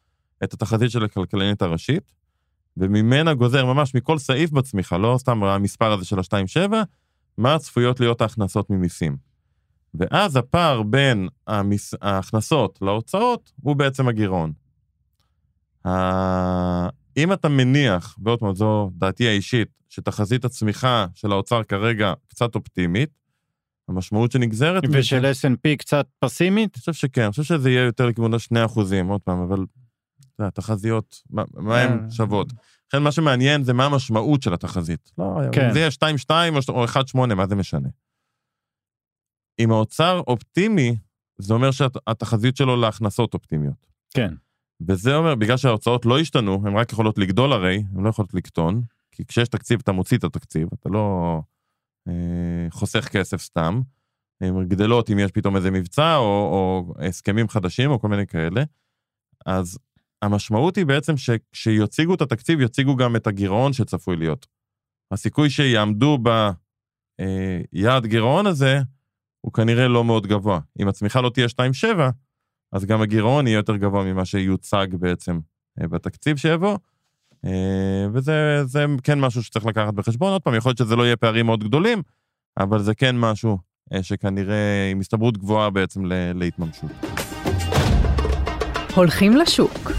את 0.43 0.53
התחזית 0.53 0.91
של 0.91 1.05
הכלכלנית 1.05 1.61
הראשית, 1.61 2.13
וממנה 2.77 3.33
גוזר 3.33 3.65
ממש 3.65 3.95
מכל 3.95 4.17
סעיף 4.17 4.51
בצמיחה, 4.51 4.97
לא 4.97 5.15
סתם 5.19 5.43
המספר 5.43 5.91
הזה 5.91 6.05
של 6.05 6.19
ה-2.7, 6.19 6.73
מה 7.37 7.59
צפויות 7.59 7.99
להיות 7.99 8.21
ההכנסות 8.21 8.69
ממיסים. 8.69 9.17
ואז 9.93 10.35
הפער 10.35 10.83
בין 10.83 11.27
המס... 11.47 11.93
ההכנסות 12.01 12.79
להוצאות 12.81 13.51
הוא 13.61 13.75
בעצם 13.75 14.07
הגירעון. 14.07 14.53
אם 17.17 17.33
אתה 17.33 17.49
מניח, 17.49 18.17
ועוד 18.23 18.39
פעם, 18.39 18.55
זו 18.55 18.91
דעתי 18.93 19.27
האישית, 19.27 19.67
שתחזית 19.89 20.45
הצמיחה 20.45 21.05
של 21.15 21.31
האוצר 21.31 21.63
כרגע 21.63 22.13
קצת 22.27 22.55
אופטימית, 22.55 23.09
המשמעות 23.87 24.31
שנגזרת... 24.31 24.83
ושל 24.91 25.25
S&P 25.25 25.77
קצת 25.77 26.07
פסימית? 26.19 26.69
אני 26.75 26.79
חושב 26.79 26.93
שכן, 26.93 27.21
אני 27.21 27.31
חושב 27.31 27.43
שזה 27.43 27.69
יהיה 27.69 27.85
יותר 27.85 28.05
לכיוון 28.05 28.33
השני 28.33 28.65
אחוזים, 28.65 29.07
עוד 29.07 29.21
פעם, 29.21 29.41
אבל 29.41 29.65
התחזיות, 30.39 31.21
מה, 31.29 31.43
מה 31.53 31.81
הן 31.81 31.91
אה. 31.91 32.11
שוות? 32.11 32.53
לכן 32.91 33.03
מה 33.03 33.11
שמעניין 33.11 33.63
זה 33.63 33.73
מה 33.73 33.85
המשמעות 33.85 34.41
של 34.41 34.53
התחזית. 34.53 35.11
לא, 35.17 35.35
כן. 35.51 35.65
אם 35.65 35.73
זה 35.73 35.79
יהיה 35.79 35.89
2-2 36.29 36.69
או 36.69 36.85
1-8, 36.85 37.33
מה 37.35 37.47
זה 37.47 37.55
משנה? 37.55 37.89
אם 39.59 39.71
האוצר 39.71 40.21
אופטימי, 40.27 40.95
זה 41.37 41.53
אומר 41.53 41.71
שהתחזית 41.71 42.57
שלו 42.57 42.75
להכנסות 42.75 43.33
אופטימיות. 43.33 43.87
כן. 44.13 44.33
וזה 44.87 45.15
אומר, 45.15 45.35
בגלל 45.35 45.57
שההוצאות 45.57 46.05
לא 46.05 46.19
השתנו, 46.19 46.61
הן 46.65 46.77
רק 46.77 46.91
יכולות 46.91 47.17
לגדול 47.17 47.53
הרי, 47.53 47.83
הן 47.95 48.03
לא 48.03 48.09
יכולות 48.09 48.33
לקטון, 48.33 48.81
כי 49.11 49.25
כשיש 49.25 49.47
תקציב 49.49 49.79
אתה 49.83 49.91
מוציא 49.91 50.17
את 50.17 50.23
התקציב, 50.23 50.67
אתה 50.73 50.89
לא 50.89 51.39
אה, 52.07 52.67
חוסך 52.69 53.07
כסף 53.07 53.41
סתם. 53.41 53.81
הן 54.41 54.67
גדלות 54.67 55.09
אם 55.09 55.19
יש 55.19 55.31
פתאום 55.31 55.55
איזה 55.55 55.71
מבצע 55.71 56.15
או, 56.15 56.23
או 56.23 56.93
הסכמים 57.07 57.49
חדשים 57.49 57.91
או 57.91 57.99
כל 57.99 58.07
מיני 58.07 58.27
כאלה. 58.27 58.63
אז 59.45 59.77
המשמעות 60.21 60.75
היא 60.75 60.85
בעצם 60.85 61.17
שכשיציגו 61.17 62.13
את 62.13 62.21
התקציב, 62.21 62.61
יציגו 62.61 62.95
גם 62.95 63.15
את 63.15 63.27
הגירעון 63.27 63.73
שצפוי 63.73 64.15
להיות. 64.15 64.47
הסיכוי 65.11 65.49
שיעמדו 65.49 66.17
ביעד 67.71 68.05
גירעון 68.05 68.47
הזה, 68.47 68.79
הוא 69.41 69.53
כנראה 69.53 69.87
לא 69.87 70.03
מאוד 70.03 70.27
גבוה. 70.27 70.59
אם 70.81 70.87
הצמיחה 70.87 71.21
לא 71.21 71.29
תהיה 71.29 71.47
2.7, 71.47 71.85
אז 72.71 72.85
גם 72.85 73.01
הגירעון 73.01 73.47
יהיה 73.47 73.55
יותר 73.55 73.75
גבוה 73.75 74.03
ממה 74.03 74.25
שיוצג 74.25 74.87
בעצם 74.99 75.39
אה, 75.81 75.87
בתקציב 75.87 76.37
שיבוא, 76.37 76.77
אה, 77.45 78.07
וזה 78.13 78.85
כן 79.03 79.19
משהו 79.19 79.43
שצריך 79.43 79.65
לקחת 79.65 79.93
בחשבון. 79.93 80.31
עוד 80.31 80.41
פעם, 80.41 80.55
יכול 80.55 80.69
להיות 80.69 80.77
שזה 80.77 80.95
לא 80.95 81.03
יהיה 81.03 81.15
פערים 81.15 81.45
מאוד 81.45 81.63
גדולים, 81.63 82.01
אבל 82.59 82.79
זה 82.79 82.95
כן 82.95 83.19
משהו 83.19 83.57
אה, 83.93 84.03
שכנראה 84.03 84.89
עם 84.91 84.99
הסתברות 84.99 85.37
גבוהה 85.37 85.69
בעצם 85.69 86.01
להתממשות. 86.35 87.10
הולכים 88.95 89.37
לשוק. 89.37 89.91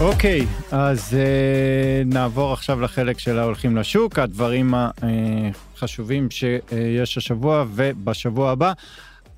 אוקיי, 0.00 0.40
okay, 0.40 0.74
אז 0.74 1.12
uh, 1.12 2.14
נעבור 2.14 2.52
עכשיו 2.52 2.80
לחלק 2.80 3.18
של 3.18 3.38
ההולכים 3.38 3.76
לשוק, 3.76 4.18
הדברים 4.18 4.74
החשובים 4.74 6.28
uh, 6.30 6.34
שיש 6.34 7.18
השבוע 7.18 7.64
ובשבוע 7.74 8.50
הבא. 8.50 8.72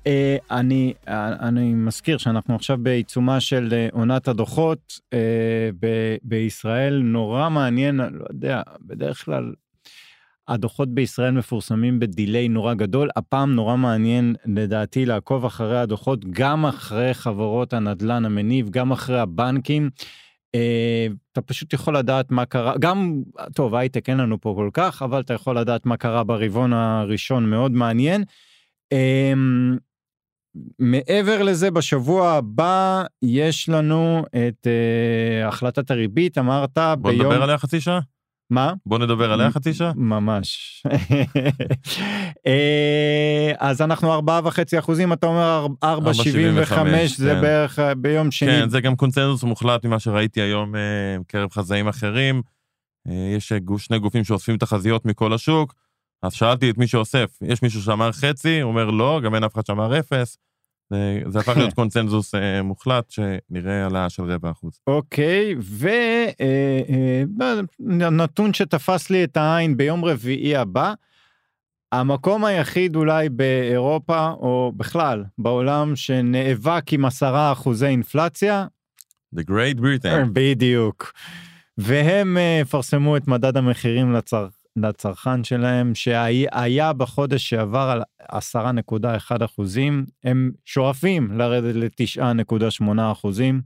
Uh, 0.03 0.07
אני, 0.51 0.93
uh, 1.05 1.09
אני 1.39 1.73
מזכיר 1.73 2.17
שאנחנו 2.17 2.55
עכשיו 2.55 2.77
בעיצומה 2.79 3.39
של 3.39 3.73
uh, 3.91 3.95
עונת 3.95 4.27
הדוחות 4.27 4.99
uh, 4.99 5.15
ב- 5.79 6.15
בישראל, 6.23 7.01
נורא 7.03 7.49
מעניין, 7.49 7.95
לא 7.95 8.25
יודע, 8.29 8.61
בדרך 8.81 9.25
כלל 9.25 9.53
הדוחות 10.47 10.89
בישראל 10.89 11.31
מפורסמים 11.31 11.99
בדיליי 11.99 12.47
נורא 12.47 12.73
גדול, 12.73 13.09
הפעם 13.15 13.55
נורא 13.55 13.75
מעניין 13.75 14.35
לדעתי 14.45 15.05
לעקוב 15.05 15.45
אחרי 15.45 15.79
הדוחות, 15.79 16.25
גם 16.25 16.65
אחרי 16.65 17.13
חברות 17.13 17.73
הנדל"ן 17.73 18.25
המניב, 18.25 18.69
גם 18.69 18.91
אחרי 18.91 19.19
הבנקים. 19.19 19.89
אה, 20.55 21.07
אתה 21.31 21.41
פשוט 21.41 21.73
יכול 21.73 21.97
לדעת 21.97 22.31
מה 22.31 22.45
קרה, 22.45 22.73
גם, 22.79 23.21
טוב, 23.55 23.75
הייטק 23.75 24.09
אין 24.09 24.17
לנו 24.17 24.41
פה 24.41 24.53
כל 24.57 24.69
כך, 24.73 25.01
אבל 25.01 25.21
אתה 25.21 25.33
יכול 25.33 25.57
לדעת 25.57 25.85
מה 25.85 25.97
קרה 25.97 26.23
ברבעון 26.23 26.73
הראשון, 26.73 27.49
מאוד 27.49 27.71
מעניין. 27.71 28.23
אמ, 28.91 29.77
מעבר 30.79 31.43
לזה, 31.43 31.71
בשבוע 31.71 32.31
הבא 32.31 33.03
יש 33.21 33.69
לנו 33.69 34.23
את 34.29 34.67
uh, 34.67 35.47
החלטת 35.47 35.91
הריבית, 35.91 36.37
אמרת 36.37 36.77
בוא 36.77 37.11
ביום... 37.11 37.17
בוא 37.17 37.33
נדבר 37.33 37.43
עליה 37.43 37.57
חצי 37.57 37.81
שעה. 37.81 37.99
מה? 38.53 38.73
בוא 38.85 38.99
נדבר 38.99 39.31
עליה 39.31 39.51
חצי 39.51 39.73
שעה. 39.73 39.91
ממש. 39.95 40.83
אה, 42.47 43.51
אז 43.59 43.81
אנחנו 43.81 44.13
ארבעה 44.13 44.41
וחצי 44.43 44.79
אחוזים, 44.79 45.13
אתה 45.13 45.27
אומר 45.27 45.67
ארבע 45.83 46.13
שבעים 46.13 46.53
וחמש, 46.61 47.17
זה 47.17 47.33
כן. 47.35 47.41
בערך 47.41 47.79
אה, 47.79 47.95
ביום 47.95 48.31
שני. 48.31 48.51
כן, 48.51 48.69
זה 48.69 48.81
גם 48.81 48.95
קונצנזוס 48.95 49.43
מוחלט 49.43 49.85
ממה 49.85 49.99
שראיתי 49.99 50.41
היום 50.41 50.73
בקרב 51.19 51.49
אה, 51.51 51.55
חזאים 51.55 51.87
אחרים. 51.87 52.41
יש 53.35 53.53
שני 53.77 53.99
גופים 53.99 54.23
שאוספים 54.23 54.57
תחזיות 54.57 55.05
מכל 55.05 55.33
השוק, 55.33 55.73
אז 56.23 56.33
שאלתי 56.33 56.69
את 56.69 56.77
מי 56.77 56.87
שאוסף, 56.87 57.37
יש 57.41 57.63
מישהו 57.63 57.81
שאמר 57.81 58.11
חצי? 58.11 58.61
הוא 58.61 58.71
אומר 58.71 58.89
לא, 58.89 59.21
גם 59.23 59.35
אין 59.35 59.43
אף 59.43 59.53
אחד 59.53 59.65
שאמר 59.65 59.99
אפס. 59.99 60.37
זה 61.27 61.39
הפך 61.39 61.57
להיות 61.57 61.73
קונצנזוס 61.79 62.35
אה, 62.35 62.61
מוחלט 62.61 63.11
שנראה 63.11 63.83
העלאה 63.83 64.09
של 64.09 64.23
רבע 64.23 64.51
אחוז. 64.51 64.79
אוקיי, 64.87 65.55
ונתון 67.79 68.45
אה, 68.45 68.49
אה, 68.49 68.53
שתפס 68.53 69.09
לי 69.09 69.23
את 69.23 69.37
העין 69.37 69.77
ביום 69.77 70.05
רביעי 70.05 70.55
הבא, 70.55 70.93
המקום 71.91 72.45
היחיד 72.45 72.95
אולי 72.95 73.29
באירופה 73.29 74.29
או 74.29 74.71
בכלל 74.77 75.23
בעולם 75.37 75.95
שנאבק 75.95 76.93
עם 76.93 77.05
עשרה 77.05 77.51
אחוזי 77.51 77.85
אינפלציה. 77.85 78.65
The 79.35 79.39
Great 79.39 79.79
Britain. 79.79 80.25
בדיוק. 80.33 81.13
והם 81.77 82.37
פרסמו 82.69 83.17
את 83.17 83.27
מדד 83.27 83.57
המחירים 83.57 84.13
לצרכ... 84.13 84.62
לצרכן 84.75 85.43
שלהם 85.43 85.95
שהיה 85.95 86.93
בחודש 86.93 87.49
שעבר 87.49 87.79
על 87.79 88.01
10.1 88.31 89.45
אחוזים, 89.45 90.05
הם 90.23 90.51
שואפים 90.65 91.37
לרדת 91.37 91.75
ל-9.8 91.75 92.85
אחוזים. 93.11 93.61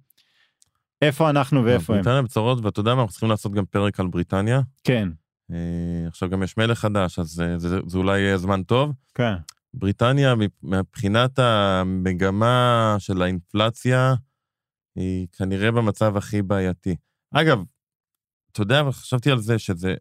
איפה 1.01 1.29
אנחנו 1.29 1.65
ואיפה 1.65 1.93
הם? 1.93 1.99
בריטניה 1.99 2.21
בצורות, 2.21 2.65
ואתה 2.65 2.79
יודע 2.79 2.95
מה, 2.95 3.01
אנחנו 3.01 3.11
צריכים 3.11 3.29
לעשות 3.29 3.53
גם 3.53 3.65
פרק 3.65 3.99
על 3.99 4.07
בריטניה. 4.07 4.61
כן. 4.83 5.09
אה, 5.51 6.07
עכשיו 6.07 6.29
גם 6.29 6.43
יש 6.43 6.57
מלך 6.57 6.79
חדש, 6.79 7.19
אז 7.19 7.27
זה, 7.27 7.57
זה, 7.57 7.79
זה 7.87 7.97
אולי 7.97 8.19
יהיה 8.19 8.37
זמן 8.37 8.63
טוב. 8.63 8.93
כן. 9.15 9.33
בריטניה, 9.73 10.33
מבחינת 10.63 11.39
המגמה 11.39 12.95
של 12.99 13.21
האינפלציה, 13.21 14.13
היא 14.95 15.27
כנראה 15.37 15.71
במצב 15.71 16.17
הכי 16.17 16.41
בעייתי. 16.41 16.95
אגב, 17.33 17.63
אתה 18.51 18.61
יודע, 18.61 18.83
חשבתי 18.91 19.31
על 19.31 19.39
זה 19.39 19.59
שזה 19.59 19.95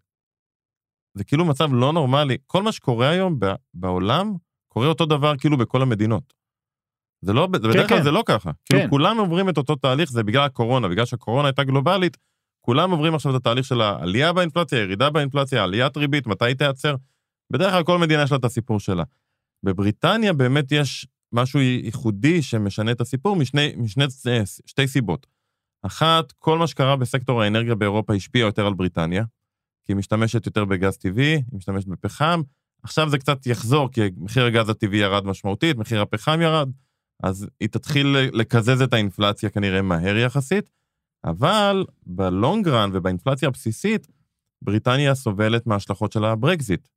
זה 1.16 1.24
כאילו 1.24 1.44
מצב 1.44 1.72
לא 1.72 1.92
נורמלי. 1.92 2.36
כל 2.46 2.62
מה 2.62 2.72
שקורה 2.72 3.08
היום 3.08 3.38
בעולם, 3.74 4.34
קורה 4.68 4.86
אותו 4.86 5.06
דבר 5.06 5.36
כאילו 5.36 5.56
בכל 5.56 5.82
המדינות. 5.82 6.34
זה 7.24 7.32
לא, 7.32 7.46
כן, 7.46 7.52
בדרך 7.52 7.88
כלל 7.88 7.98
כן. 7.98 8.02
זה 8.04 8.10
לא 8.10 8.22
ככה. 8.26 8.50
כאילו, 8.52 8.58
כן. 8.64 8.76
כאילו 8.76 8.90
כולם 8.90 9.18
עוברים 9.18 9.48
את 9.48 9.58
אותו 9.58 9.76
תהליך, 9.76 10.10
זה 10.10 10.22
בגלל 10.22 10.44
הקורונה, 10.44 10.88
בגלל 10.88 11.04
שהקורונה 11.04 11.48
הייתה 11.48 11.64
גלובלית, 11.64 12.16
כולם 12.60 12.90
עוברים 12.90 13.14
עכשיו 13.14 13.36
את 13.36 13.40
התהליך 13.40 13.64
של 13.64 13.80
העלייה 13.80 14.32
באינפלציה, 14.32 14.78
ירידה 14.78 15.10
באינפלציה, 15.10 15.64
עליית 15.64 15.96
ריבית, 15.96 16.26
מתי 16.26 16.44
היא 16.44 16.56
תיעצר. 16.56 16.94
בדרך 17.52 17.72
כלל 17.72 17.84
כל 17.84 17.98
מדינה 17.98 18.22
יש 18.22 18.30
לה 18.30 18.36
את 18.36 18.44
הסיפור 18.44 18.80
שלה. 18.80 19.04
בבריטניה 19.62 20.32
באמת 20.32 20.72
יש 20.72 21.06
משהו 21.32 21.60
ייחודי 21.60 22.42
שמשנה 22.42 22.92
את 22.92 23.00
הסיפור 23.00 23.36
משני, 23.36 23.72
משני 23.76 24.04
שתי 24.66 24.88
סיבות. 24.88 25.26
אחת, 25.82 26.32
כל 26.32 26.58
מה 26.58 26.66
שקרה 26.66 26.96
בסקטור 26.96 27.42
האנרגיה 27.42 27.74
באירופה 27.74 28.14
השפיע 28.14 28.40
יותר 28.40 28.66
על 28.66 28.74
בריטניה. 28.74 29.24
כי 29.86 29.92
היא 29.92 29.96
משתמשת 29.96 30.46
יותר 30.46 30.64
בגז 30.64 30.96
טבעי, 30.96 31.34
היא 31.34 31.44
משתמשת 31.52 31.86
בפחם. 31.86 32.42
עכשיו 32.82 33.10
זה 33.10 33.18
קצת 33.18 33.46
יחזור, 33.46 33.90
כי 33.92 34.00
מחיר 34.16 34.44
הגז 34.44 34.68
הטבעי 34.68 34.98
ירד 34.98 35.26
משמעותית, 35.26 35.76
מחיר 35.76 36.00
הפחם 36.02 36.40
ירד, 36.42 36.70
אז 37.22 37.46
היא 37.60 37.68
תתחיל 37.68 38.16
לקזז 38.32 38.82
את 38.82 38.92
האינפלציה 38.92 39.50
כנראה 39.50 39.82
מהר 39.82 40.16
יחסית, 40.16 40.70
אבל 41.24 41.84
בלונג 42.06 42.68
רן 42.68 42.90
ובאינפלציה 42.92 43.48
הבסיסית, 43.48 44.06
בריטניה 44.62 45.14
סובלת 45.14 45.66
מההשלכות 45.66 46.12
של 46.12 46.24
הברקזיט. 46.24 46.88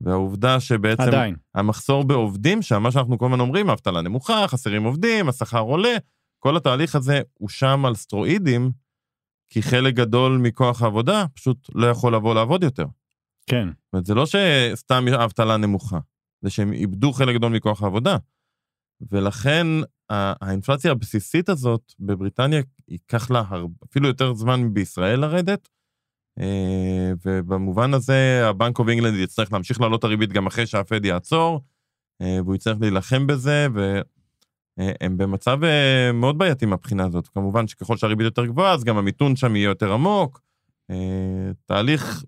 והעובדה 0.00 0.60
שבעצם... 0.60 1.02
עדיין. 1.02 1.36
המחסור 1.54 2.04
בעובדים 2.04 2.62
שם, 2.62 2.82
מה 2.82 2.92
שאנחנו 2.92 3.18
כל 3.18 3.26
הזמן 3.26 3.40
אומרים, 3.40 3.70
האבטלה 3.70 4.02
נמוכה, 4.02 4.48
חסרים 4.48 4.84
עובדים, 4.84 5.28
השכר 5.28 5.60
עולה, 5.60 5.96
כל 6.38 6.56
התהליך 6.56 6.94
הזה 6.94 7.20
הוא 7.34 7.48
שם 7.48 7.84
על 7.86 7.94
סטרואידים, 7.94 8.70
כי 9.48 9.62
חלק 9.62 9.94
גדול 9.94 10.38
מכוח 10.38 10.82
העבודה 10.82 11.24
פשוט 11.34 11.70
לא 11.74 11.86
יכול 11.86 12.14
לבוא 12.14 12.34
לעבוד 12.34 12.62
יותר. 12.62 12.86
כן. 13.46 13.68
זאת 13.68 13.92
אומרת, 13.92 14.06
זה 14.06 14.14
לא 14.14 14.24
שסתם 14.26 15.04
האבטלה 15.12 15.56
נמוכה, 15.56 15.98
זה 16.42 16.50
שהם 16.50 16.72
איבדו 16.72 17.12
חלק 17.12 17.34
גדול 17.36 17.52
מכוח 17.52 17.82
העבודה. 17.82 18.16
ולכן 19.10 19.66
האינפלציה 20.10 20.92
הבסיסית 20.92 21.48
הזאת 21.48 21.92
בבריטניה 22.00 22.60
ייקח 22.88 23.30
לה 23.30 23.42
הרבה, 23.48 23.74
אפילו 23.90 24.08
יותר 24.08 24.34
זמן 24.34 24.62
מבישראל 24.62 25.20
לרדת, 25.20 25.68
אה, 26.40 27.12
ובמובן 27.24 27.94
הזה 27.94 28.48
ה 28.48 28.54
Bank 28.54 28.78
of 28.78 28.88
England 28.88 29.18
יצטרך 29.18 29.52
להמשיך 29.52 29.80
לעלות 29.80 29.98
את 29.98 30.04
הריבית 30.04 30.32
גם 30.32 30.46
אחרי 30.46 30.66
שהפד 30.66 31.04
יעצור, 31.04 31.60
אה, 32.22 32.38
והוא 32.44 32.54
יצטרך 32.54 32.76
להילחם 32.80 33.26
בזה, 33.26 33.66
והם 34.78 35.16
במצב 35.16 35.64
אה, 35.64 36.12
מאוד 36.12 36.38
בעייתי 36.38 36.66
מהבחינה 36.66 37.04
הזאת. 37.04 37.28
כמובן 37.28 37.66
שככל 37.66 37.96
שהריבית 37.96 38.24
יותר 38.24 38.46
גבוהה, 38.46 38.72
אז 38.72 38.84
גם 38.84 38.96
המיתון 38.96 39.36
שם 39.36 39.56
יהיה 39.56 39.66
יותר 39.66 39.92
עמוק. 39.92 40.40
תהליך 41.66 42.24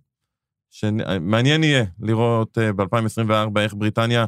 שמעניין 0.71 1.65
יהיה 1.65 1.85
לראות 2.01 2.59
ב-2024 2.59 3.61
איך 3.61 3.75
בריטניה, 3.75 4.27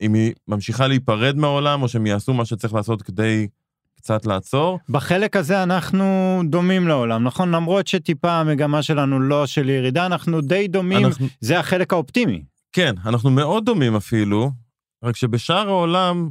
אם 0.00 0.14
היא 0.14 0.32
ממשיכה 0.48 0.86
להיפרד 0.86 1.36
מהעולם, 1.36 1.82
או 1.82 1.88
שהם 1.88 2.06
יעשו 2.06 2.34
מה 2.34 2.44
שצריך 2.44 2.74
לעשות 2.74 3.02
כדי 3.02 3.48
קצת 3.96 4.26
לעצור. 4.26 4.78
בחלק 4.88 5.36
הזה 5.36 5.62
אנחנו 5.62 6.40
דומים 6.44 6.88
לעולם, 6.88 7.24
נכון? 7.24 7.54
למרות 7.54 7.86
שטיפה 7.86 8.32
המגמה 8.32 8.82
שלנו 8.82 9.20
לא 9.20 9.46
של 9.46 9.68
ירידה, 9.68 10.06
אנחנו 10.06 10.40
די 10.40 10.68
דומים, 10.68 11.06
אנחנו... 11.06 11.26
זה 11.40 11.58
החלק 11.58 11.92
האופטימי. 11.92 12.42
כן, 12.72 12.94
אנחנו 13.06 13.30
מאוד 13.30 13.64
דומים 13.64 13.96
אפילו, 13.96 14.50
רק 15.04 15.16
שבשאר 15.16 15.68
העולם, 15.68 16.30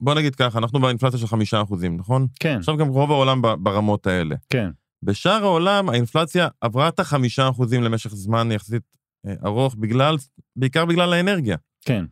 בוא 0.00 0.14
נגיד 0.14 0.34
ככה, 0.34 0.58
אנחנו 0.58 0.80
באינפלציה 0.80 1.18
של 1.18 1.26
חמישה 1.26 1.62
אחוזים, 1.62 1.96
נכון? 1.96 2.26
כן. 2.40 2.58
עכשיו 2.58 2.76
גם 2.76 2.88
רוב 2.88 3.10
העולם 3.10 3.42
ברמות 3.42 4.06
האלה. 4.06 4.36
כן. 4.48 4.70
בשאר 5.02 5.44
העולם 5.44 5.88
האינפלציה 5.88 6.48
עברה 6.60 6.88
את 6.88 7.00
החמישה 7.00 7.48
אחוזים 7.48 7.82
למשך 7.82 8.14
זמן 8.14 8.52
יחסית 8.52 8.82
אה, 9.26 9.34
ארוך, 9.44 9.74
בגלל, 9.74 10.16
בעיקר 10.56 10.84
בגלל 10.84 11.12
האנרגיה. 11.12 11.56
כן. 11.84 12.04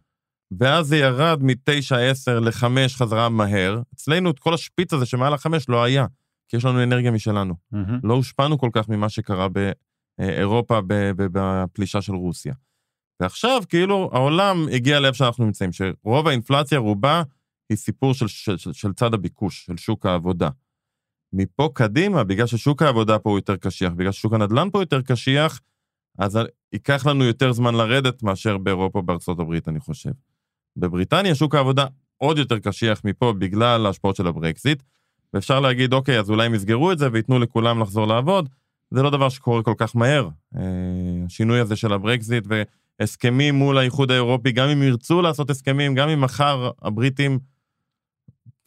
ואז 0.59 0.86
זה 0.86 0.97
ירד 0.97 1.43
מ-9-10 1.43 2.30
ל-5 2.41 2.64
חזרה 2.89 3.28
מהר. 3.28 3.80
אצלנו 3.95 4.30
את 4.30 4.39
כל 4.39 4.55
השפיץ 4.55 4.93
הזה 4.93 5.07
שמעל 5.07 5.32
ה-5 5.32 5.51
לא 5.68 5.82
היה, 5.82 6.07
כי 6.49 6.57
יש 6.57 6.64
לנו 6.64 6.82
אנרגיה 6.82 7.11
משלנו. 7.11 7.55
Mm-hmm. 7.74 7.76
לא 8.05 8.14
הושפענו 8.14 8.59
כל 8.59 8.70
כך 8.72 8.89
ממה 8.89 9.09
שקרה 9.09 9.47
באירופה 10.18 10.80
בפלישה 11.16 12.03
של 12.03 12.14
רוסיה. 12.14 12.55
ועכשיו, 13.20 13.62
כאילו, 13.68 14.11
העולם 14.12 14.66
הגיע 14.72 15.01
לאיפה 15.01 15.18
שאנחנו 15.18 15.45
נמצאים, 15.45 15.70
שרוב 15.72 16.28
האינפלציה, 16.28 16.78
רובה, 16.78 17.22
היא 17.69 17.77
סיפור 17.77 18.14
של, 18.14 18.29
של, 18.29 18.57
של, 18.57 18.73
של 18.73 18.93
צד 18.93 19.14
הביקוש, 19.14 19.66
של 19.66 19.77
שוק 19.77 20.07
העבודה. 20.07 20.49
מפה 21.33 21.69
קדימה, 21.75 22.25
בגלל 22.25 22.47
ששוק 22.47 22.83
העבודה 22.83 23.19
פה 23.19 23.31
הוא 23.31 23.39
יותר 23.39 23.57
קשיח, 23.57 23.93
בגלל 23.93 24.12
ששוק 24.12 24.33
הנדל"ן 24.33 24.71
פה 24.73 24.83
יותר 24.83 25.03
קשיח, 25.03 25.61
אז 26.19 26.39
ייקח 26.73 27.07
לנו 27.07 27.25
יותר 27.25 27.53
זמן 27.53 27.75
לרדת 27.75 28.23
מאשר 28.23 28.59
באירופה 28.59 28.99
ובארצות 28.99 29.41
הברית, 29.41 29.69
אני 29.69 29.81
חושב. 29.81 30.11
בבריטניה 30.77 31.35
שוק 31.35 31.55
העבודה 31.55 31.87
עוד 32.16 32.39
יותר 32.39 32.59
קשיח 32.59 33.01
מפה 33.05 33.33
בגלל 33.39 33.87
ההשפעות 33.87 34.16
של 34.16 34.27
הברקזיט, 34.27 34.83
ואפשר 35.35 35.61
להגיד, 35.61 35.93
אוקיי, 35.93 36.19
אז 36.21 36.31
אולי 36.31 36.47
הם 36.47 36.55
יסגרו 36.55 36.93
את 36.93 36.99
זה 36.99 37.09
וייתנו 37.12 37.39
לכולם 37.39 37.81
לחזור 37.81 38.07
לעבוד. 38.07 38.49
זה 38.91 39.03
לא 39.03 39.11
דבר 39.11 39.29
שקורה 39.29 39.62
כל 39.62 39.75
כך 39.77 39.97
מהר. 39.97 40.29
אה, 40.57 40.62
השינוי 41.27 41.61
הזה 41.61 41.77
של 41.77 41.93
הברקזיט 41.93 42.45
והסכמים 43.01 43.55
מול 43.55 43.79
האיחוד 43.79 44.11
האירופי, 44.11 44.53
גם 44.53 44.69
אם 44.69 44.83
ירצו 44.83 45.23
לעשות 45.23 45.51
הסכמים, 45.51 45.95
גם 45.95 46.09
אם 46.09 46.21
מחר 46.21 46.71
הבריטים 46.83 47.39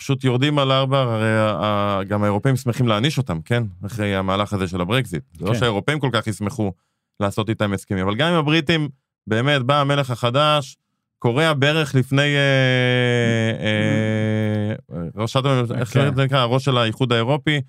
פשוט 0.02 0.24
יורדים 0.24 0.60
על 0.60 0.72
ארבע, 0.72 1.00
הרי 1.00 2.06
גם 2.06 2.24
האירופאים 2.24 2.56
שמחים 2.56 2.88
להעניש 2.88 3.18
אותם, 3.18 3.42
כן? 3.42 3.64
אחרי 3.86 4.16
המהלך 4.16 4.54
הזה 4.54 4.68
של 4.68 4.82
הברקזיט. 4.82 5.24
כן. 5.34 5.40
זה 5.40 5.46
לא 5.46 5.54
כן. 5.54 5.60
שהאירופאים 5.60 6.00
כל 6.00 6.10
כך 6.12 6.28
ישמחו 6.28 6.72
לעשות 7.20 7.50
איתם 7.50 7.74
הסכמים, 7.74 8.08
אבל 8.08 8.16
גם 8.16 8.34
אם 8.34 8.40
הבריטים, 8.40 8.90
באמת, 9.28 9.62
בא 9.62 9.82
המלך 9.82 10.12
החדש, 10.12 10.78
קורע 11.20 11.54
ברך 11.54 11.96
לפני 11.96 12.36
אה, 12.36 13.52
אה, 13.60 14.76
ראשת, 15.16 15.42
איך 15.80 15.94
כן. 15.94 16.16
זה 16.16 16.26
נקרא, 16.26 16.40
הראש 16.40 16.66
של 16.66 16.78
האיחוד 16.78 17.12
האירופי, 17.12 17.62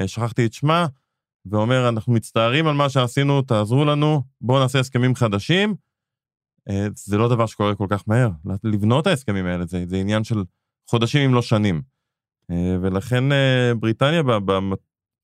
אה, 0.00 0.08
שכחתי 0.08 0.46
את 0.46 0.52
שמה, 0.52 0.86
ואומר, 1.46 1.88
אנחנו 1.88 2.12
מצטערים 2.12 2.66
על 2.66 2.74
מה 2.74 2.88
שעשינו, 2.88 3.42
תעזרו 3.42 3.84
לנו, 3.84 4.22
בואו 4.40 4.60
נעשה 4.60 4.78
הסכמים 4.78 5.14
חדשים. 5.14 5.74
זה 6.94 7.18
לא 7.18 7.28
דבר 7.28 7.46
שקורה 7.46 7.74
כל 7.74 7.86
כך 7.90 8.04
מהר. 8.06 8.28
לבנות 8.64 9.06
ההסכמים 9.06 9.46
האלה, 9.46 9.66
זה, 9.66 9.84
זה 9.86 9.96
עניין 9.96 10.24
של 10.24 10.42
חודשים 10.90 11.28
אם 11.28 11.34
לא 11.34 11.42
שנים. 11.42 11.82
ולכן 12.82 13.24
בריטניה, 13.80 14.22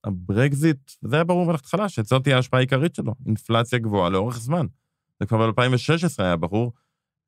הברקזיט, 0.04 0.90
זה 1.02 1.16
היה 1.16 1.24
ברור 1.24 1.46
מההתחלה 1.46 1.88
שזאת 1.88 2.22
תהיה 2.22 2.36
ההשפעה 2.36 2.60
העיקרית 2.60 2.94
שלו, 2.94 3.14
אינפלציה 3.26 3.78
גבוהה 3.78 4.10
לאורך 4.10 4.38
זמן. 4.38 4.66
זה 5.20 5.26
כבר 5.26 5.50
ב-2016 5.50 6.22
היה 6.24 6.36
ברור, 6.36 6.72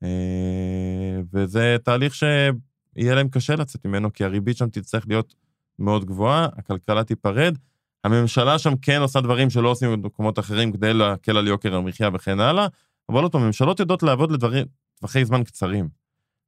אה, 0.03 1.21
וזה 1.33 1.77
תהליך 1.85 2.15
שיהיה 2.15 3.15
להם 3.15 3.29
קשה 3.29 3.57
לצאת 3.57 3.87
ממנו, 3.87 4.13
כי 4.13 4.25
הריבית 4.25 4.57
שם 4.57 4.69
תצטרך 4.69 5.05
להיות 5.09 5.35
מאוד 5.79 6.05
גבוהה, 6.05 6.49
הכלכלה 6.57 7.05
תיפרד. 7.05 7.59
הממשלה 8.05 8.59
שם 8.59 8.77
כן 8.83 9.01
עושה 9.01 9.21
דברים 9.21 9.51
שלא 9.51 9.69
עושים 9.69 10.03
במקומות 10.03 10.39
אחרים 10.39 10.73
כדי 10.73 10.95
להקל 10.95 11.37
על 11.37 11.47
יוקר 11.47 11.75
המחיה 11.75 12.09
וכן 12.15 12.41
הלאה, 12.41 12.67
אבל 13.09 13.23
עוד 13.23 13.33
פעם, 13.33 13.43
ממשלות 13.43 13.81
יודעות 13.81 14.03
לעבוד 14.03 14.33
לטווחי 14.33 15.25
זמן 15.25 15.45
קצרים. 15.45 16.00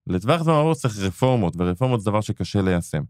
לטווח 0.06 0.42
זמן 0.42 0.54
ארוך 0.54 0.78
צריך 0.78 0.98
רפורמות, 0.98 1.54
ורפורמות 1.58 2.00
זה 2.00 2.10
דבר 2.10 2.20
שקשה 2.20 2.62
ליישם. 2.62 3.02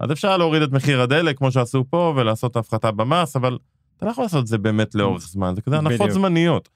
אז 0.00 0.12
אפשר 0.12 0.36
להוריד 0.36 0.62
את 0.62 0.72
מחיר 0.72 1.00
הדלק, 1.00 1.38
כמו 1.38 1.52
שעשו 1.52 1.84
פה, 1.90 2.14
ולעשות 2.16 2.56
הפחתה 2.56 2.90
במס, 2.90 3.36
אבל 3.36 3.58
אתה 3.96 4.06
לא 4.06 4.10
יכול 4.10 4.24
לעשות 4.24 4.42
את 4.42 4.46
זה 4.46 4.58
באמת 4.58 4.94
לאורך 4.94 5.28
זמן, 5.28 5.54
זה 5.54 5.62
כזה 5.62 5.78
הנחות 5.78 6.10
זמניות. 6.10 6.68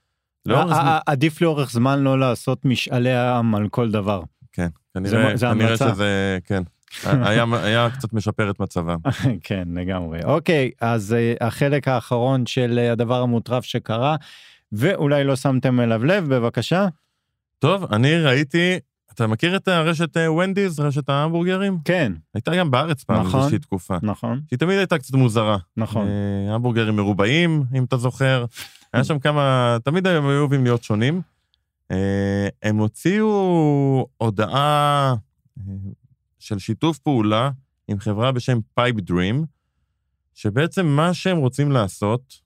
עדיף 1.07 1.41
לאורך 1.41 1.71
זמן 1.71 2.03
לא 2.03 2.21
לעשות 2.21 2.65
משאלי 2.65 3.17
עם 3.17 3.55
על 3.55 3.69
כל 3.69 3.91
דבר. 3.91 4.23
כן, 4.53 4.69
כנראה, 4.95 5.37
זה, 5.37 5.47
כנראה 5.47 5.77
שזה, 5.77 6.39
כן. 6.45 6.63
היה, 7.05 7.45
היה 7.63 7.91
קצת 7.91 8.13
משפר 8.13 8.51
את 8.51 8.61
מצבם. 8.61 8.97
כן, 9.43 9.69
לגמרי. 9.75 10.21
אוקיי, 10.25 10.71
אז 10.81 11.17
uh, 11.17 11.45
החלק 11.45 11.89
האחרון 11.89 12.47
של 12.47 12.81
uh, 12.87 12.93
הדבר 12.93 13.23
המוטרף 13.23 13.65
שקרה, 13.65 14.17
ואולי 14.73 15.25
לא 15.25 15.37
שמתם 15.37 15.81
אליו 15.81 16.05
לב, 16.05 16.35
בבקשה. 16.35 16.87
טוב, 17.59 17.93
אני 17.93 18.17
ראיתי, 18.17 18.79
אתה 19.15 19.27
מכיר 19.27 19.57
את 19.57 19.69
הרשת 19.69 20.17
ונדיז, 20.17 20.81
רשת 20.81 21.09
ההמבורגרים? 21.09 21.79
כן. 21.85 22.13
הייתה 22.35 22.57
גם 22.57 22.71
בארץ 22.71 23.05
פעם 23.05 23.27
נכון, 23.27 23.41
איזושהי 23.41 23.59
תקופה. 23.59 23.97
נכון. 24.03 24.41
שהיא 24.49 24.59
תמיד 24.59 24.79
הייתה 24.79 24.99
קצת 24.99 25.15
מוזרה. 25.15 25.57
נכון. 25.77 26.09
המבורגרים 26.49 26.97
מרובעים, 26.97 27.65
אם 27.75 27.85
אתה 27.85 27.97
זוכר. 27.97 28.45
היה 28.93 29.05
שם 29.05 29.19
כמה, 29.19 29.77
תמיד 29.85 30.07
הם 30.07 30.27
היו 30.27 30.41
אוהבים 30.41 30.65
להיות 30.65 30.83
שונים. 30.83 31.23
אה, 31.91 32.49
הם 32.63 32.77
הוציאו 32.77 34.07
הודעה 34.17 35.15
אה, 35.59 35.65
של 36.39 36.59
שיתוף 36.59 36.99
פעולה 36.99 37.51
עם 37.89 37.99
חברה 37.99 38.33
בשם 38.33 38.59
Pipedream, 38.75 39.45
שבעצם 40.35 40.87
מה 40.87 41.15
שהם 41.15 41.37
רוצים 41.37 41.73
לעשות, 41.73 42.41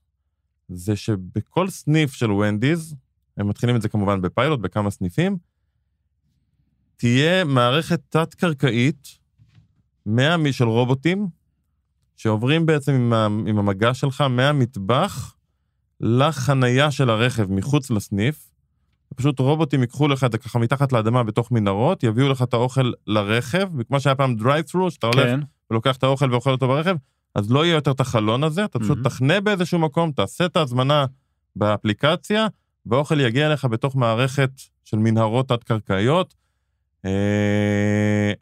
זה 0.69 0.97
שבכל 0.97 1.69
סניף 1.69 2.13
של 2.13 2.33
ונדיז, 2.33 2.95
הם 3.37 3.49
מתחילים 3.49 3.77
את 3.77 3.83
זה 3.83 3.89
כמובן 3.89 4.21
בפיילוט, 4.21 4.61
בכמה 4.61 4.91
סניפים, 4.91 5.37
תהיה 6.97 7.45
מערכת 7.45 8.01
תת-קרקעית, 8.09 9.09
100 10.07 10.37
של 10.53 10.65
רובוטים, 10.65 11.27
שעוברים 12.17 12.67
בעצם 12.67 13.13
עם, 13.47 13.59
המגע 13.59 13.95
שלך 13.95 14.21
מהמטבח 14.21 15.35
לחנייה 16.01 16.91
של 16.91 17.11
הרכב 17.11 17.53
מחוץ 17.53 17.91
לסניף. 17.91 18.51
פשוט 19.17 19.39
רובוטים 19.39 19.81
ייקחו 19.81 20.09
לך 20.09 20.25
את 20.25 20.33
זה 20.33 20.39
ככה 20.39 20.59
מתחת 20.59 20.93
לאדמה 20.93 21.23
בתוך 21.23 21.51
מנהרות, 21.51 22.03
יביאו 22.03 22.29
לך 22.29 22.43
את 22.43 22.55
האוכל 22.55 22.93
לרכב, 23.07 23.69
וכמו 23.79 24.01
שהיה 24.01 24.15
פעם 24.15 24.37
דרייב-ת'רו, 24.37 24.91
שאתה 24.91 25.07
הולך 25.07 25.27
כן. 25.27 25.41
ולוקח 25.71 25.97
את 25.97 26.03
האוכל 26.03 26.33
ואוכל 26.33 26.51
אותו 26.51 26.69
ברכב, 26.69 26.97
אז 27.35 27.51
לא 27.51 27.65
יהיה 27.65 27.75
יותר 27.75 27.91
את 27.91 28.01
החלון 28.01 28.45
הזה, 28.45 28.65
אתה 28.65 28.79
פשוט 28.79 28.99
mm-hmm. 28.99 29.05
תחנה 29.05 29.41
באיזשהו 29.41 29.79
מקום, 29.79 30.13
תעשה 30.13 30.47
את 30.47 30.57
ההזמנה 30.57 31.07
באפליקציה, 31.57 32.47
והאוכל 32.87 33.21
יגיע 33.21 33.47
אליך 33.47 33.65
בתוך 33.65 33.97
מערכת 33.97 34.51
של 34.85 34.97
מנהרות 34.97 35.49
תת-קרקעיות. 35.49 36.35
אה... 37.05 38.33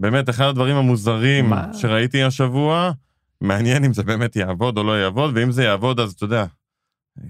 באמת, 0.00 0.30
אחד 0.30 0.44
הדברים 0.44 0.76
המוזרים 0.76 1.50
מה? 1.50 1.66
שראיתי 1.74 2.22
השבוע, 2.22 2.90
מעניין 3.40 3.84
אם 3.84 3.92
זה 3.92 4.02
באמת 4.02 4.36
יעבוד 4.36 4.78
או 4.78 4.82
לא 4.82 5.00
יעבוד, 5.00 5.30
ואם 5.34 5.52
זה 5.52 5.64
יעבוד, 5.64 6.00
אז 6.00 6.12
אתה 6.12 6.24
יודע, 6.24 6.44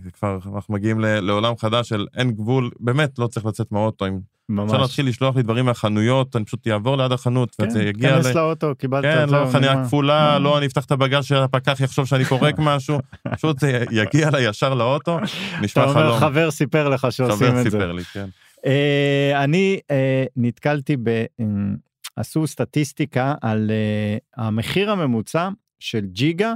זה 0.04 0.10
כבר, 0.10 0.38
אנחנו 0.54 0.74
מגיעים 0.74 1.00
לעולם 1.00 1.56
חדש 1.56 1.88
של 1.88 2.06
אין 2.16 2.30
גבול, 2.30 2.70
באמת 2.80 3.18
לא 3.18 3.26
צריך 3.26 3.46
לצאת 3.46 3.72
מהאוטו 3.72 4.06
ממש. 4.48 4.70
אפשר 4.70 4.82
להתחיל 4.82 5.08
לשלוח 5.08 5.36
לי 5.36 5.42
דברים 5.42 5.64
מהחנויות, 5.64 6.36
אני 6.36 6.44
פשוט 6.44 6.68
אעבור 6.68 6.96
ליד 6.96 7.12
החנות, 7.12 7.54
כן, 7.54 7.66
וזה 7.66 7.82
יגיע 7.82 8.18
ל... 8.18 8.22
כנס 8.22 8.34
לאוטו, 8.34 8.74
קיבלת 8.78 9.04
כן. 9.04 9.28
לא 9.28 9.46
חניה. 9.52 9.84
כפולה, 9.84 10.32
אה. 10.32 10.38
לא 10.38 10.58
אני 10.58 10.66
אפתח 10.66 10.84
את 10.84 10.90
הבגז 10.90 11.24
שהפקח 11.24 11.80
יחשוב 11.80 12.06
שאני 12.06 12.24
פורק 12.24 12.54
משהו, 12.68 12.98
פשוט 13.34 13.60
זה 13.60 13.84
יגיע 13.90 14.30
לה 14.30 14.40
ישר 14.40 14.74
לאוטו, 14.74 15.18
נשמע 15.60 15.82
אתה 15.82 15.90
אומר, 15.90 16.02
חלום. 16.02 16.20
חבר 16.20 16.50
סיפר 16.50 16.88
לך 16.88 17.06
שעושים 17.10 17.36
חבר 17.36 17.58
את 17.58 17.64
זה. 17.64 17.70
סיפר 17.70 17.92
לי, 17.92 18.04
כן. 18.04 18.28
אה, 18.66 19.44
אני 19.44 19.80
אה, 19.90 20.24
נתקלתי 20.36 20.96
ב... 20.96 21.08
אה, 21.08 21.44
עשו 22.16 22.46
סטטיסטיקה 22.46 23.34
על 23.40 23.70
המחיר 24.36 24.90
הממוצע 24.90 25.48
של 25.78 26.06
ג'יגה 26.06 26.52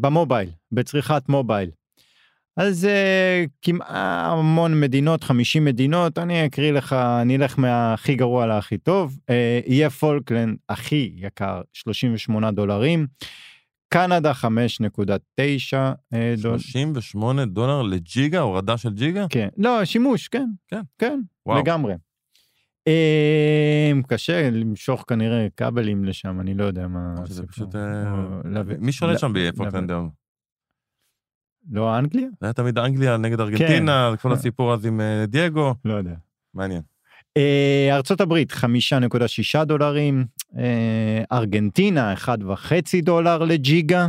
במובייל, 0.00 0.50
בצריכת 0.72 1.22
מובייל. 1.28 1.70
אז 2.56 2.88
כמעט 3.62 3.88
המון 3.90 4.80
מדינות, 4.80 5.24
50 5.24 5.64
מדינות, 5.64 6.18
אני 6.18 6.46
אקריא 6.46 6.72
לך, 6.72 6.92
אני 6.92 7.36
אלך 7.36 7.58
מהכי 7.58 8.14
גרוע 8.14 8.46
להכי 8.46 8.78
טוב. 8.78 9.18
יהיה 9.66 9.90
פולקלנד 9.90 10.56
הכי 10.68 11.12
יקר, 11.16 11.60
38 11.72 12.50
דולרים. 12.50 13.06
קנדה 13.94 14.32
5.9 14.32 14.46
אה, 16.14 16.34
דולר. 16.42 16.58
38 16.58 17.44
דולר 17.44 17.82
לג'יגה, 17.82 18.40
הורדה 18.40 18.76
של 18.76 18.92
ג'יגה? 18.92 19.26
כן, 19.30 19.48
לא, 19.56 19.84
שימוש, 19.84 20.28
כן. 20.28 20.48
כן. 20.68 20.80
כן, 20.98 21.20
וואו. 21.46 21.58
לגמרי. 21.58 21.94
אמ, 22.86 24.02
קשה 24.02 24.50
למשוך 24.50 25.04
כנראה 25.08 25.46
כבלים 25.56 26.04
לשם, 26.04 26.40
אני 26.40 26.54
לא 26.54 26.64
יודע 26.64 26.88
מה... 26.88 27.14
הסיפור. 27.22 27.46
פשוט... 27.46 27.74
אה, 27.76 28.62
מי 28.78 28.92
שולט 28.92 29.18
שם 29.18 29.32
היום? 29.88 30.10
לא 31.70 31.98
אנגליה? 31.98 32.28
זה 32.40 32.46
היה 32.46 32.52
תמיד 32.52 32.78
אנגליה 32.78 33.16
נגד 33.16 33.40
ארגנטינה, 33.40 34.10
כל 34.22 34.32
הסיפור 34.32 34.72
הזה 34.72 34.88
עם 34.88 35.00
אה, 35.00 35.24
דייגו, 35.26 35.74
לא 35.84 35.94
יודע. 35.94 36.14
מעניין. 36.54 36.82
אה, 37.36 37.88
ארצות 37.96 38.20
הברית 38.20 38.52
5.6 38.52 39.64
דולרים, 39.64 40.26
אה, 40.58 41.22
ארגנטינה 41.32 42.14
1.5 42.14 43.00
דולר 43.02 43.38
לג'יגה. 43.38 44.08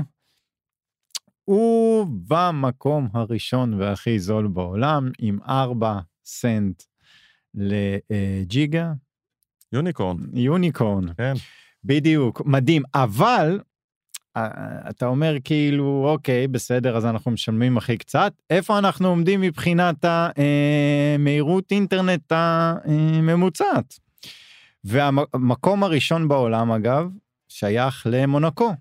ובמקום 1.48 3.08
הראשון 3.14 3.74
והכי 3.74 4.20
זול 4.20 4.48
בעולם 4.48 5.12
עם 5.20 5.40
4 5.50 6.00
סנט 6.26 6.84
לג'יגה, 7.54 8.94
יוניקורן, 9.72 10.18
יוניקורן. 10.34 11.14
כן. 11.18 11.34
בדיוק, 11.84 12.42
מדהים, 12.46 12.84
אבל 12.94 13.60
אתה 14.90 15.06
אומר 15.06 15.36
כאילו, 15.44 16.06
אוקיי, 16.10 16.48
בסדר, 16.48 16.98
אז 16.98 17.06
אנחנו 17.06 17.32
משלמים 17.32 17.78
הכי 17.78 17.98
קצת, 17.98 18.34
איפה 18.50 18.78
אנחנו 18.78 19.08
עומדים 19.08 19.42
מבחינת 19.42 20.06
המהירות 20.06 21.72
אינטרנט 21.72 22.32
הממוצעת? 22.32 24.00
והמקום 24.84 25.84
הראשון 25.84 26.28
בעולם, 26.28 26.72
אגב, 26.72 27.10
שייך 27.50 28.08
למונקו, 28.10 28.74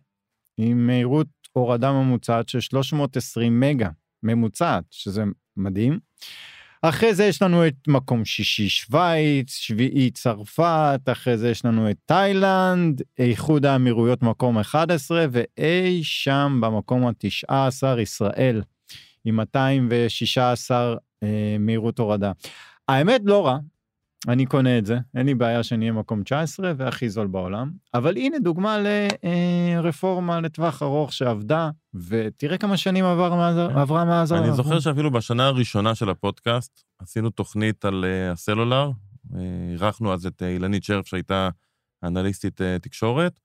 עם 0.59 0.87
מהירות 0.87 1.27
הורדה 1.53 1.93
ממוצעת 1.93 2.49
של 2.49 2.61
320 2.61 3.61
מגה 3.61 3.89
ממוצעת, 4.23 4.85
שזה 4.91 5.25
מדהים. 5.57 5.99
אחרי 6.89 7.15
זה 7.15 7.25
יש 7.25 7.43
לנו 7.43 7.67
את 7.67 7.89
מקום 7.89 8.25
שישי 8.25 8.69
שווייץ, 8.69 9.55
שביעי 9.55 10.11
צרפת, 10.11 11.01
אחרי 11.13 11.39
זה 11.39 11.51
יש 11.51 11.65
לנו 11.65 11.91
את 11.91 11.97
תאילנד, 12.07 13.03
איחוד 13.19 13.67
האמירויות 13.67 14.23
מקום 14.23 14.59
11, 14.59 15.27
ואי 15.31 16.01
שם 16.03 16.59
במקום 16.63 17.07
ה-19 17.07 18.01
ישראל, 18.01 18.63
עם 19.25 19.37
216 19.37 20.97
אה, 21.23 21.57
מהירות 21.59 21.99
הורדה. 21.99 22.33
האמת 22.89 23.21
לא 23.25 23.47
רע, 23.47 23.59
אני 24.29 24.47
קונה 24.47 24.79
את 24.79 24.87
זה, 24.87 24.99
אין 25.15 25.27
לי 25.27 25.35
בעיה 25.35 25.63
שנהיה 25.63 25.93
מקום 25.93 26.23
19 26.23 26.73
והכי 26.77 27.09
זול 27.11 27.27
בעולם, 27.27 27.71
אבל 27.95 28.17
הנה 28.17 28.39
דוגמה 28.39 28.77
לרפורמה 29.75 30.41
לטווח 30.41 30.83
ארוך 30.83 31.13
שעבדה, 31.13 31.71
ותראה 32.09 32.59
כמה 32.59 32.77
שנים 32.77 33.05
עבר 33.05 33.35
מאז, 33.35 33.57
עברה 33.75 34.05
מאז. 34.05 34.33
אני 34.33 34.39
הרפורמה. 34.41 34.57
זוכר 34.63 34.81
שאפילו 34.81 35.11
בשנה 35.11 35.47
הראשונה 35.47 35.95
של 35.95 36.11
הפודקאסט, 36.11 36.83
עשינו 36.99 37.31
תוכנית 37.31 37.85
על 37.85 38.05
אה, 38.05 38.33
הסלולר, 38.33 38.91
אה, 39.35 39.41
אירחנו 39.73 40.13
אז 40.13 40.27
את 40.27 40.43
אה, 40.43 40.49
אילנית 40.49 40.85
שרף 40.85 41.07
שהייתה 41.07 41.49
אנליסטית 42.05 42.61
אה, 42.61 42.79
תקשורת, 42.79 43.41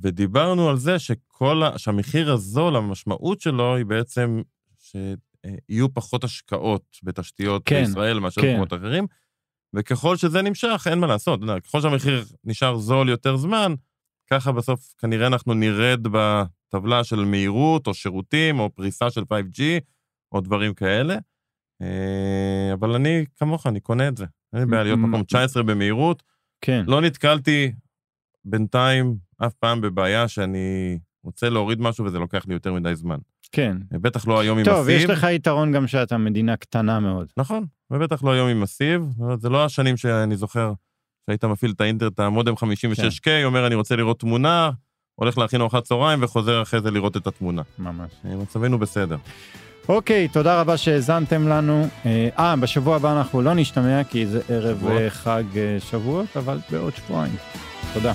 ודיברנו 0.00 0.68
על 0.70 0.76
זה 0.76 0.98
שכל, 0.98 1.62
ה- 1.62 1.78
שהמחיר 1.78 2.32
הזול, 2.32 2.76
המשמעות 2.76 3.40
שלו 3.40 3.76
היא 3.76 3.84
בעצם 3.86 4.42
שיהיו 4.78 5.94
פחות 5.94 6.24
השקעות 6.24 6.82
בתשתיות 7.02 7.62
כן, 7.64 7.84
בישראל 7.84 8.18
מאשר 8.18 8.40
כן. 8.40 8.46
במקומות 8.48 8.72
אחרים, 8.72 9.06
וככל 9.76 10.16
שזה 10.16 10.42
נמשך, 10.42 10.86
אין 10.90 10.98
מה 10.98 11.06
לעשות, 11.06 11.40
יודע, 11.40 11.60
ככל 11.60 11.80
שהמחיר 11.80 12.24
נשאר 12.44 12.76
זול 12.76 13.08
יותר 13.08 13.36
זמן, 13.36 13.74
ככה 14.30 14.52
בסוף 14.52 14.94
כנראה 14.98 15.26
אנחנו 15.26 15.54
נרד 15.54 16.00
בטבלה 16.02 17.04
של 17.04 17.24
מהירות 17.24 17.86
או 17.86 17.94
שירותים 17.94 18.58
או 18.60 18.70
פריסה 18.74 19.10
של 19.10 19.22
5G 19.22 19.60
או 20.32 20.40
דברים 20.40 20.74
כאלה. 20.74 21.16
אה, 21.82 22.72
אבל 22.72 22.94
אני 22.94 23.24
כמוך, 23.36 23.66
אני 23.66 23.80
קונה 23.80 24.08
את 24.08 24.16
זה. 24.16 24.26
אין 24.52 24.62
לי 24.62 24.66
בעיה 24.66 24.82
להיות 24.82 24.98
מקום 24.98 25.22
19 25.22 25.62
במהירות. 25.62 26.22
כן. 26.60 26.84
לא 26.86 27.00
נתקלתי 27.00 27.72
בינתיים 28.44 29.16
אף 29.38 29.54
פעם 29.54 29.80
בבעיה 29.80 30.28
שאני 30.28 30.98
רוצה 31.24 31.50
להוריד 31.50 31.80
משהו 31.80 32.04
וזה 32.04 32.18
לוקח 32.18 32.46
לי 32.46 32.54
יותר 32.54 32.72
מדי 32.72 32.94
זמן. 32.94 33.18
כן. 33.52 33.76
בטח 33.90 34.28
לא 34.28 34.40
היום 34.40 34.58
עם 34.58 34.64
טוב, 34.64 34.88
יש. 34.88 35.04
לך 35.04 35.26
יתרון 35.30 35.72
גם 35.72 35.86
שאתה 35.86 36.18
מדינה 36.18 36.56
קטנה 36.56 37.00
מאוד. 37.00 37.26
נכון, 37.36 37.64
ובטח 37.90 38.24
לא 38.24 38.32
היום 38.32 38.48
עם 38.48 38.64
אומרת, 39.18 39.40
זה 39.40 39.48
לא 39.48 39.64
השנים 39.64 39.96
שאני 39.96 40.36
זוכר 40.36 40.72
שהיית 41.26 41.44
מפעיל 41.44 41.70
את 41.70 41.80
האינטרנט, 41.80 42.20
המודם 42.20 42.54
56K, 42.54 43.28
אומר 43.44 43.66
אני 43.66 43.74
רוצה 43.74 43.96
לראות 43.96 44.20
תמונה, 44.20 44.70
הולך 45.14 45.38
להכין 45.38 45.60
ארוחת 45.60 45.84
צהריים 45.84 46.22
וחוזר 46.22 46.62
אחרי 46.62 46.80
זה 46.80 46.90
לראות 46.90 47.16
את 47.16 47.26
התמונה. 47.26 47.62
ממש. 47.78 48.10
אה, 48.24 48.36
מצבנו 48.36 48.78
בסדר. 48.78 49.16
אוקיי, 49.88 50.28
תודה 50.28 50.60
רבה 50.60 50.76
שהאזנתם 50.76 51.48
לנו. 51.48 51.86
אה, 52.06 52.28
אה, 52.38 52.56
בשבוע 52.56 52.96
הבא 52.96 53.18
אנחנו 53.18 53.42
לא 53.42 53.54
נשתמע 53.54 54.04
כי 54.04 54.26
זה 54.26 54.40
ערב 54.48 54.78
שבועות. 54.78 55.00
אה, 55.00 55.10
חג 55.10 55.44
שבועות, 55.78 56.36
אבל 56.36 56.58
בעוד 56.70 56.94
שבועיים. 56.96 57.36
תודה. 57.94 58.12